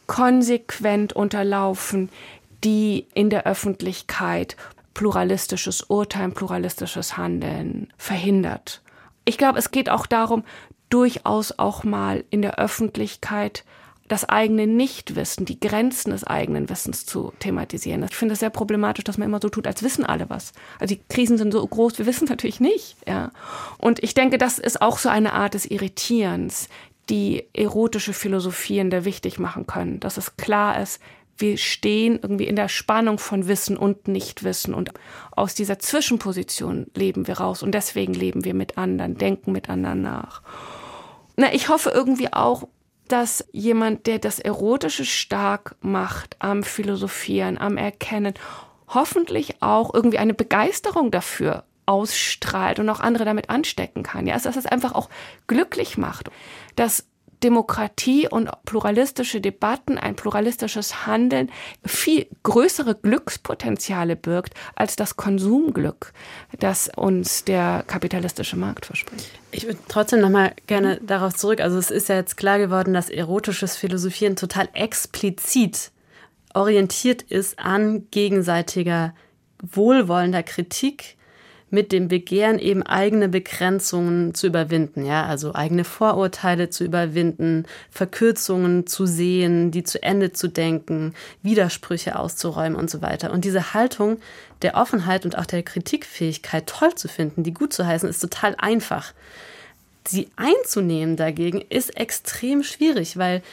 konsequent 0.07 1.13
unterlaufen, 1.13 2.09
die 2.63 3.05
in 3.13 3.29
der 3.29 3.45
Öffentlichkeit 3.45 4.57
pluralistisches 4.93 5.83
Urteilen, 5.83 6.33
pluralistisches 6.33 7.15
Handeln 7.15 7.93
verhindert. 7.97 8.81
Ich 9.23 9.37
glaube, 9.37 9.59
es 9.59 9.71
geht 9.71 9.89
auch 9.89 10.05
darum, 10.07 10.43
durchaus 10.89 11.57
auch 11.57 11.83
mal 11.83 12.23
in 12.31 12.41
der 12.41 12.57
Öffentlichkeit 12.57 13.63
das 14.09 14.27
eigene 14.27 14.65
Nichtwissen, 14.65 15.45
die 15.45 15.59
Grenzen 15.59 16.09
des 16.09 16.23
eigenen 16.23 16.67
Wissens 16.67 17.05
zu 17.05 17.31
thematisieren. 17.37 18.03
Ich 18.09 18.15
finde 18.15 18.33
es 18.33 18.39
sehr 18.39 18.49
problematisch, 18.49 19.03
dass 19.03 19.19
man 19.19 19.27
immer 19.27 19.39
so 19.39 19.49
tut, 19.49 19.67
als 19.67 19.83
wissen 19.83 20.03
alle 20.03 20.31
was. 20.31 20.51
Also 20.79 20.95
die 20.95 21.01
Krisen 21.09 21.37
sind 21.37 21.51
so 21.51 21.65
groß, 21.65 21.99
wir 21.99 22.07
wissen 22.07 22.23
es 22.23 22.31
natürlich 22.31 22.59
nicht. 22.59 22.97
Ja. 23.07 23.31
Und 23.77 24.03
ich 24.03 24.15
denke, 24.15 24.39
das 24.39 24.57
ist 24.57 24.81
auch 24.81 24.97
so 24.97 25.09
eine 25.09 25.33
Art 25.33 25.53
des 25.53 25.69
Irritierens, 25.69 26.69
die 27.09 27.47
erotische 27.53 28.13
Philosophien 28.13 28.89
der 28.89 29.05
wichtig 29.05 29.39
machen 29.39 29.67
können, 29.67 29.99
dass 29.99 30.17
es 30.17 30.37
klar 30.37 30.79
ist, 30.81 31.01
wir 31.37 31.57
stehen 31.57 32.19
irgendwie 32.21 32.47
in 32.47 32.57
der 32.57 32.67
Spannung 32.67 33.17
von 33.17 33.47
Wissen 33.47 33.77
und 33.77 34.07
Nichtwissen 34.07 34.73
und 34.73 34.91
aus 35.31 35.55
dieser 35.55 35.79
Zwischenposition 35.79 36.87
leben 36.95 37.27
wir 37.27 37.39
raus 37.39 37.63
und 37.63 37.71
deswegen 37.71 38.13
leben 38.13 38.43
wir 38.43 38.53
mit 38.53 38.77
anderen, 38.77 39.17
denken 39.17 39.53
mit 39.53 39.69
anderen 39.69 40.01
nach. 40.01 40.41
Na, 41.37 41.53
ich 41.53 41.69
hoffe 41.69 41.91
irgendwie 41.91 42.33
auch, 42.33 42.67
dass 43.07 43.45
jemand, 43.51 44.05
der 44.05 44.19
das 44.19 44.39
Erotische 44.39 45.05
stark 45.05 45.75
macht 45.81 46.35
am 46.39 46.63
Philosophieren, 46.63 47.57
am 47.57 47.77
Erkennen, 47.77 48.33
hoffentlich 48.89 49.61
auch 49.61 49.93
irgendwie 49.93 50.19
eine 50.19 50.33
Begeisterung 50.33 51.09
dafür 51.09 51.63
ausstrahlt 51.85 52.77
und 52.77 52.87
auch 52.89 52.99
andere 52.99 53.25
damit 53.25 53.49
anstecken 53.49 54.03
kann. 54.03 54.27
Ja, 54.27 54.35
also, 54.35 54.47
dass 54.47 54.57
es 54.57 54.67
einfach 54.67 54.93
auch 54.93 55.09
glücklich 55.47 55.97
macht, 55.97 56.29
dass 56.79 57.03
Demokratie 57.43 58.27
und 58.27 58.49
pluralistische 58.65 59.41
Debatten, 59.41 59.97
ein 59.97 60.15
pluralistisches 60.15 61.05
Handeln 61.05 61.49
viel 61.85 62.27
größere 62.43 62.95
Glückspotenziale 62.95 64.15
birgt 64.15 64.53
als 64.75 64.95
das 64.95 65.15
Konsumglück, 65.15 66.13
das 66.59 66.89
uns 66.95 67.43
der 67.43 67.83
kapitalistische 67.87 68.57
Markt 68.57 68.85
verspricht. 68.85 69.29
Ich 69.51 69.65
würde 69.65 69.79
trotzdem 69.87 70.21
noch 70.21 70.29
mal 70.29 70.53
gerne 70.67 70.99
darauf 71.01 71.33
zurück. 71.33 71.61
Also 71.61 71.77
es 71.77 71.91
ist 71.91 72.09
ja 72.09 72.15
jetzt 72.15 72.37
klar 72.37 72.59
geworden, 72.59 72.93
dass 72.93 73.09
erotisches 73.09 73.75
Philosophieren 73.77 74.35
total 74.35 74.69
explizit 74.73 75.91
orientiert 76.53 77.21
ist 77.21 77.59
an 77.59 78.07
gegenseitiger 78.11 79.13
wohlwollender 79.61 80.43
Kritik 80.43 81.17
mit 81.71 81.91
dem 81.91 82.07
Begehren 82.07 82.59
eben 82.59 82.83
eigene 82.83 83.29
Begrenzungen 83.29 84.33
zu 84.33 84.47
überwinden, 84.47 85.05
ja, 85.05 85.25
also 85.25 85.53
eigene 85.53 85.83
Vorurteile 85.83 86.69
zu 86.69 86.83
überwinden, 86.83 87.65
Verkürzungen 87.91 88.87
zu 88.87 89.05
sehen, 89.05 89.71
die 89.71 89.83
zu 89.83 90.01
Ende 90.01 90.31
zu 90.33 90.47
denken, 90.47 91.13
Widersprüche 91.43 92.17
auszuräumen 92.17 92.77
und 92.77 92.89
so 92.89 93.01
weiter. 93.01 93.31
Und 93.31 93.45
diese 93.45 93.73
Haltung 93.73 94.17
der 94.61 94.75
Offenheit 94.75 95.25
und 95.25 95.37
auch 95.37 95.45
der 95.45 95.63
Kritikfähigkeit 95.63 96.67
toll 96.67 96.95
zu 96.95 97.07
finden, 97.07 97.43
die 97.43 97.53
gut 97.53 97.73
zu 97.73 97.85
heißen, 97.85 98.09
ist 98.09 98.19
total 98.19 98.55
einfach. 98.57 99.13
Sie 100.07 100.29
einzunehmen 100.35 101.17
dagegen 101.17 101.61
ist 101.69 101.95
extrem 101.95 102.63
schwierig, 102.63 103.17
weil 103.17 103.43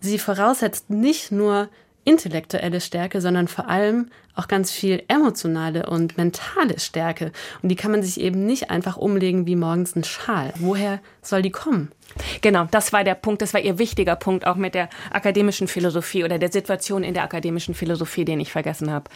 sie 0.00 0.18
voraussetzt 0.18 0.90
nicht 0.90 1.32
nur 1.32 1.68
intellektuelle 2.04 2.80
Stärke, 2.80 3.20
sondern 3.20 3.48
vor 3.48 3.68
allem 3.68 4.10
auch 4.34 4.48
ganz 4.48 4.70
viel 4.70 5.02
emotionale 5.08 5.86
und 5.88 6.16
mentale 6.16 6.80
Stärke. 6.80 7.32
Und 7.62 7.68
die 7.68 7.76
kann 7.76 7.90
man 7.90 8.02
sich 8.02 8.20
eben 8.20 8.46
nicht 8.46 8.70
einfach 8.70 8.96
umlegen 8.96 9.46
wie 9.46 9.56
morgens 9.56 9.94
ein 9.94 10.04
Schal. 10.04 10.52
Woher 10.58 11.00
soll 11.20 11.42
die 11.42 11.50
kommen? 11.50 11.92
Genau, 12.40 12.66
das 12.70 12.92
war 12.92 13.04
der 13.04 13.14
Punkt, 13.14 13.42
das 13.42 13.54
war 13.54 13.60
ihr 13.60 13.78
wichtiger 13.78 14.16
Punkt 14.16 14.46
auch 14.46 14.56
mit 14.56 14.74
der 14.74 14.88
akademischen 15.10 15.68
Philosophie 15.68 16.24
oder 16.24 16.38
der 16.38 16.52
Situation 16.52 17.04
in 17.04 17.14
der 17.14 17.22
akademischen 17.22 17.74
Philosophie, 17.74 18.24
den 18.24 18.40
ich 18.40 18.52
vergessen 18.52 18.90
habe. 18.90 19.08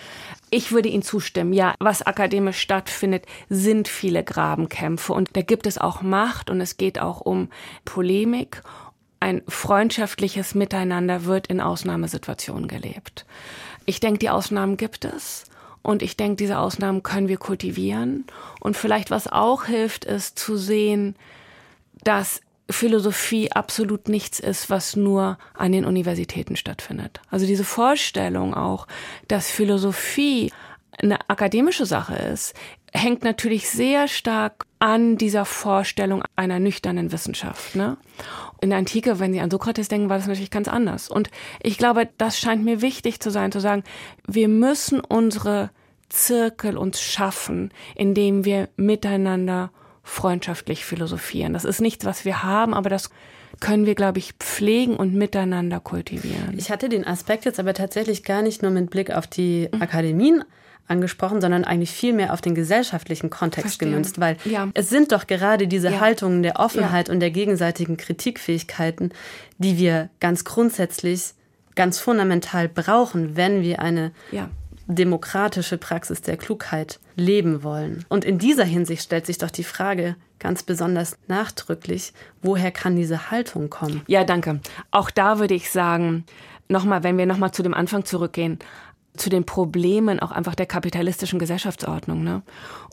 Ich 0.50 0.72
würde 0.72 0.88
Ihnen 0.88 1.02
zustimmen, 1.02 1.52
ja, 1.52 1.74
was 1.78 2.02
akademisch 2.02 2.58
stattfindet, 2.58 3.26
sind 3.48 3.88
viele 3.88 4.24
Grabenkämpfe 4.24 5.12
und 5.12 5.36
da 5.36 5.42
gibt 5.42 5.66
es 5.66 5.78
auch 5.78 6.02
Macht 6.02 6.50
und 6.50 6.60
es 6.60 6.76
geht 6.76 6.98
auch 6.98 7.20
um 7.20 7.48
Polemik 7.84 8.62
ein 9.20 9.42
freundschaftliches 9.48 10.54
Miteinander 10.54 11.24
wird 11.24 11.46
in 11.46 11.60
Ausnahmesituationen 11.60 12.68
gelebt. 12.68 13.26
Ich 13.86 14.00
denke, 14.00 14.18
die 14.18 14.30
Ausnahmen 14.30 14.76
gibt 14.76 15.04
es. 15.04 15.44
Und 15.82 16.02
ich 16.02 16.16
denke, 16.16 16.36
diese 16.36 16.58
Ausnahmen 16.58 17.04
können 17.04 17.28
wir 17.28 17.36
kultivieren. 17.36 18.24
Und 18.60 18.76
vielleicht 18.76 19.10
was 19.10 19.28
auch 19.28 19.64
hilft, 19.66 20.04
ist 20.04 20.38
zu 20.38 20.56
sehen, 20.56 21.14
dass 22.02 22.40
Philosophie 22.68 23.52
absolut 23.52 24.08
nichts 24.08 24.40
ist, 24.40 24.68
was 24.70 24.96
nur 24.96 25.38
an 25.54 25.70
den 25.70 25.84
Universitäten 25.84 26.56
stattfindet. 26.56 27.20
Also 27.30 27.46
diese 27.46 27.64
Vorstellung 27.64 28.54
auch, 28.54 28.88
dass 29.28 29.48
Philosophie 29.48 30.52
eine 30.98 31.28
akademische 31.28 31.86
Sache 31.86 32.16
ist, 32.16 32.54
hängt 32.92 33.22
natürlich 33.22 33.68
sehr 33.70 34.08
stark 34.08 34.66
an 34.78 35.16
dieser 35.16 35.44
Vorstellung 35.44 36.24
einer 36.34 36.58
nüchternen 36.58 37.12
Wissenschaft. 37.12 37.76
Ne? 37.76 37.96
In 38.60 38.70
der 38.70 38.78
Antike, 38.78 39.18
wenn 39.18 39.32
Sie 39.32 39.40
an 39.40 39.50
Sokrates 39.50 39.88
denken, 39.88 40.08
war 40.08 40.16
das 40.16 40.26
natürlich 40.26 40.50
ganz 40.50 40.68
anders. 40.68 41.10
Und 41.10 41.30
ich 41.62 41.78
glaube, 41.78 42.08
das 42.18 42.38
scheint 42.38 42.64
mir 42.64 42.80
wichtig 42.82 43.20
zu 43.20 43.30
sein, 43.30 43.52
zu 43.52 43.60
sagen, 43.60 43.84
wir 44.26 44.48
müssen 44.48 45.00
unsere 45.00 45.70
Zirkel 46.08 46.78
uns 46.78 47.00
schaffen, 47.00 47.72
indem 47.94 48.44
wir 48.44 48.68
miteinander 48.76 49.70
freundschaftlich 50.02 50.84
philosophieren. 50.84 51.52
Das 51.52 51.64
ist 51.64 51.80
nichts, 51.80 52.04
was 52.04 52.24
wir 52.24 52.42
haben, 52.42 52.74
aber 52.74 52.88
das 52.88 53.10
können 53.60 53.86
wir, 53.86 53.94
glaube 53.94 54.18
ich, 54.18 54.34
pflegen 54.34 54.96
und 54.96 55.14
miteinander 55.14 55.80
kultivieren. 55.80 56.56
Ich 56.56 56.70
hatte 56.70 56.88
den 56.88 57.06
Aspekt 57.06 57.44
jetzt 57.44 57.58
aber 57.58 57.74
tatsächlich 57.74 58.22
gar 58.22 58.42
nicht 58.42 58.62
nur 58.62 58.70
mit 58.70 58.90
Blick 58.90 59.10
auf 59.10 59.26
die. 59.26 59.68
Akademien 59.80 60.44
angesprochen, 60.88 61.40
sondern 61.40 61.64
eigentlich 61.64 61.90
viel 61.90 62.12
mehr 62.12 62.32
auf 62.32 62.40
den 62.40 62.54
gesellschaftlichen 62.54 63.30
Kontext 63.30 63.62
Verstehen. 63.62 63.90
gemünzt, 63.90 64.20
weil 64.20 64.36
ja. 64.44 64.68
es 64.74 64.88
sind 64.88 65.12
doch 65.12 65.26
gerade 65.26 65.68
diese 65.68 65.90
ja. 65.90 66.00
Haltungen 66.00 66.42
der 66.42 66.58
Offenheit 66.60 67.08
ja. 67.08 67.14
und 67.14 67.20
der 67.20 67.30
gegenseitigen 67.30 67.96
Kritikfähigkeiten, 67.96 69.12
die 69.58 69.78
wir 69.78 70.10
ganz 70.20 70.44
grundsätzlich, 70.44 71.34
ganz 71.74 71.98
fundamental 71.98 72.68
brauchen, 72.68 73.36
wenn 73.36 73.62
wir 73.62 73.80
eine 73.80 74.12
demokratische 74.86 75.78
Praxis 75.78 76.22
der 76.22 76.36
Klugheit 76.36 77.00
leben 77.16 77.62
wollen. 77.62 78.04
Und 78.08 78.24
in 78.24 78.38
dieser 78.38 78.64
Hinsicht 78.64 79.02
stellt 79.02 79.26
sich 79.26 79.38
doch 79.38 79.50
die 79.50 79.64
Frage 79.64 80.16
ganz 80.38 80.62
besonders 80.62 81.18
nachdrücklich, 81.28 82.12
woher 82.42 82.70
kann 82.70 82.96
diese 82.96 83.30
Haltung 83.30 83.70
kommen? 83.70 84.02
Ja, 84.06 84.24
danke. 84.24 84.60
Auch 84.90 85.10
da 85.10 85.38
würde 85.38 85.54
ich 85.54 85.70
sagen, 85.70 86.24
nochmal, 86.68 87.02
wenn 87.02 87.18
wir 87.18 87.26
nochmal 87.26 87.52
zu 87.52 87.62
dem 87.62 87.74
Anfang 87.74 88.04
zurückgehen, 88.04 88.58
zu 89.16 89.30
den 89.30 89.44
Problemen 89.44 90.20
auch 90.20 90.30
einfach 90.30 90.54
der 90.54 90.66
kapitalistischen 90.66 91.38
Gesellschaftsordnung. 91.38 92.22
Ne? 92.22 92.42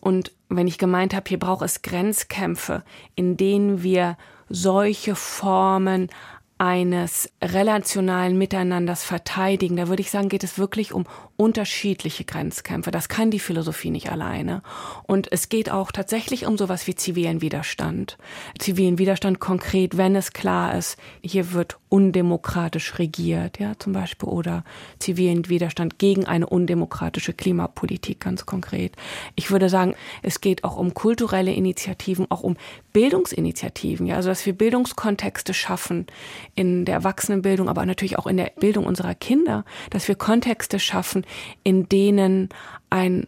Und 0.02 0.32
wenn 0.50 0.68
ich 0.68 0.78
gemeint 0.78 1.14
habe, 1.14 1.28
hier 1.28 1.40
braucht 1.40 1.64
es 1.64 1.82
Grenzkämpfe, 1.82 2.84
in 3.16 3.38
denen 3.38 3.84
wir 3.84 4.18
solche 4.50 5.16
Formen 5.16 6.10
eines 6.58 7.30
relationalen 7.42 8.38
Miteinanders 8.38 9.04
verteidigen, 9.04 9.76
da 9.76 9.88
würde 9.88 10.02
ich 10.02 10.12
sagen, 10.12 10.30
geht 10.30 10.44
es 10.44 10.58
wirklich 10.58 10.94
um 10.94 11.06
unterschiedliche 11.36 12.24
Grenzkämpfe. 12.24 12.92
Das 12.92 13.10
kann 13.10 13.32
die 13.32 13.40
Philosophie 13.40 13.90
nicht 13.90 14.12
alleine. 14.12 14.62
Und 15.04 15.32
es 15.32 15.50
geht 15.50 15.70
auch 15.72 15.92
tatsächlich 15.92 16.46
um 16.46 16.58
sowas 16.58 16.88
wie 16.88 16.96
zivilen 16.96 17.42
Widerstand. 17.42 18.18
Zivilen 18.60 18.98
Widerstand 18.98 19.40
konkret, 19.40 19.98
wenn 19.98 20.16
es 20.16 20.32
klar 20.32 20.78
ist, 20.78 20.98
hier 21.22 21.54
wird 21.54 21.80
undemokratisch 21.90 22.98
regiert, 22.98 23.60
ja, 23.60 23.74
zum 23.78 23.94
Beispiel, 23.94 24.30
oder 24.30 24.64
zivilen 25.00 25.48
Widerstand 25.50 26.00
gegen 26.00 26.26
eine 26.26 26.48
undemokratische 26.48 27.34
Klimapolitik, 27.34 28.20
ganz 28.20 28.46
konkret. 28.46 28.96
Ich 29.36 29.52
würde 29.52 29.70
sagen, 29.70 29.96
es 30.22 30.42
geht 30.42 30.64
auch 30.64 30.78
um 30.78 30.94
kulturelle 30.94 31.54
Initiativen, 31.54 32.30
auch 32.32 32.42
um 32.42 32.58
Bildungsinitiativen, 32.94 34.08
ja, 34.08 34.16
also 34.16 34.30
dass 34.30 34.46
wir 34.46 34.54
Bildungskontexte 34.54 35.54
schaffen 35.54 36.08
in 36.56 36.86
der 36.86 36.96
Erwachsenenbildung, 36.96 37.70
aber 37.70 37.86
natürlich 37.86 38.20
auch 38.20 38.28
in 38.28 38.38
der 38.38 38.52
Bildung 38.60 38.86
unserer 38.86 39.16
Kinder, 39.16 39.66
dass 39.90 40.08
wir 40.08 40.16
Kontexte 40.16 40.80
schaffen, 40.80 41.26
in 41.64 41.90
denen 41.90 42.50
ein 42.90 43.28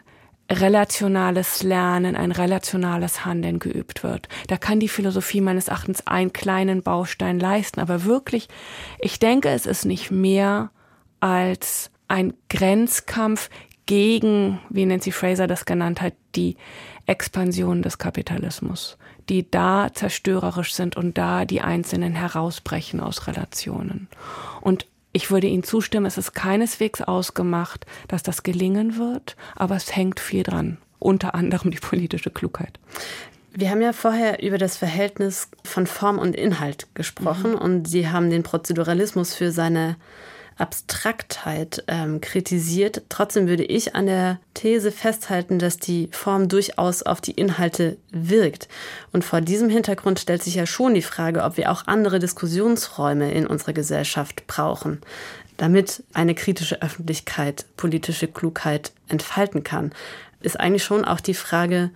relationales 0.52 1.64
Lernen, 1.64 2.16
ein 2.16 2.32
relationales 2.32 3.26
Handeln 3.26 3.58
geübt 3.60 4.04
wird. 4.04 4.30
Da 4.48 4.58
kann 4.58 4.80
die 4.80 4.90
Philosophie 4.90 5.42
meines 5.42 5.70
Erachtens 5.70 6.06
einen 6.06 6.34
kleinen 6.34 6.84
Baustein 6.84 7.40
leisten, 7.40 7.80
aber 7.80 8.04
wirklich, 8.06 8.48
ich 9.00 9.18
denke, 9.18 9.50
es 9.50 9.66
ist 9.66 9.86
nicht 9.86 10.12
mehr 10.12 10.70
als 11.20 11.90
ein 12.08 12.34
Grenzkampf 12.50 13.50
gegen, 13.86 14.60
wie 14.70 14.86
Nancy 14.86 15.12
Fraser 15.12 15.48
das 15.48 15.66
genannt 15.66 16.02
hat, 16.02 16.14
die 16.36 16.58
Expansion 17.06 17.82
des 17.82 17.98
Kapitalismus, 17.98 18.98
die 19.30 19.50
da 19.50 19.90
zerstörerisch 19.94 20.74
sind 20.74 20.98
und 20.98 21.18
da 21.18 21.46
die 21.46 21.62
Einzelnen 21.62 22.14
herausbrechen 22.14 23.00
aus 23.00 23.28
Relationen. 23.28 24.08
Und 24.62 24.88
ich 25.12 25.32
würde 25.32 25.48
Ihnen 25.48 25.64
zustimmen, 25.64 26.06
es 26.06 26.18
ist 26.18 26.34
keineswegs 26.34 27.02
ausgemacht, 27.02 27.86
dass 28.08 28.24
das 28.24 28.44
gelingen 28.44 28.98
wird, 28.98 29.36
aber 29.56 29.76
es 29.76 29.96
hängt 29.96 30.20
viel 30.20 30.44
dran, 30.44 30.78
unter 31.00 31.36
anderem 31.36 31.72
die 31.72 31.80
politische 31.80 32.32
Klugheit. 32.32 32.80
Wir 33.58 33.70
haben 33.70 33.82
ja 33.82 33.94
vorher 33.94 34.44
über 34.44 34.58
das 34.58 34.76
Verhältnis 34.76 35.48
von 35.64 35.88
Form 35.88 36.18
und 36.20 36.36
Inhalt 36.36 36.88
gesprochen 36.94 37.52
mhm. 37.52 37.58
und 37.58 37.88
Sie 37.88 38.10
haben 38.10 38.30
den 38.30 38.44
Prozeduralismus 38.44 39.34
für 39.34 39.52
seine 39.52 39.96
Abstraktheit 40.58 41.84
ähm, 41.88 42.22
kritisiert. 42.22 43.04
Trotzdem 43.10 43.48
würde 43.48 43.64
ich 43.64 43.94
an 43.96 44.06
der 44.06 44.40
These 44.54 44.92
festhalten, 44.92 45.60
dass 45.60 45.78
die 45.78 46.08
Form 46.12 46.48
durchaus 46.48 47.04
auf 47.04 47.20
die 47.20 47.32
Inhalte 47.32 47.98
wirkt. 48.12 48.70
Und 49.12 49.26
vor 49.26 49.42
diesem 49.42 49.70
Hintergrund 49.70 50.20
stellt 50.20 50.44
sich 50.44 50.56
ja 50.56 50.66
schon 50.66 50.94
die 50.94 51.02
Frage, 51.02 51.44
ob 51.44 51.58
wir 51.58 51.72
auch 51.72 51.88
andere 51.88 52.20
Diskussionsräume 52.20 53.32
in 53.32 53.48
unserer 53.48 53.74
Gesellschaft 53.74 54.48
brauchen, 54.48 55.02
damit 55.58 56.04
eine 56.14 56.36
kritische 56.36 56.82
Öffentlichkeit 56.82 57.66
politische 57.76 58.28
Klugheit 58.28 58.94
entfalten 59.10 59.64
kann. 59.64 59.92
Ist 60.42 60.60
eigentlich 60.60 60.84
schon 60.84 61.04
auch 61.04 61.20
die 61.20 61.34
Frage, 61.34 61.92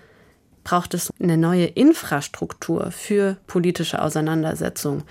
braucht 0.65 0.93
es 0.93 1.09
eine 1.21 1.37
neue 1.37 1.65
Infrastruktur 1.65 2.91
für 2.91 3.37
politische 3.47 4.01
Auseinandersetzung? 4.01 5.03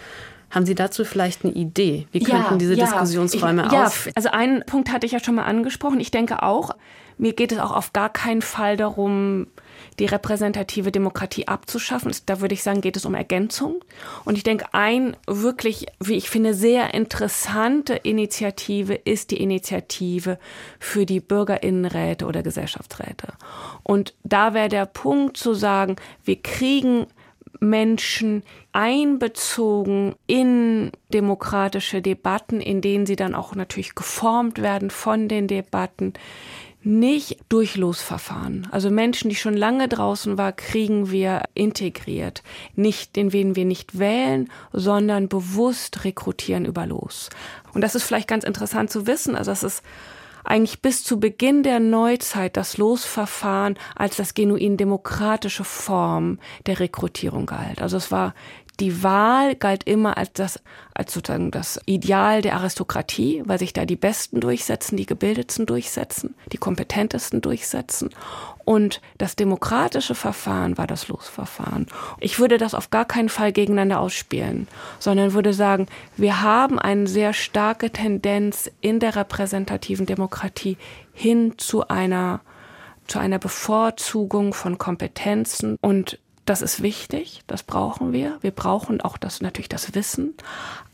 Haben 0.50 0.66
Sie 0.66 0.74
dazu 0.74 1.04
vielleicht 1.04 1.44
eine 1.44 1.52
Idee? 1.52 2.06
Wie 2.12 2.20
könnten 2.20 2.52
ja, 2.52 2.56
diese 2.56 2.74
ja, 2.74 2.84
Diskussionsräume 2.86 3.66
ich, 3.66 3.72
ja, 3.72 3.92
Also 4.14 4.30
einen 4.30 4.64
Punkt 4.64 4.90
hatte 4.90 5.06
ich 5.06 5.12
ja 5.12 5.20
schon 5.20 5.34
mal 5.34 5.44
angesprochen. 5.44 6.00
Ich 6.00 6.10
denke 6.10 6.42
auch, 6.42 6.70
mir 7.18 7.32
geht 7.32 7.52
es 7.52 7.58
auch 7.58 7.72
auf 7.72 7.92
gar 7.92 8.10
keinen 8.10 8.42
Fall 8.42 8.76
darum, 8.76 9.48
die 9.98 10.06
repräsentative 10.06 10.92
Demokratie 10.92 11.48
abzuschaffen. 11.48 12.12
Da 12.26 12.40
würde 12.40 12.54
ich 12.54 12.62
sagen, 12.62 12.80
geht 12.80 12.96
es 12.96 13.04
um 13.04 13.14
Ergänzung. 13.14 13.84
Und 14.24 14.36
ich 14.36 14.44
denke, 14.44 14.66
ein 14.72 15.16
wirklich, 15.26 15.86
wie 16.00 16.14
ich 16.14 16.30
finde, 16.30 16.54
sehr 16.54 16.94
interessante 16.94 17.94
Initiative 17.94 18.94
ist 18.94 19.32
die 19.32 19.42
Initiative 19.42 20.38
für 20.78 21.04
die 21.04 21.20
Bürgerinnenräte 21.20 22.26
oder 22.26 22.42
Gesellschaftsräte. 22.42 23.34
Und 23.82 24.14
da 24.22 24.54
wäre 24.54 24.68
der 24.68 24.86
Punkt 24.86 25.36
zu 25.36 25.54
sagen, 25.54 25.96
wir 26.24 26.40
kriegen 26.40 27.06
Menschen 27.60 28.42
einbezogen 28.72 30.14
in 30.26 30.92
demokratische 31.12 32.02
Debatten, 32.02 32.60
in 32.60 32.80
denen 32.80 33.06
sie 33.06 33.16
dann 33.16 33.34
auch 33.34 33.54
natürlich 33.54 33.94
geformt 33.94 34.62
werden 34.62 34.90
von 34.90 35.28
den 35.28 35.48
Debatten, 35.48 36.14
nicht 36.82 37.38
durch 37.48 37.76
Losverfahren. 37.76 38.68
Also 38.70 38.88
Menschen, 38.90 39.28
die 39.28 39.36
schon 39.36 39.56
lange 39.56 39.88
draußen 39.88 40.38
waren, 40.38 40.56
kriegen 40.56 41.10
wir 41.10 41.42
integriert. 41.54 42.42
Nicht, 42.76 43.16
den 43.16 43.32
wen 43.32 43.56
wir 43.56 43.64
nicht 43.64 43.98
wählen, 43.98 44.48
sondern 44.72 45.28
bewusst 45.28 46.04
rekrutieren 46.04 46.64
über 46.64 46.86
Los. 46.86 47.30
Und 47.74 47.82
das 47.82 47.94
ist 47.94 48.04
vielleicht 48.04 48.28
ganz 48.28 48.44
interessant 48.44 48.90
zu 48.90 49.06
wissen. 49.06 49.34
Also 49.34 49.50
das 49.50 49.64
ist 49.64 49.82
eigentlich 50.44 50.82
bis 50.82 51.04
zu 51.04 51.20
Beginn 51.20 51.62
der 51.62 51.80
Neuzeit 51.80 52.56
das 52.56 52.76
Losverfahren 52.78 53.78
als 53.94 54.16
das 54.16 54.34
genuin 54.34 54.76
demokratische 54.76 55.64
Form 55.64 56.38
der 56.66 56.80
Rekrutierung 56.80 57.46
galt. 57.46 57.82
Also 57.82 57.96
es 57.96 58.10
war 58.10 58.34
die 58.80 59.02
Wahl 59.02 59.56
galt 59.56 59.84
immer 59.84 60.16
als 60.16 60.32
das, 60.32 60.60
als 60.94 61.12
sozusagen 61.12 61.50
das 61.50 61.80
Ideal 61.86 62.42
der 62.42 62.54
Aristokratie, 62.54 63.42
weil 63.44 63.58
sich 63.58 63.72
da 63.72 63.84
die 63.84 63.96
Besten 63.96 64.40
durchsetzen, 64.40 64.96
die 64.96 65.06
Gebildetsten 65.06 65.66
durchsetzen, 65.66 66.34
die 66.52 66.58
Kompetentesten 66.58 67.40
durchsetzen. 67.40 68.10
Und 68.64 69.00
das 69.16 69.34
demokratische 69.34 70.14
Verfahren 70.14 70.78
war 70.78 70.86
das 70.86 71.08
Losverfahren. 71.08 71.86
Ich 72.20 72.38
würde 72.38 72.58
das 72.58 72.74
auf 72.74 72.90
gar 72.90 73.04
keinen 73.04 73.30
Fall 73.30 73.52
gegeneinander 73.52 73.98
ausspielen, 73.98 74.68
sondern 74.98 75.32
würde 75.32 75.54
sagen, 75.54 75.86
wir 76.16 76.42
haben 76.42 76.78
eine 76.78 77.06
sehr 77.06 77.32
starke 77.32 77.90
Tendenz 77.90 78.70
in 78.80 79.00
der 79.00 79.16
repräsentativen 79.16 80.06
Demokratie 80.06 80.76
hin 81.12 81.54
zu 81.56 81.88
einer 81.88 82.40
zu 83.06 83.18
einer 83.18 83.38
Bevorzugung 83.38 84.52
von 84.52 84.76
Kompetenzen 84.76 85.78
und 85.80 86.18
das 86.48 86.62
ist 86.62 86.82
wichtig, 86.82 87.42
das 87.46 87.62
brauchen 87.62 88.12
wir. 88.12 88.38
Wir 88.40 88.50
brauchen 88.50 89.00
auch 89.00 89.18
das, 89.18 89.40
natürlich 89.40 89.68
das 89.68 89.94
Wissen. 89.94 90.34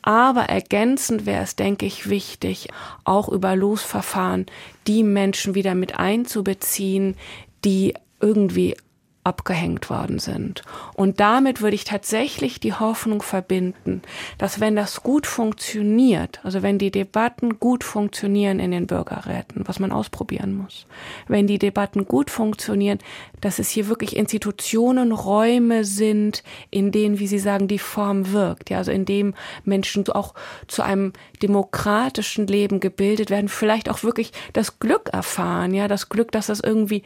Aber 0.02 0.42
ergänzend 0.42 1.26
wäre 1.26 1.42
es, 1.42 1.56
denke 1.56 1.86
ich, 1.86 2.10
wichtig, 2.10 2.68
auch 3.04 3.28
über 3.28 3.54
Losverfahren 3.54 4.46
die 4.86 5.02
Menschen 5.02 5.54
wieder 5.54 5.74
mit 5.74 5.98
einzubeziehen, 5.98 7.16
die 7.64 7.94
irgendwie 8.20 8.76
abgehängt 9.24 9.88
worden 9.88 10.18
sind. 10.18 10.62
Und 10.94 11.18
damit 11.18 11.62
würde 11.62 11.74
ich 11.74 11.84
tatsächlich 11.84 12.60
die 12.60 12.74
Hoffnung 12.74 13.22
verbinden, 13.22 14.02
dass 14.36 14.60
wenn 14.60 14.76
das 14.76 15.02
gut 15.02 15.26
funktioniert, 15.26 16.40
also 16.44 16.62
wenn 16.62 16.78
die 16.78 16.90
Debatten 16.90 17.58
gut 17.58 17.84
funktionieren 17.84 18.60
in 18.60 18.70
den 18.70 18.86
Bürgerräten, 18.86 19.66
was 19.66 19.80
man 19.80 19.92
ausprobieren 19.92 20.54
muss, 20.54 20.86
wenn 21.26 21.46
die 21.46 21.58
Debatten 21.58 22.06
gut 22.06 22.30
funktionieren, 22.30 22.98
dass 23.40 23.58
es 23.58 23.70
hier 23.70 23.88
wirklich 23.88 24.14
Institutionen, 24.14 25.10
Räume 25.12 25.84
sind, 25.84 26.42
in 26.70 26.92
denen, 26.92 27.18
wie 27.18 27.26
Sie 27.26 27.38
sagen, 27.38 27.66
die 27.66 27.78
Form 27.78 28.32
wirkt, 28.32 28.68
ja, 28.68 28.78
also 28.78 28.92
in 28.92 29.06
dem 29.06 29.34
Menschen 29.64 30.06
auch 30.08 30.34
zu 30.68 30.82
einem 30.82 31.14
demokratischen 31.42 32.46
Leben 32.46 32.80
gebildet 32.80 33.30
werden, 33.30 33.48
vielleicht 33.48 33.88
auch 33.88 34.02
wirklich 34.02 34.32
das 34.52 34.78
Glück 34.80 35.08
erfahren, 35.12 35.72
ja, 35.72 35.88
das 35.88 36.10
Glück, 36.10 36.30
dass 36.32 36.48
das 36.48 36.60
irgendwie 36.60 37.02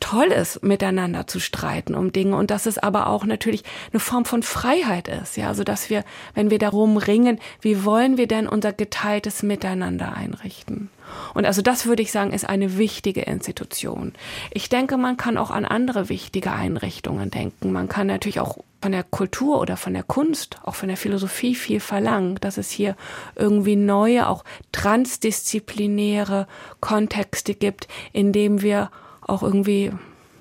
toll 0.00 0.26
ist, 0.26 0.62
miteinander 0.62 1.26
zu 1.26 1.40
streiten 1.40 1.94
um 1.94 2.12
Dinge 2.12 2.36
und 2.36 2.50
dass 2.50 2.66
es 2.66 2.78
aber 2.78 3.06
auch 3.06 3.24
natürlich 3.24 3.64
eine 3.92 4.00
Form 4.00 4.24
von 4.24 4.42
Freiheit 4.42 5.08
ist, 5.08 5.36
ja, 5.36 5.48
also 5.48 5.64
dass 5.64 5.90
wir, 5.90 6.04
wenn 6.34 6.50
wir 6.50 6.58
darum 6.58 6.96
ringen, 6.96 7.40
wie 7.60 7.84
wollen 7.84 8.16
wir 8.16 8.26
denn 8.26 8.48
unser 8.48 8.72
geteiltes 8.72 9.42
Miteinander 9.42 10.14
einrichten? 10.14 10.90
Und 11.34 11.46
also 11.46 11.62
das 11.62 11.86
würde 11.86 12.02
ich 12.02 12.12
sagen, 12.12 12.32
ist 12.32 12.48
eine 12.48 12.78
wichtige 12.78 13.22
Institution. 13.22 14.12
Ich 14.50 14.68
denke, 14.68 14.96
man 14.96 15.16
kann 15.16 15.38
auch 15.38 15.50
an 15.50 15.64
andere 15.64 16.08
wichtige 16.08 16.52
Einrichtungen 16.52 17.30
denken. 17.30 17.72
Man 17.72 17.88
kann 17.88 18.08
natürlich 18.08 18.40
auch 18.40 18.58
von 18.82 18.92
der 18.92 19.04
Kultur 19.04 19.60
oder 19.60 19.76
von 19.76 19.94
der 19.94 20.02
Kunst, 20.02 20.58
auch 20.64 20.74
von 20.74 20.88
der 20.88 20.96
Philosophie 20.96 21.54
viel 21.54 21.80
verlangen, 21.80 22.36
dass 22.40 22.58
es 22.58 22.70
hier 22.70 22.96
irgendwie 23.34 23.76
neue, 23.76 24.28
auch 24.28 24.44
transdisziplinäre 24.72 26.46
Kontexte 26.80 27.54
gibt, 27.54 27.88
in 28.12 28.32
dem 28.32 28.62
wir 28.62 28.90
auch 29.28 29.42
irgendwie 29.42 29.92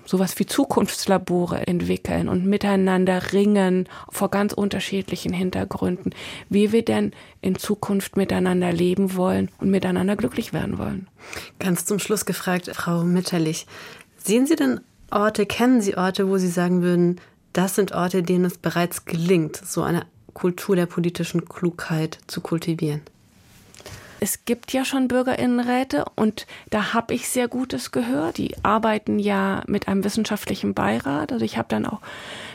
sowas 0.05 0.37
wie 0.37 0.45
Zukunftslabore 0.45 1.65
entwickeln 1.67 2.29
und 2.29 2.45
miteinander 2.45 3.33
ringen 3.33 3.89
vor 4.09 4.29
ganz 4.29 4.53
unterschiedlichen 4.53 5.33
Hintergründen, 5.33 6.13
wie 6.49 6.71
wir 6.71 6.85
denn 6.85 7.11
in 7.41 7.55
Zukunft 7.55 8.15
miteinander 8.15 8.71
leben 8.71 9.15
wollen 9.15 9.49
und 9.57 9.71
miteinander 9.71 10.15
glücklich 10.15 10.53
werden 10.53 10.77
wollen. 10.77 11.07
Ganz 11.59 11.85
zum 11.85 11.99
Schluss 11.99 12.25
gefragt, 12.25 12.69
Frau 12.73 13.03
Mitterlich, 13.03 13.65
sehen 14.17 14.45
Sie 14.45 14.55
denn 14.55 14.81
Orte, 15.11 15.45
kennen 15.45 15.81
Sie 15.81 15.97
Orte, 15.97 16.29
wo 16.29 16.37
Sie 16.37 16.49
sagen 16.49 16.81
würden, 16.81 17.19
das 17.53 17.75
sind 17.75 17.93
Orte, 17.93 18.21
denen 18.21 18.45
es 18.45 18.57
bereits 18.57 19.05
gelingt, 19.05 19.55
so 19.55 19.81
eine 19.81 20.05
Kultur 20.33 20.75
der 20.75 20.87
politischen 20.87 21.45
Klugheit 21.45 22.19
zu 22.27 22.41
kultivieren? 22.41 23.01
Es 24.19 24.45
gibt 24.45 24.73
ja 24.73 24.85
schon 24.85 25.07
Bürgerinnenräte 25.07 26.05
und 26.15 26.47
da 26.69 26.93
habe 26.93 27.13
ich 27.13 27.27
sehr 27.29 27.47
Gutes 27.47 27.91
gehört. 27.91 28.37
Die 28.37 28.55
arbeiten 28.63 29.19
ja 29.19 29.63
mit 29.67 29.87
einem 29.87 30.03
wissenschaftlichen 30.03 30.73
Beirat. 30.73 31.31
Also 31.31 31.43
ich 31.43 31.57
habe 31.57 31.67
dann 31.69 31.85
auch 31.85 32.01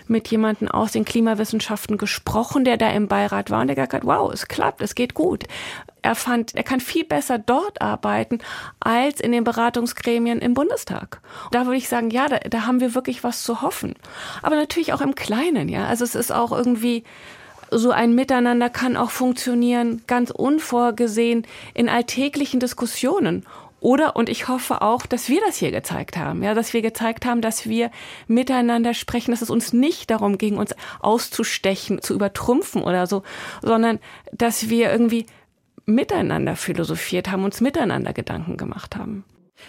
mit 0.07 0.29
jemandem 0.29 0.69
aus 0.69 0.93
den 0.93 1.05
Klimawissenschaften 1.05 1.97
gesprochen, 1.97 2.65
der 2.65 2.77
da 2.77 2.91
im 2.91 3.09
Beirat 3.09 3.51
war 3.51 3.61
und 3.61 3.69
der 3.69 3.77
gesagt 3.77 3.95
hat, 3.95 4.05
wow, 4.05 4.33
es 4.33 4.49
klappt, 4.49 4.83
es 4.83 4.95
geht 4.95 5.15
gut. 5.15 5.45
Er 6.03 6.15
fand, 6.15 6.55
er 6.55 6.63
kann 6.63 6.81
viel 6.81 7.05
besser 7.05 7.39
dort 7.39 7.81
arbeiten 7.81 8.39
als 8.81 9.21
in 9.21 9.33
den 9.33 9.45
Beratungsgremien 9.45 10.41
im 10.41 10.55
Bundestag. 10.55 11.21
Da 11.53 11.67
würde 11.67 11.77
ich 11.77 11.89
sagen, 11.89 12.11
ja, 12.11 12.27
da, 12.27 12.39
da 12.39 12.67
haben 12.67 12.81
wir 12.81 12.95
wirklich 12.95 13.23
was 13.23 13.45
zu 13.45 13.63
hoffen. 13.63 13.95
Aber 14.43 14.57
natürlich 14.57 14.93
auch 14.93 15.01
im 15.01 15.15
Kleinen, 15.15 15.69
ja. 15.69 15.87
Also 15.87 16.05
es 16.05 16.15
ist 16.15 16.33
auch 16.33 16.53
irgendwie, 16.53 17.05
so 17.71 17.91
ein 17.91 18.15
Miteinander 18.15 18.71
kann 18.71 18.97
auch 18.97 19.11
funktionieren, 19.11 20.03
ganz 20.07 20.31
unvorgesehen 20.31 21.47
in 21.75 21.89
alltäglichen 21.89 22.61
Diskussionen. 22.61 23.45
Oder, 23.81 24.15
und 24.15 24.29
ich 24.29 24.47
hoffe 24.49 24.83
auch, 24.83 25.07
dass 25.07 25.31
wir 25.31 25.41
das 25.41 25.57
hier 25.57 25.71
gezeigt 25.71 26.19
haben, 26.19 26.43
ja, 26.43 26.53
dass 26.53 26.75
wir 26.75 26.83
gezeigt 26.83 27.25
haben, 27.25 27.41
dass 27.41 27.67
wir 27.67 27.91
miteinander 28.29 28.93
sprechen, 28.93 29.31
dass 29.31 29.41
es 29.41 29.49
uns 29.49 29.73
nicht 29.73 30.11
darum 30.11 30.37
ging, 30.37 30.59
uns 30.59 30.75
auszustechen, 31.01 32.03
zu 32.03 32.15
übertrumpfen 32.15 32.83
oder 32.83 33.07
so, 33.07 33.23
sondern 33.63 33.99
dass 34.33 34.69
wir 34.69 34.93
irgendwie 34.93 35.25
miteinander 35.87 36.57
philosophiert 36.57 37.31
haben, 37.31 37.45
uns 37.45 37.63
miteinander 37.63 38.13
Gedanken 38.13 38.59
gemacht 38.59 38.97
haben. 38.97 39.25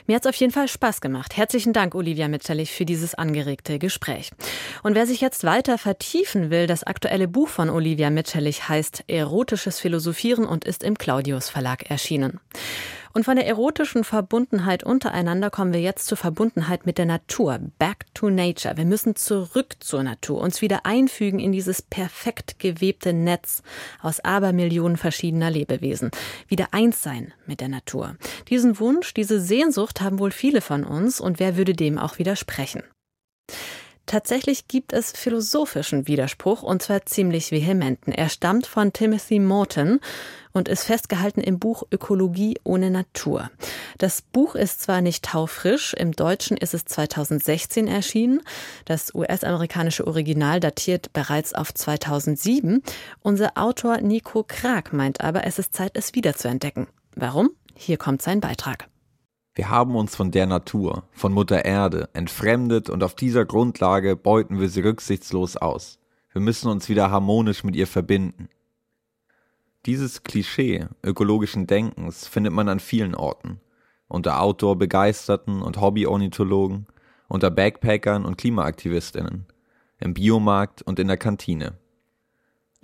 Mir 0.08 0.16
hat 0.16 0.26
es 0.26 0.30
auf 0.30 0.36
jeden 0.36 0.52
Fall 0.52 0.68
Spaß 0.68 1.02
gemacht. 1.02 1.38
Herzlichen 1.38 1.74
Dank, 1.74 1.96
Olivia 1.96 2.28
Mitterlich, 2.28 2.72
für 2.72 2.86
dieses 2.86 3.16
angeregte 3.16 3.80
Gespräch. 3.80 4.32
Und 4.84 4.96
wer 4.96 5.06
sich 5.06 5.22
jetzt 5.22 5.44
weiter 5.44 5.78
vertiefen 5.78 6.50
will, 6.50 6.68
das 6.68 6.84
aktuelle 6.84 7.28
Buch 7.28 7.48
von 7.48 7.70
Olivia 7.70 8.10
Mitterlich 8.10 8.68
heißt 8.68 9.04
Erotisches 9.08 9.80
Philosophieren 9.80 10.46
und 10.46 10.66
ist 10.66 10.84
im 10.84 10.98
Claudius 10.98 11.50
Verlag 11.50 11.90
erschienen. 11.90 12.40
Und 13.14 13.26
von 13.26 13.36
der 13.36 13.46
erotischen 13.46 14.04
Verbundenheit 14.04 14.84
untereinander 14.84 15.50
kommen 15.50 15.74
wir 15.74 15.82
jetzt 15.82 16.08
zur 16.08 16.18
Verbundenheit 16.18 16.86
mit 16.86 16.98
der 16.98 17.06
Natur. 17.06 17.60
Back 17.78 18.06
to 18.14 18.30
Nature. 18.30 18.78
Wir 18.78 18.86
müssen 18.86 19.16
zurück 19.16 19.76
zur 19.80 20.04
Natur, 20.04 20.42
uns 20.42 20.62
wieder 20.62 20.86
einfügen 20.86 21.40
in 21.40 21.52
dieses 21.52 21.82
perfekt 21.82 22.60
gewebte 22.60 23.14
Netz 23.14 23.64
aus 24.02 24.20
Abermillionen 24.20 24.98
verschiedener 24.98 25.52
Lebewesen. 25.52 26.12
Wieder 26.48 26.70
eins 26.72 27.04
sein 27.04 27.34
mit 27.46 27.62
der 27.62 27.70
Natur. 27.70 28.16
Diesen 28.50 28.80
Wunsch, 28.80 29.14
diese 29.14 29.42
Sehnsucht 29.42 30.02
haben 30.02 30.20
wohl 30.20 30.32
viele 30.32 30.62
von 30.62 30.84
uns 30.84 31.20
und 31.20 31.40
wer 31.40 31.58
würde 31.58 31.74
dem 31.74 31.98
auch 31.98 32.18
widersprechen? 32.18 32.84
Tatsächlich 34.12 34.68
gibt 34.68 34.92
es 34.92 35.14
philosophischen 35.14 36.06
Widerspruch 36.06 36.64
und 36.64 36.82
zwar 36.82 37.06
ziemlich 37.06 37.54
vehementen. 37.54 38.12
Er 38.12 38.28
stammt 38.28 38.68
von 38.68 38.92
Timothy 38.92 39.40
Morton 39.40 40.02
und 40.52 40.68
ist 40.68 40.84
festgehalten 40.84 41.40
im 41.40 41.60
Buch 41.60 41.84
Ökologie 41.94 42.60
ohne 42.66 42.92
Natur. 42.92 43.50
Das 44.00 44.22
Buch 44.22 44.56
ist 44.56 44.82
zwar 44.82 45.00
nicht 45.00 45.24
taufrisch, 45.24 45.94
im 45.94 46.12
Deutschen 46.12 46.58
ist 46.58 46.74
es 46.74 46.84
2016 46.84 47.88
erschienen. 47.88 48.42
Das 48.84 49.16
US-amerikanische 49.16 50.06
Original 50.06 50.60
datiert 50.60 51.14
bereits 51.14 51.56
auf 51.56 51.74
2007. 51.74 52.84
Unser 53.22 53.54
Autor 53.56 54.02
Nico 54.02 54.44
Krag 54.46 54.92
meint 54.92 55.22
aber, 55.22 55.46
es 55.48 55.58
ist 55.58 55.74
Zeit, 55.74 55.92
es 55.94 56.16
wiederzuentdecken. 56.16 56.88
Warum? 57.16 57.52
Hier 57.76 57.96
kommt 57.96 58.22
sein 58.22 58.42
Beitrag. 58.42 58.90
Wir 59.54 59.70
haben 59.70 59.96
uns 59.96 60.16
von 60.16 60.32
der 60.32 60.46
Natur, 60.46 61.04
von 61.12 61.34
Mutter 61.34 61.66
Erde, 61.66 62.10
entfremdet 62.14 62.90
und 62.90 63.04
auf 63.04 63.16
dieser 63.16 63.44
Grundlage 63.44 64.16
beuten 64.16 64.62
wir 64.62 64.70
sie 64.70 64.80
rücksichtslos 64.80 65.58
aus. 65.58 66.00
Wir 66.32 66.42
müssen 66.42 66.70
uns 66.70 66.88
wieder 66.88 67.12
harmonisch 67.12 67.66
mit 67.66 67.76
ihr 67.76 67.88
verbinden. 67.88 68.48
Dieses 69.86 70.24
Klischee 70.24 70.88
ökologischen 71.04 71.68
Denkens 71.68 72.28
findet 72.28 72.54
man 72.54 72.70
an 72.70 72.80
vielen 72.80 73.14
Orten. 73.14 73.60
Unter 74.08 74.42
Outdoor-Begeisterten 74.42 75.62
und 75.62 75.82
Hobby-Ornithologen, 75.82 76.88
unter 77.28 77.52
Backpackern 77.52 78.24
und 78.24 78.38
Klimaaktivistinnen, 78.38 79.48
im 80.00 80.14
Biomarkt 80.14 80.82
und 80.82 80.98
in 80.98 81.08
der 81.08 81.18
Kantine. 81.18 81.74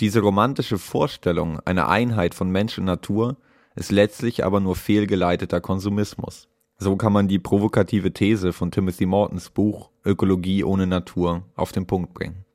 Diese 0.02 0.20
romantische 0.20 0.78
Vorstellung 0.78 1.62
einer 1.62 1.88
Einheit 1.88 2.36
von 2.36 2.50
Mensch 2.50 2.78
und 2.78 2.86
Natur 2.86 3.38
ist 3.76 3.92
letztlich 3.92 4.44
aber 4.44 4.60
nur 4.60 4.76
fehlgeleiteter 4.76 5.62
Konsumismus. 5.62 6.50
So 6.80 6.96
kann 6.96 7.12
man 7.12 7.28
die 7.28 7.40
provokative 7.40 8.14
These 8.14 8.54
von 8.54 8.70
Timothy 8.70 9.08
Mortons 9.08 9.50
Buch 9.50 9.90
Ökologie 10.06 10.64
ohne 10.64 10.86
Natur 10.86 11.44
auf 11.56 11.72
den 11.72 11.88
Punkt 11.88 12.14
bringen. 12.14 12.46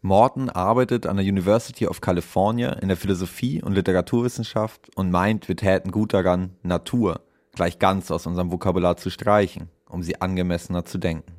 Morton 0.00 0.48
arbeitet 0.50 1.06
an 1.06 1.16
der 1.16 1.26
University 1.26 1.86
of 1.86 2.00
California 2.00 2.70
in 2.72 2.88
der 2.88 2.96
Philosophie 2.96 3.62
und 3.62 3.74
Literaturwissenschaft 3.74 4.90
und 4.96 5.10
meint, 5.10 5.48
wir 5.48 5.56
täten 5.56 5.90
gut 5.90 6.14
daran, 6.14 6.56
Natur 6.62 7.20
gleich 7.54 7.78
ganz 7.78 8.10
aus 8.10 8.26
unserem 8.26 8.50
Vokabular 8.50 8.96
zu 8.96 9.10
streichen, 9.10 9.68
um 9.88 10.02
sie 10.02 10.20
angemessener 10.20 10.84
zu 10.84 10.98
denken. 10.98 11.32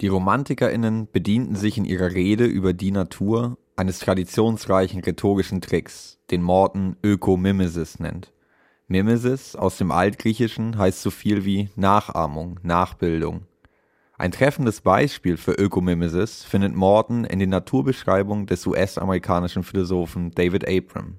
Die 0.00 0.08
RomantikerInnen 0.08 1.08
bedienten 1.10 1.56
sich 1.56 1.78
in 1.78 1.84
ihrer 1.84 2.12
Rede 2.12 2.44
über 2.44 2.72
die 2.72 2.90
Natur 2.90 3.56
eines 3.76 3.98
traditionsreichen 3.98 5.00
rhetorischen 5.00 5.60
Tricks, 5.60 6.18
den 6.30 6.42
Morton 6.42 6.96
Ökomimesis 7.02 8.00
nennt. 8.00 8.32
Mimesis 8.92 9.56
aus 9.56 9.78
dem 9.78 9.90
Altgriechischen 9.90 10.76
heißt 10.76 11.00
so 11.00 11.10
viel 11.10 11.46
wie 11.46 11.70
Nachahmung, 11.76 12.60
Nachbildung. 12.62 13.46
Ein 14.18 14.32
treffendes 14.32 14.82
Beispiel 14.82 15.38
für 15.38 15.52
Ökomimesis 15.52 16.44
findet 16.44 16.76
Morton 16.76 17.24
in 17.24 17.38
den 17.38 17.48
Naturbeschreibungen 17.48 18.44
des 18.44 18.66
US-amerikanischen 18.66 19.64
Philosophen 19.64 20.30
David 20.32 20.68
Abram. 20.68 21.14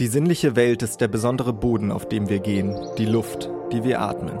Die 0.00 0.08
sinnliche 0.08 0.56
Welt 0.56 0.82
ist 0.82 1.00
der 1.00 1.08
besondere 1.08 1.52
Boden, 1.52 1.92
auf 1.92 2.08
dem 2.08 2.28
wir 2.28 2.40
gehen, 2.40 2.76
die 2.98 3.06
Luft, 3.06 3.48
die 3.72 3.84
wir 3.84 4.00
atmen. 4.00 4.36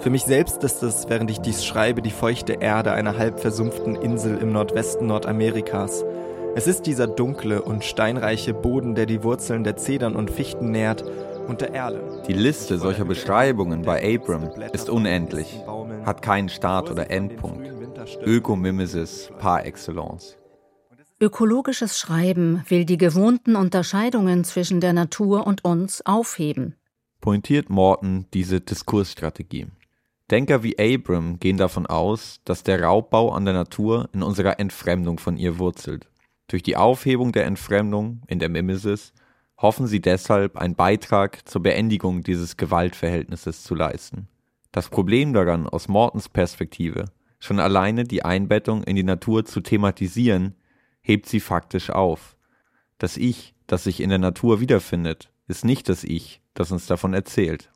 Für 0.00 0.10
mich 0.10 0.24
selbst 0.24 0.64
ist 0.64 0.82
es, 0.82 1.08
während 1.08 1.30
ich 1.30 1.38
dies 1.38 1.64
schreibe, 1.64 2.02
die 2.02 2.10
feuchte 2.10 2.54
Erde 2.54 2.90
einer 2.90 3.16
halb 3.16 3.38
versumpften 3.38 3.94
Insel 3.94 4.36
im 4.38 4.50
Nordwesten 4.50 5.06
Nordamerikas, 5.06 6.04
es 6.54 6.66
ist 6.66 6.82
dieser 6.82 7.06
dunkle 7.06 7.62
und 7.62 7.84
steinreiche 7.84 8.54
Boden, 8.54 8.94
der 8.94 9.06
die 9.06 9.22
Wurzeln 9.22 9.64
der 9.64 9.76
Zedern 9.76 10.16
und 10.16 10.30
Fichten 10.30 10.70
nährt 10.70 11.04
und 11.46 11.60
der 11.60 11.74
Erle. 11.74 12.22
Die 12.26 12.32
Liste 12.32 12.78
solcher 12.78 13.04
Beschreibungen 13.04 13.82
bei 13.82 14.14
Abram 14.14 14.50
ist 14.72 14.90
unendlich, 14.90 15.60
hat 16.04 16.22
keinen 16.22 16.48
Start 16.48 16.90
oder 16.90 17.10
Endpunkt. 17.10 17.70
Ökomimesis 18.24 19.30
par 19.38 19.64
excellence. 19.66 20.36
Ökologisches 21.20 21.98
Schreiben 21.98 22.64
will 22.68 22.86
die 22.86 22.96
gewohnten 22.96 23.54
Unterscheidungen 23.54 24.42
zwischen 24.44 24.80
der 24.80 24.94
Natur 24.94 25.46
und 25.46 25.64
uns 25.64 26.04
aufheben. 26.06 26.76
Pointiert 27.20 27.68
Morton 27.68 28.24
diese 28.32 28.60
Diskursstrategie. 28.60 29.66
Denker 30.30 30.62
wie 30.62 30.78
Abram 30.78 31.38
gehen 31.38 31.58
davon 31.58 31.86
aus, 31.86 32.40
dass 32.44 32.62
der 32.62 32.82
Raubbau 32.82 33.32
an 33.32 33.44
der 33.44 33.52
Natur 33.52 34.08
in 34.14 34.22
unserer 34.22 34.58
Entfremdung 34.60 35.18
von 35.18 35.36
ihr 35.36 35.58
wurzelt. 35.58 36.09
Durch 36.50 36.64
die 36.64 36.76
Aufhebung 36.76 37.30
der 37.30 37.46
Entfremdung 37.46 38.22
in 38.26 38.40
der 38.40 38.48
Mimesis 38.48 39.12
hoffen 39.56 39.86
sie 39.86 40.00
deshalb, 40.00 40.56
einen 40.56 40.74
Beitrag 40.74 41.48
zur 41.48 41.62
Beendigung 41.62 42.24
dieses 42.24 42.56
Gewaltverhältnisses 42.56 43.62
zu 43.62 43.76
leisten. 43.76 44.26
Das 44.72 44.88
Problem 44.88 45.32
daran 45.32 45.68
aus 45.68 45.86
Mortens 45.86 46.28
Perspektive, 46.28 47.04
schon 47.38 47.60
alleine 47.60 48.02
die 48.02 48.24
Einbettung 48.24 48.82
in 48.82 48.96
die 48.96 49.04
Natur 49.04 49.44
zu 49.44 49.60
thematisieren, 49.60 50.56
hebt 51.02 51.26
sie 51.26 51.38
faktisch 51.38 51.90
auf. 51.90 52.36
Das 52.98 53.16
Ich, 53.16 53.54
das 53.68 53.84
sich 53.84 54.00
in 54.00 54.10
der 54.10 54.18
Natur 54.18 54.58
wiederfindet, 54.58 55.30
ist 55.46 55.64
nicht 55.64 55.88
das 55.88 56.02
Ich, 56.02 56.40
das 56.54 56.72
uns 56.72 56.86
davon 56.86 57.14
erzählt. 57.14 57.70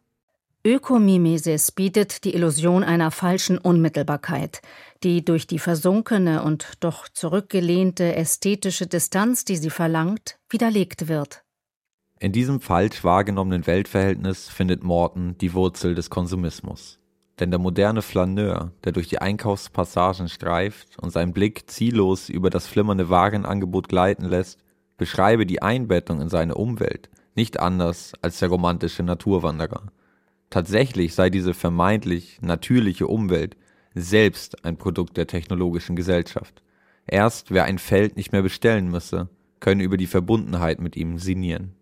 Ökomimesis 0.67 1.73
bietet 1.73 2.25
die 2.25 2.35
Illusion 2.35 2.85
einer 2.85 3.11
falschen 3.11 3.59
Unmittelbarkeit, 3.59 4.63
die 5.03 5.23
durch 5.23 5.47
die 5.47 5.59
versunkene 5.59 6.43
und 6.43 6.73
doch 6.81 7.07
zurückgelehnte 7.11 8.17
ästhetische 8.17 8.87
Distanz, 8.87 9.45
die 9.45 9.57
sie 9.57 9.69
verlangt, 9.69 10.39
widerlegt 10.49 11.07
wird. 11.07 11.45
In 12.19 12.33
diesem 12.33 12.63
falsch 12.63 13.05
wahrgenommenen 13.05 13.67
Weltverhältnis 13.67 14.49
findet 14.49 14.83
Morton 14.83 15.37
die 15.37 15.53
Wurzel 15.53 15.95
des 15.95 16.09
Konsumismus. 16.09 16.99
Denn 17.39 17.51
der 17.51 17.61
moderne 17.61 18.01
Flaneur, 18.01 18.73
der 18.85 18.93
durch 18.93 19.09
die 19.09 19.19
Einkaufspassagen 19.19 20.31
streift 20.31 20.99
und 20.99 21.11
seinen 21.11 21.35
Blick 21.35 21.71
ziellos 21.71 22.31
über 22.31 22.49
das 22.49 22.67
flimmernde 22.67 23.11
Warenangebot 23.11 23.91
gleiten 23.91 24.25
lässt, 24.25 24.61
beschreibe 24.97 25.45
die 25.45 25.61
Einbettung 25.61 26.23
in 26.23 26.31
seine 26.31 26.55
Umwelt 26.55 27.11
nicht 27.35 27.61
anders 27.61 28.15
als 28.23 28.39
der 28.39 28.49
romantische 28.49 29.03
Naturwanderer– 29.03 29.93
Tatsächlich 30.55 31.17
sei 31.17 31.31
diese 31.31 31.53
vermeintlich 31.53 32.39
natürliche 32.41 33.09
Umwelt 33.09 33.57
selbst 33.97 34.65
ein 34.65 34.77
Produkt 34.77 35.17
der 35.17 35.27
technologischen 35.27 35.97
Gesellschaft. 35.97 36.63
Erst 37.09 37.51
wer 37.51 37.65
ein 37.65 37.79
Feld 37.79 38.17
nicht 38.17 38.31
mehr 38.31 38.43
bestellen 38.43 38.89
müsse, 38.89 39.29
könne 39.59 39.83
über 39.83 39.97
die 39.97 40.07
Verbundenheit 40.07 40.81
mit 40.81 40.95
ihm 40.95 41.19
sinnieren. 41.19 41.73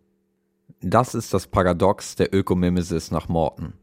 Das 0.80 1.14
ist 1.14 1.34
das 1.34 1.48
Paradox 1.48 2.16
der 2.16 2.34
Ökomimesis 2.34 3.10
nach 3.10 3.28
Morton. 3.28 3.74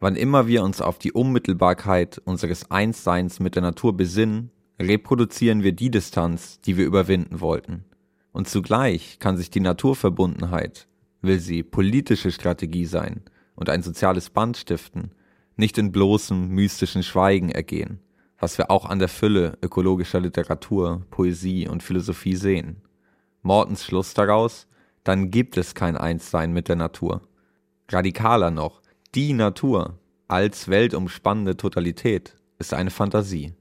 Wann 0.00 0.16
immer 0.16 0.46
wir 0.46 0.62
uns 0.62 0.80
auf 0.80 0.98
die 0.98 1.12
Unmittelbarkeit 1.12 2.16
unseres 2.24 2.70
Einsseins 2.70 3.40
mit 3.40 3.54
der 3.54 3.60
Natur 3.60 3.98
besinnen, 3.98 4.50
reproduzieren 4.80 5.62
wir 5.62 5.72
die 5.72 5.90
Distanz, 5.90 6.58
die 6.62 6.78
wir 6.78 6.86
überwinden 6.86 7.42
wollten. 7.42 7.84
Und 8.32 8.48
zugleich 8.48 9.18
kann 9.18 9.36
sich 9.36 9.50
die 9.50 9.60
Naturverbundenheit, 9.60 10.88
will 11.20 11.38
sie 11.38 11.62
politische 11.62 12.32
Strategie 12.32 12.86
sein, 12.86 13.24
und 13.58 13.68
ein 13.68 13.82
soziales 13.82 14.30
Band 14.30 14.56
stiften, 14.56 15.10
nicht 15.56 15.78
in 15.78 15.90
bloßem 15.90 16.48
mystischen 16.48 17.02
Schweigen 17.02 17.50
ergehen, 17.50 17.98
was 18.38 18.56
wir 18.56 18.70
auch 18.70 18.86
an 18.86 19.00
der 19.00 19.08
Fülle 19.08 19.58
ökologischer 19.60 20.20
Literatur, 20.20 21.04
Poesie 21.10 21.66
und 21.66 21.82
Philosophie 21.82 22.36
sehen. 22.36 22.82
Mortens 23.42 23.84
Schluss 23.84 24.14
daraus, 24.14 24.68
dann 25.02 25.32
gibt 25.32 25.56
es 25.56 25.74
kein 25.74 25.96
Einssein 25.96 26.52
mit 26.52 26.68
der 26.68 26.76
Natur. 26.76 27.22
Radikaler 27.88 28.52
noch, 28.52 28.80
die 29.16 29.32
Natur 29.32 29.98
als 30.28 30.68
weltumspannende 30.68 31.56
Totalität 31.56 32.36
ist 32.60 32.74
eine 32.74 32.90
Fantasie. 32.90 33.54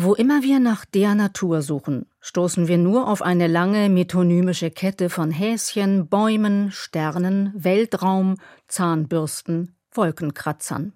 Wo 0.00 0.14
immer 0.14 0.44
wir 0.44 0.60
nach 0.60 0.84
der 0.84 1.16
Natur 1.16 1.60
suchen, 1.60 2.06
stoßen 2.20 2.68
wir 2.68 2.78
nur 2.78 3.08
auf 3.08 3.20
eine 3.20 3.48
lange 3.48 3.88
metonymische 3.88 4.70
Kette 4.70 5.10
von 5.10 5.32
Häschen, 5.32 6.06
Bäumen, 6.06 6.70
Sternen, 6.70 7.52
Weltraum, 7.56 8.36
Zahnbürsten, 8.68 9.74
Wolkenkratzern. 9.90 10.92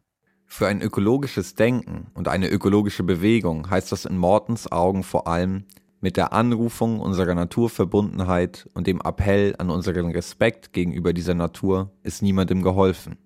Für 0.47 0.69
ein 0.69 0.81
ökologisches 0.81 1.57
Denken 1.57 2.13
und 2.15 2.29
eine 2.29 2.49
ökologische 2.49 3.03
Bewegung 3.03 3.69
heißt 3.69 3.91
das 3.91 4.05
in 4.05 4.17
Mortens 4.17 4.71
Augen 4.71 5.03
vor 5.03 5.27
allem, 5.27 5.65
mit 6.01 6.17
der 6.17 6.33
Anrufung 6.33 7.01
unserer 7.01 7.35
Naturverbundenheit 7.35 8.71
und 8.73 8.87
dem 8.87 9.01
Appell 9.01 9.57
an 9.59 9.71
unseren 9.71 10.13
Respekt 10.13 10.73
gegenüber 10.73 11.13
dieser 11.13 11.35
Natur 11.35 11.91
ist 12.05 12.23
niemandem 12.23 12.63
geholfen. 12.63 13.19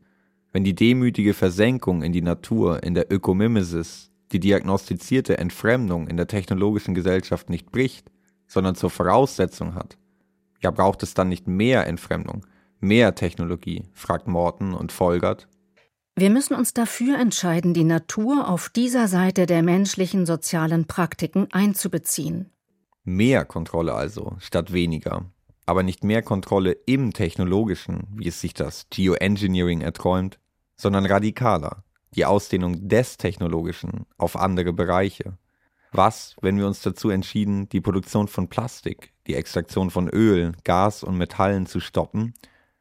Wenn 0.52 0.64
die 0.64 0.74
demütige 0.74 1.34
Versenkung 1.34 2.02
in 2.02 2.14
die 2.14 2.22
Natur 2.22 2.82
in 2.82 2.94
der 2.94 3.12
Ökomimesis 3.12 4.10
die 4.32 4.40
diagnostizierte 4.40 5.38
Entfremdung 5.38 6.08
in 6.08 6.16
der 6.16 6.26
technologischen 6.26 6.94
Gesellschaft 6.94 7.50
nicht 7.50 7.70
bricht, 7.70 8.10
sondern 8.46 8.74
zur 8.74 8.90
Voraussetzung 8.90 9.74
hat, 9.74 9.96
ja 10.60 10.70
braucht 10.70 11.02
es 11.02 11.14
dann 11.14 11.28
nicht 11.28 11.46
mehr 11.46 11.86
Entfremdung, 11.86 12.46
mehr 12.80 13.14
Technologie, 13.14 13.84
fragt 13.92 14.28
Morton 14.28 14.74
und 14.74 14.92
folgert. 14.92 15.48
Wir 16.18 16.30
müssen 16.30 16.54
uns 16.54 16.72
dafür 16.72 17.18
entscheiden, 17.18 17.74
die 17.74 17.84
Natur 17.84 18.48
auf 18.48 18.70
dieser 18.70 19.06
Seite 19.06 19.44
der 19.44 19.62
menschlichen 19.62 20.24
sozialen 20.24 20.86
Praktiken 20.86 21.48
einzubeziehen. 21.52 22.50
Mehr 23.04 23.44
Kontrolle 23.44 23.94
also, 23.94 24.34
statt 24.38 24.72
weniger. 24.72 25.30
Aber 25.66 25.82
nicht 25.82 26.04
mehr 26.04 26.22
Kontrolle 26.22 26.72
im 26.72 27.12
Technologischen, 27.12 28.06
wie 28.14 28.28
es 28.28 28.40
sich 28.40 28.54
das 28.54 28.86
Geoengineering 28.88 29.82
erträumt, 29.82 30.38
sondern 30.76 31.04
radikaler, 31.06 31.84
die 32.14 32.24
Ausdehnung 32.24 32.88
des 32.88 33.16
Technologischen 33.16 34.06
auf 34.16 34.36
andere 34.36 34.72
Bereiche. 34.72 35.36
Was, 35.92 36.36
wenn 36.40 36.58
wir 36.58 36.66
uns 36.66 36.82
dazu 36.82 37.10
entschieden, 37.10 37.68
die 37.68 37.80
Produktion 37.80 38.28
von 38.28 38.48
Plastik, 38.48 39.12
die 39.26 39.34
Extraktion 39.34 39.90
von 39.90 40.08
Öl, 40.08 40.52
Gas 40.64 41.02
und 41.02 41.16
Metallen 41.16 41.66
zu 41.66 41.80
stoppen 41.80 42.34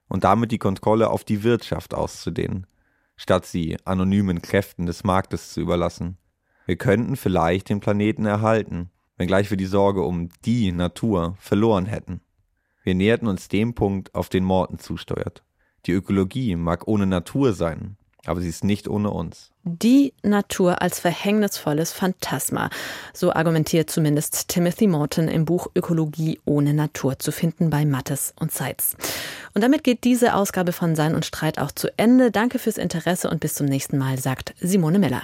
und 0.08 0.24
damit 0.24 0.52
die 0.52 0.58
Kontrolle 0.58 1.10
auf 1.10 1.24
die 1.24 1.44
Wirtschaft 1.44 1.94
auszudehnen, 1.94 2.68
statt 3.16 3.46
sie 3.46 3.78
anonymen 3.86 4.42
Kräften 4.42 4.86
des 4.86 5.04
Marktes 5.04 5.54
zu 5.54 5.62
überlassen? 5.62 6.18
Wir 6.66 6.76
könnten 6.78 7.16
vielleicht 7.16 7.70
den 7.70 7.80
Planeten 7.80 8.26
erhalten, 8.26 8.90
wenngleich 9.18 9.50
wir 9.50 9.58
die 9.58 9.66
Sorge 9.66 10.02
um 10.02 10.30
die 10.44 10.72
Natur 10.72 11.36
verloren 11.40 11.86
hätten. 11.86 12.22
Wir 12.84 12.96
näherten 12.96 13.28
uns 13.28 13.48
dem 13.48 13.74
Punkt, 13.76 14.14
auf 14.14 14.30
den 14.30 14.44
Morten 14.44 14.78
zusteuert. 14.78 15.44
Die 15.86 15.92
Ökologie 15.92 16.56
mag 16.56 16.88
ohne 16.88 17.06
Natur 17.06 17.54
sein, 17.54 17.98
aber 18.26 18.42
sie 18.42 18.50
ist 18.50 18.64
nicht 18.64 18.88
ohne 18.88 19.12
uns. 19.12 19.52
Die 19.64 20.14
Natur 20.22 20.82
als 20.82 21.00
verhängnisvolles 21.00 21.92
Phantasma. 21.92 22.70
So 23.14 23.34
argumentiert 23.34 23.90
zumindest 23.90 24.48
Timothy 24.48 24.88
Morton 24.88 25.28
im 25.28 25.46
Buch 25.46 25.68
Ökologie 25.76 26.40
ohne 26.46 26.74
Natur 26.74 27.18
zu 27.18 27.32
finden 27.32 27.70
bei 27.70 27.86
Mattes 27.86 28.34
und 28.40 28.52
Seitz. 28.52 28.96
Und 29.54 29.64
damit 29.64 29.84
geht 29.84 30.04
diese 30.04 30.36
Ausgabe 30.36 30.72
von 30.72 30.96
Sein 30.96 31.16
und 31.16 31.26
Streit 31.26 31.58
auch 31.58 31.72
zu 31.72 31.88
Ende. 31.98 32.30
Danke 32.30 32.60
fürs 32.60 32.78
Interesse 32.78 33.30
und 33.30 33.40
bis 33.40 33.56
zum 33.56 33.66
nächsten 33.66 33.98
Mal, 33.98 34.20
sagt 34.20 34.54
Simone 34.60 35.00
Miller. 35.00 35.24